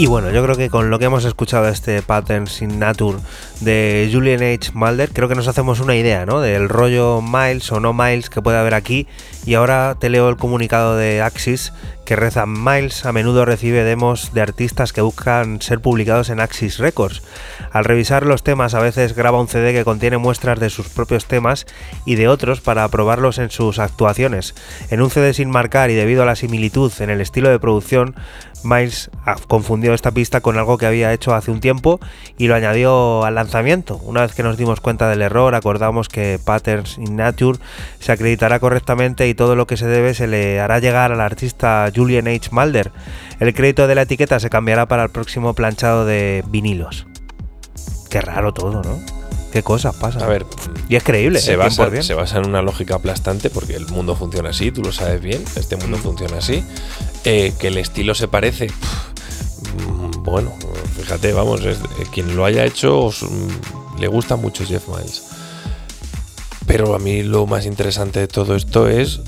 Bueno, 0.10 0.32
yo 0.32 0.44
creo 0.44 0.56
que 0.56 0.72
con 0.72 0.90
lo 0.90 0.98
que 0.98 1.06
hemos 1.06 1.24
escuchado 1.24 1.66
de 1.66 1.72
este 1.72 2.02
Pattern 2.02 2.48
Sin 2.48 2.80
Nature 2.80 3.20
de 3.62 4.10
Julian 4.12 4.42
H. 4.42 4.72
Mulder, 4.74 5.10
creo 5.12 5.28
que 5.28 5.36
nos 5.36 5.48
hacemos 5.48 5.80
una 5.80 5.96
idea, 5.96 6.26
¿no? 6.26 6.40
Del 6.40 6.70
rollo 6.70 7.22
Miles 7.22 7.72
o 7.72 7.80
no 7.80 7.94
Miles 7.94 8.30
que 8.30 8.42
puede 8.42 8.58
haber 8.58 8.74
aquí. 8.74 9.08
Y 9.46 9.56
ahora 9.56 9.96
te 10.00 10.10
leo 10.10 10.30
el 10.30 10.38
comunicado 10.38 10.96
de 10.96 11.22
Axis 11.22 11.74
que 12.06 12.16
reza 12.16 12.48
Miles 12.48 13.06
a 13.06 13.12
menudo 13.12 13.46
recibe 13.46 13.84
demos 13.84 14.34
de 14.34 14.42
artistas 14.42 14.94
que 14.94 15.02
buscan 15.02 15.62
ser 15.62 15.80
publicados 15.80 16.32
en 16.32 16.40
Axis 16.40 16.80
Records. 16.80 17.22
Al 17.72 17.86
revisar 17.86 18.26
los 18.26 18.42
temas 18.42 18.74
a 18.74 18.80
veces 18.80 19.14
graba 19.16 19.40
un 19.40 19.48
CD 19.48 19.74
que 19.74 19.86
contiene 19.86 20.18
muestras 20.18 20.60
de 20.60 20.72
sus 20.72 20.90
propios 20.90 21.26
temas 21.26 21.68
y 22.06 22.16
de 22.16 22.28
otros 22.28 22.62
para 22.62 22.88
probarlos 22.88 23.38
en 23.38 23.52
sus 23.52 23.78
actuaciones. 23.78 24.56
En 24.90 25.04
un 25.04 25.12
CD 25.12 25.36
sin 25.36 25.52
marcar 25.52 25.92
y 25.92 25.94
debido 25.94 26.24
a 26.24 26.26
la 26.26 26.36
similitud 26.36 26.92
en 27.00 27.12
el 27.12 27.22
estilo 27.22 27.50
de 27.50 27.60
producción, 27.60 28.16
Miles 28.64 29.12
confundió 29.48 29.94
esta 29.94 30.10
pista 30.10 30.42
con 30.42 30.58
algo 30.58 30.80
que 30.80 30.88
había 30.88 31.14
hecho 31.14 31.36
hace 31.36 31.52
un 31.52 31.60
tiempo 31.60 32.00
y 32.40 32.48
lo 32.48 32.56
añadió 32.56 33.24
al 33.24 33.36
lanzamiento. 33.36 33.49
Una 34.04 34.22
vez 34.22 34.34
que 34.34 34.44
nos 34.44 34.58
dimos 34.58 34.80
cuenta 34.80 35.10
del 35.10 35.22
error, 35.22 35.56
acordamos 35.56 36.08
que 36.08 36.40
Patterns 36.44 36.98
in 36.98 37.16
Nature 37.16 37.60
se 38.00 38.12
acreditará 38.12 38.60
correctamente 38.60 39.28
y 39.28 39.34
todo 39.34 39.56
lo 39.56 39.68
que 39.68 39.78
se 39.78 39.88
debe 39.88 40.14
se 40.14 40.28
le 40.28 40.60
hará 40.60 40.80
llegar 40.80 41.12
al 41.12 41.22
artista 41.22 41.92
Julian 41.94 42.28
H. 42.28 42.50
Mulder. 42.52 42.92
El 43.40 43.54
crédito 43.54 43.88
de 43.88 43.96
la 43.96 44.04
etiqueta 44.04 44.40
se 44.40 44.50
cambiará 44.50 44.88
para 44.88 45.04
el 45.04 45.10
próximo 45.10 45.54
planchado 45.54 46.06
de 46.06 46.44
vinilos. 46.48 47.08
Qué 48.10 48.22
raro 48.22 48.54
todo, 48.54 48.82
¿no? 48.84 49.00
Qué 49.52 49.64
cosas 49.64 49.96
pasan. 49.96 50.24
A 50.24 50.28
ver, 50.28 50.46
y 50.88 50.96
es 50.96 51.04
creíble. 51.04 51.40
Se, 51.40 51.54
¿eh? 51.54 51.56
basa, 51.56 51.90
se 52.04 52.14
basa 52.14 52.38
en 52.38 52.48
una 52.48 52.62
lógica 52.62 52.96
aplastante 52.96 53.50
porque 53.50 53.76
el 53.76 53.88
mundo 53.88 54.16
funciona 54.16 54.50
así, 54.50 54.72
tú 54.72 54.84
lo 54.84 54.92
sabes 54.92 55.22
bien, 55.22 55.44
este 55.56 55.76
mundo 55.76 55.98
mm. 55.98 56.02
funciona 56.02 56.38
así. 56.38 56.64
Eh, 57.24 57.54
que 57.60 57.68
el 57.68 57.78
estilo 57.78 58.14
se 58.14 58.28
parece. 58.28 58.68
Bueno, 60.24 60.54
fíjate, 60.98 61.34
vamos, 61.34 61.66
eh, 61.66 61.76
quien 62.14 62.36
lo 62.36 62.46
haya 62.46 62.66
hecho 62.66 63.10
mm, 63.10 64.00
le 64.00 64.08
gusta 64.08 64.36
mucho 64.36 64.66
Jeff 64.66 64.88
Miles. 64.88 65.24
Pero 66.68 66.94
a 66.94 67.00
mí 67.00 67.24
lo 67.24 67.48
más 67.48 67.66
interesante 67.66 68.20
de 68.20 68.28
todo 68.28 68.56
esto 68.56 68.88
es 68.88 69.22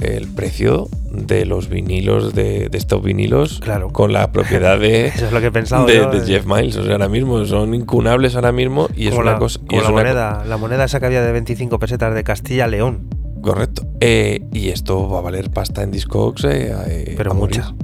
el 0.00 0.28
precio 0.28 0.88
de 1.10 1.44
los 1.44 1.68
vinilos, 1.68 2.34
de, 2.34 2.70
estos 2.72 3.02
vinilos, 3.02 3.58
claro. 3.60 3.90
con 3.90 4.12
la 4.12 4.30
propiedad 4.32 4.78
de, 4.78 5.06
Eso 5.14 5.26
es 5.26 5.32
lo 5.32 5.40
que 5.40 5.46
he 5.46 5.52
pensado 5.52 5.86
de, 5.86 6.06
de, 6.06 6.26
Jeff 6.26 6.46
Miles. 6.46 6.76
O 6.76 6.84
sea, 6.84 6.92
ahora 6.92 7.08
mismo 7.08 7.44
son 7.44 7.74
incunables 7.74 8.36
ahora 8.36 8.52
mismo 8.52 8.88
y 8.94 9.08
es 9.08 9.14
una 9.14 9.38
cosa. 9.38 9.60
Y 9.68 9.80
la, 9.80 9.90
moneda, 9.90 10.44
la 10.46 10.56
moneda 10.56 10.84
esa 10.84 11.00
que 11.00 11.06
había 11.06 11.22
de 11.22 11.32
25 11.32 11.78
pesetas 11.78 12.14
de 12.14 12.22
Castilla-León. 12.24 13.08
Correcto. 13.42 13.86
Eh, 14.00 14.46
y 14.52 14.68
esto 14.68 15.08
va 15.08 15.18
a 15.18 15.22
valer 15.22 15.50
pasta 15.50 15.82
en 15.82 15.90
Discogs. 15.90 16.44
Eh, 16.44 16.74
eh, 16.86 17.14
Pero 17.16 17.34
mucha. 17.34 17.74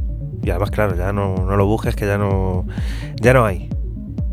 Y 0.47 0.51
además, 0.51 0.71
claro, 0.71 0.95
ya 0.95 1.13
no, 1.13 1.35
no 1.45 1.57
lo 1.57 1.67
busques, 1.67 1.97
que 1.97 2.07
ya 2.07 2.19
no, 2.19 2.67
ya 3.17 3.33
no 3.33 3.45
hay. 3.45 3.69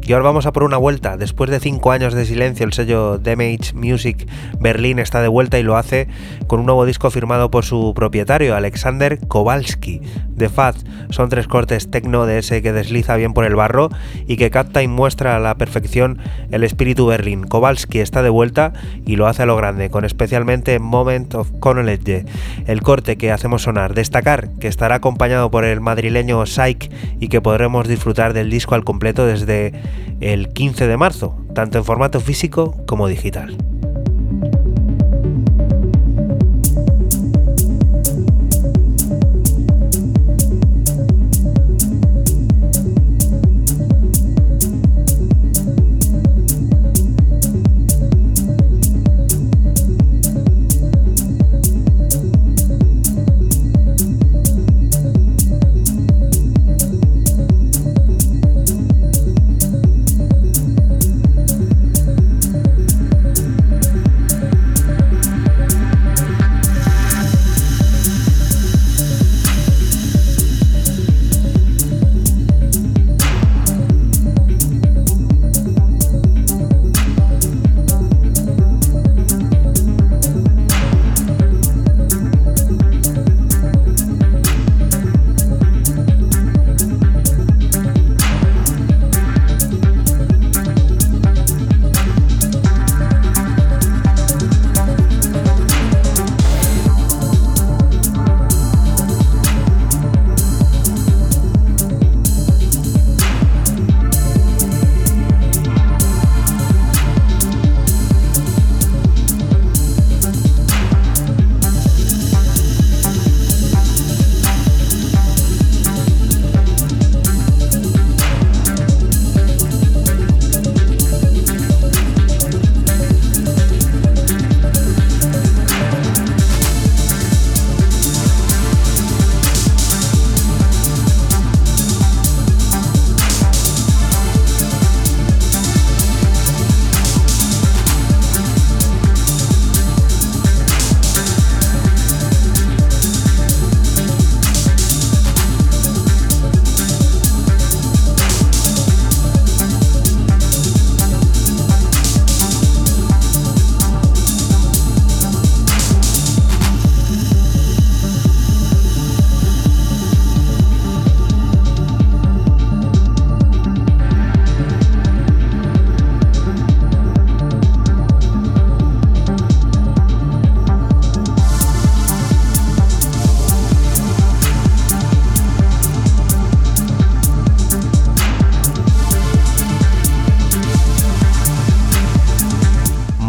Y 0.05 0.11
ahora 0.11 0.25
vamos 0.25 0.45
a 0.45 0.51
por 0.51 0.63
una 0.63 0.77
vuelta. 0.77 1.15
Después 1.15 1.49
de 1.49 1.61
cinco 1.61 1.91
años 1.91 2.13
de 2.13 2.25
silencio, 2.25 2.65
el 2.65 2.73
sello 2.73 3.17
Damage 3.17 3.73
Music 3.73 4.27
Berlín 4.59 4.99
está 4.99 5.21
de 5.21 5.29
vuelta 5.29 5.59
y 5.59 5.63
lo 5.63 5.77
hace 5.77 6.07
con 6.47 6.59
un 6.59 6.65
nuevo 6.65 6.85
disco 6.85 7.09
firmado 7.09 7.49
por 7.49 7.63
su 7.63 7.93
propietario, 7.95 8.55
Alexander 8.55 9.17
Kowalski. 9.27 10.01
The 10.37 10.49
Fat 10.49 10.75
son 11.09 11.29
tres 11.29 11.47
cortes 11.47 11.89
techno 11.89 12.25
de 12.25 12.39
ese 12.39 12.61
que 12.61 12.73
desliza 12.73 13.15
bien 13.15 13.33
por 13.33 13.45
el 13.45 13.55
barro 13.55 13.89
y 14.27 14.35
que 14.35 14.51
capta 14.51 14.83
y 14.83 14.87
muestra 14.87 15.35
a 15.35 15.39
la 15.39 15.55
perfección 15.55 16.17
el 16.51 16.63
espíritu 16.63 17.05
Berlín. 17.05 17.43
Kowalski 17.43 17.99
está 17.99 18.23
de 18.23 18.29
vuelta 18.29 18.73
y 19.05 19.15
lo 19.15 19.27
hace 19.27 19.43
a 19.43 19.45
lo 19.45 19.55
grande, 19.55 19.89
con 19.89 20.03
especialmente 20.03 20.79
Moment 20.79 21.33
of 21.35 21.51
College, 21.59 22.25
el 22.67 22.81
corte 22.81 23.17
que 23.17 23.31
hacemos 23.31 23.63
sonar. 23.63 23.93
Destacar 23.93 24.49
que 24.59 24.67
estará 24.67 24.95
acompañado 24.95 25.49
por 25.49 25.63
el 25.65 25.81
madrileño 25.81 26.45
Psych 26.45 26.91
y 27.19 27.29
que 27.29 27.41
podremos 27.41 27.87
disfrutar 27.87 28.33
del 28.33 28.49
disco 28.49 28.75
al 28.75 28.83
completo 28.83 29.25
desde 29.25 29.73
el 30.19 30.49
15 30.49 30.87
de 30.87 30.97
marzo, 30.97 31.37
tanto 31.53 31.77
en 31.77 31.85
formato 31.85 32.19
físico 32.19 32.83
como 32.85 33.07
digital. 33.07 33.57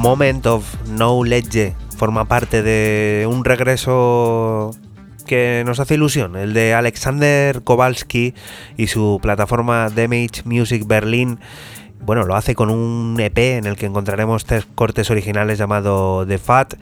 Moment 0.04 0.44
of 0.44 0.66
Knowledge 0.84 1.74
forma 1.96 2.26
parte 2.26 2.62
de 2.62 3.26
un 3.26 3.42
regreso 3.42 4.70
que 5.26 5.62
nos 5.64 5.80
hace 5.80 5.94
ilusión, 5.94 6.36
el 6.36 6.52
de 6.52 6.74
Alexander 6.74 7.62
Kowalski 7.62 8.34
y 8.76 8.88
su 8.88 9.18
plataforma 9.22 9.88
Damage 9.88 10.42
Music 10.44 10.86
Berlin. 10.86 11.40
Bueno, 12.00 12.24
lo 12.24 12.36
hace 12.36 12.54
con 12.54 12.68
un 12.68 13.18
EP 13.18 13.38
en 13.38 13.64
el 13.64 13.76
que 13.76 13.86
encontraremos 13.86 14.44
tres 14.44 14.66
cortes 14.74 15.10
originales 15.10 15.56
llamado 15.56 16.26
The 16.26 16.36
Fat. 16.36 16.74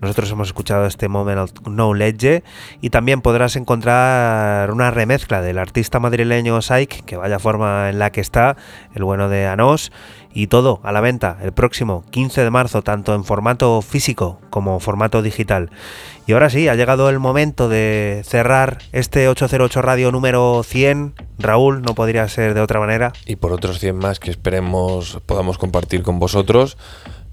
Nosotros 0.00 0.30
hemos 0.30 0.46
escuchado 0.46 0.86
este 0.86 1.08
Moment 1.08 1.38
of 1.40 1.52
Knowledge 1.64 2.44
y 2.80 2.90
también 2.90 3.22
podrás 3.22 3.56
encontrar 3.56 4.70
una 4.70 4.92
remezcla 4.92 5.42
del 5.42 5.58
artista 5.58 5.98
madrileño 5.98 6.62
Saik, 6.62 7.04
que 7.04 7.16
vaya 7.16 7.40
forma 7.40 7.90
en 7.90 7.98
la 7.98 8.12
que 8.12 8.20
está, 8.20 8.56
el 8.94 9.02
bueno 9.02 9.28
de 9.28 9.48
Anos 9.48 9.90
y 10.38 10.46
todo 10.46 10.78
a 10.84 10.92
la 10.92 11.00
venta 11.00 11.36
el 11.42 11.50
próximo 11.50 12.04
15 12.10 12.44
de 12.44 12.50
marzo, 12.50 12.82
tanto 12.82 13.12
en 13.12 13.24
formato 13.24 13.82
físico 13.82 14.40
como 14.50 14.78
formato 14.78 15.20
digital. 15.20 15.68
Y 16.28 16.32
ahora 16.32 16.48
sí, 16.48 16.68
ha 16.68 16.76
llegado 16.76 17.10
el 17.10 17.18
momento 17.18 17.68
de 17.68 18.22
cerrar 18.24 18.78
este 18.92 19.28
808 19.28 19.82
Radio 19.82 20.12
número 20.12 20.62
100. 20.62 21.14
Raúl, 21.40 21.82
no 21.82 21.96
podría 21.96 22.28
ser 22.28 22.54
de 22.54 22.60
otra 22.60 22.78
manera. 22.78 23.12
Y 23.26 23.34
por 23.34 23.52
otros 23.52 23.80
100 23.80 23.96
más 23.96 24.20
que 24.20 24.30
esperemos 24.30 25.18
podamos 25.26 25.58
compartir 25.58 26.04
con 26.04 26.20
vosotros. 26.20 26.76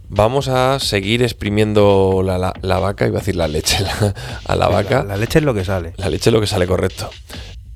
Vamos 0.10 0.48
a 0.48 0.80
seguir 0.80 1.22
exprimiendo 1.22 2.24
la, 2.24 2.54
la, 2.60 2.80
vaca, 2.80 3.06
iba 3.06 3.18
a 3.18 3.22
decir 3.22 3.36
la 3.36 3.48
leche, 3.48 3.86
a 4.46 4.56
la 4.56 4.68
vaca. 4.68 5.04
la, 5.04 5.16
leche 5.16 5.38
es 5.38 5.46
lo 5.46 5.54
que 5.54 5.64
sale. 5.64 5.94
La 5.98 6.10
leche 6.10 6.32
es 6.32 6.34
lo 6.34 6.42
que 6.42 6.48
sale, 6.48 6.66
correcto. 6.66 7.12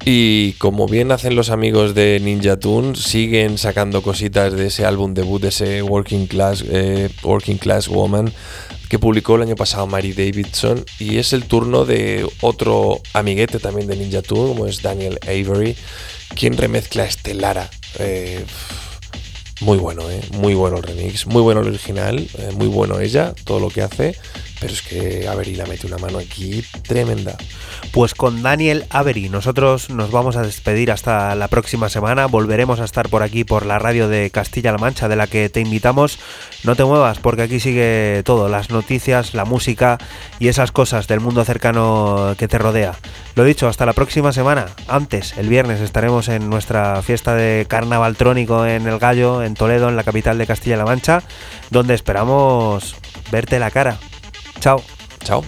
Y 0.05 0.53
como 0.53 0.87
bien 0.87 1.11
hacen 1.11 1.35
los 1.35 1.49
amigos 1.49 1.93
de 1.93 2.19
Ninja 2.21 2.57
Tune, 2.57 2.95
siguen 2.95 3.57
sacando 3.57 4.01
cositas 4.01 4.53
de 4.53 4.67
ese 4.67 4.85
álbum 4.85 5.13
debut, 5.13 5.41
de 5.41 5.49
ese 5.49 5.81
Working 5.81 6.27
Class, 6.27 6.63
eh, 6.67 7.09
Working 7.23 7.57
Class 7.57 7.87
Woman 7.89 8.31
que 8.89 8.97
publicó 8.97 9.35
el 9.35 9.43
año 9.43 9.55
pasado 9.55 9.85
Mary 9.85 10.13
Davidson. 10.13 10.83
Y 10.97 11.17
es 11.17 11.31
el 11.33 11.45
turno 11.45 11.85
de 11.85 12.27
otro 12.41 13.01
amiguete 13.13 13.59
también 13.59 13.87
de 13.87 13.95
Ninja 13.95 14.23
Tune, 14.23 14.47
como 14.47 14.65
es 14.65 14.81
Daniel 14.81 15.19
Avery, 15.23 15.75
quien 16.35 16.57
remezcla 16.57 17.05
este 17.05 17.35
Lara. 17.35 17.69
Eh, 17.99 18.43
muy 19.61 19.77
bueno, 19.77 20.09
eh, 20.09 20.21
muy 20.31 20.55
bueno 20.55 20.77
el 20.77 20.83
remix, 20.83 21.27
muy 21.27 21.41
bueno 21.41 21.61
el 21.61 21.67
original, 21.67 22.27
muy 22.55 22.67
bueno 22.67 22.99
ella, 22.99 23.33
todo 23.43 23.59
lo 23.59 23.69
que 23.69 23.83
hace. 23.83 24.15
Pero 24.59 24.73
es 24.73 24.81
que 24.81 25.27
Avery 25.27 25.55
la 25.55 25.65
mete 25.65 25.87
una 25.87 25.97
mano 25.97 26.17
aquí 26.17 26.63
tremenda. 26.83 27.37
Pues 27.91 28.13
con 28.13 28.43
Daniel 28.43 28.85
Avery 28.89 29.29
nosotros 29.29 29.89
nos 29.89 30.11
vamos 30.11 30.35
a 30.35 30.41
despedir 30.41 30.91
hasta 30.91 31.33
la 31.35 31.47
próxima 31.47 31.87
semana. 31.89 32.25
Volveremos 32.25 32.79
a 32.79 32.85
estar 32.85 33.07
por 33.09 33.23
aquí 33.23 33.45
por 33.45 33.65
la 33.65 33.79
radio 33.79 34.09
de 34.09 34.29
Castilla-La 34.31 34.77
Mancha 34.77 35.07
de 35.07 35.15
la 35.15 35.27
que 35.27 35.49
te 35.49 35.61
invitamos. 35.61 36.19
No 36.63 36.75
te 36.75 36.83
muevas 36.83 37.19
porque 37.19 37.43
aquí 37.43 37.59
sigue 37.59 38.21
todo, 38.25 38.49
las 38.49 38.69
noticias, 38.69 39.33
la 39.33 39.45
música 39.45 39.97
y 40.39 40.49
esas 40.49 40.71
cosas 40.71 41.07
del 41.07 41.21
mundo 41.21 41.45
cercano 41.45 42.35
que 42.37 42.47
te 42.47 42.57
rodea. 42.57 42.95
Lo 43.35 43.45
dicho, 43.45 43.67
hasta 43.67 43.85
la 43.85 43.93
próxima 43.93 44.33
semana. 44.33 44.65
Antes, 44.87 45.37
el 45.37 45.47
viernes 45.47 45.79
estaremos 45.79 46.27
en 46.27 46.49
nuestra 46.49 47.01
fiesta 47.01 47.33
de 47.35 47.65
carnaval 47.69 48.17
trónico 48.17 48.65
en 48.65 48.87
El 48.87 48.99
Gallo, 48.99 49.41
en 49.41 49.53
Toledo, 49.53 49.87
en 49.87 49.95
la 49.95 50.03
capital 50.03 50.37
de 50.37 50.47
Castilla-La 50.47 50.85
Mancha, 50.85 51.23
donde 51.69 51.93
esperamos 51.93 52.95
verte 53.31 53.59
la 53.59 53.71
cara. 53.71 53.97
Chao. 54.59 54.81
Chao. 55.23 55.43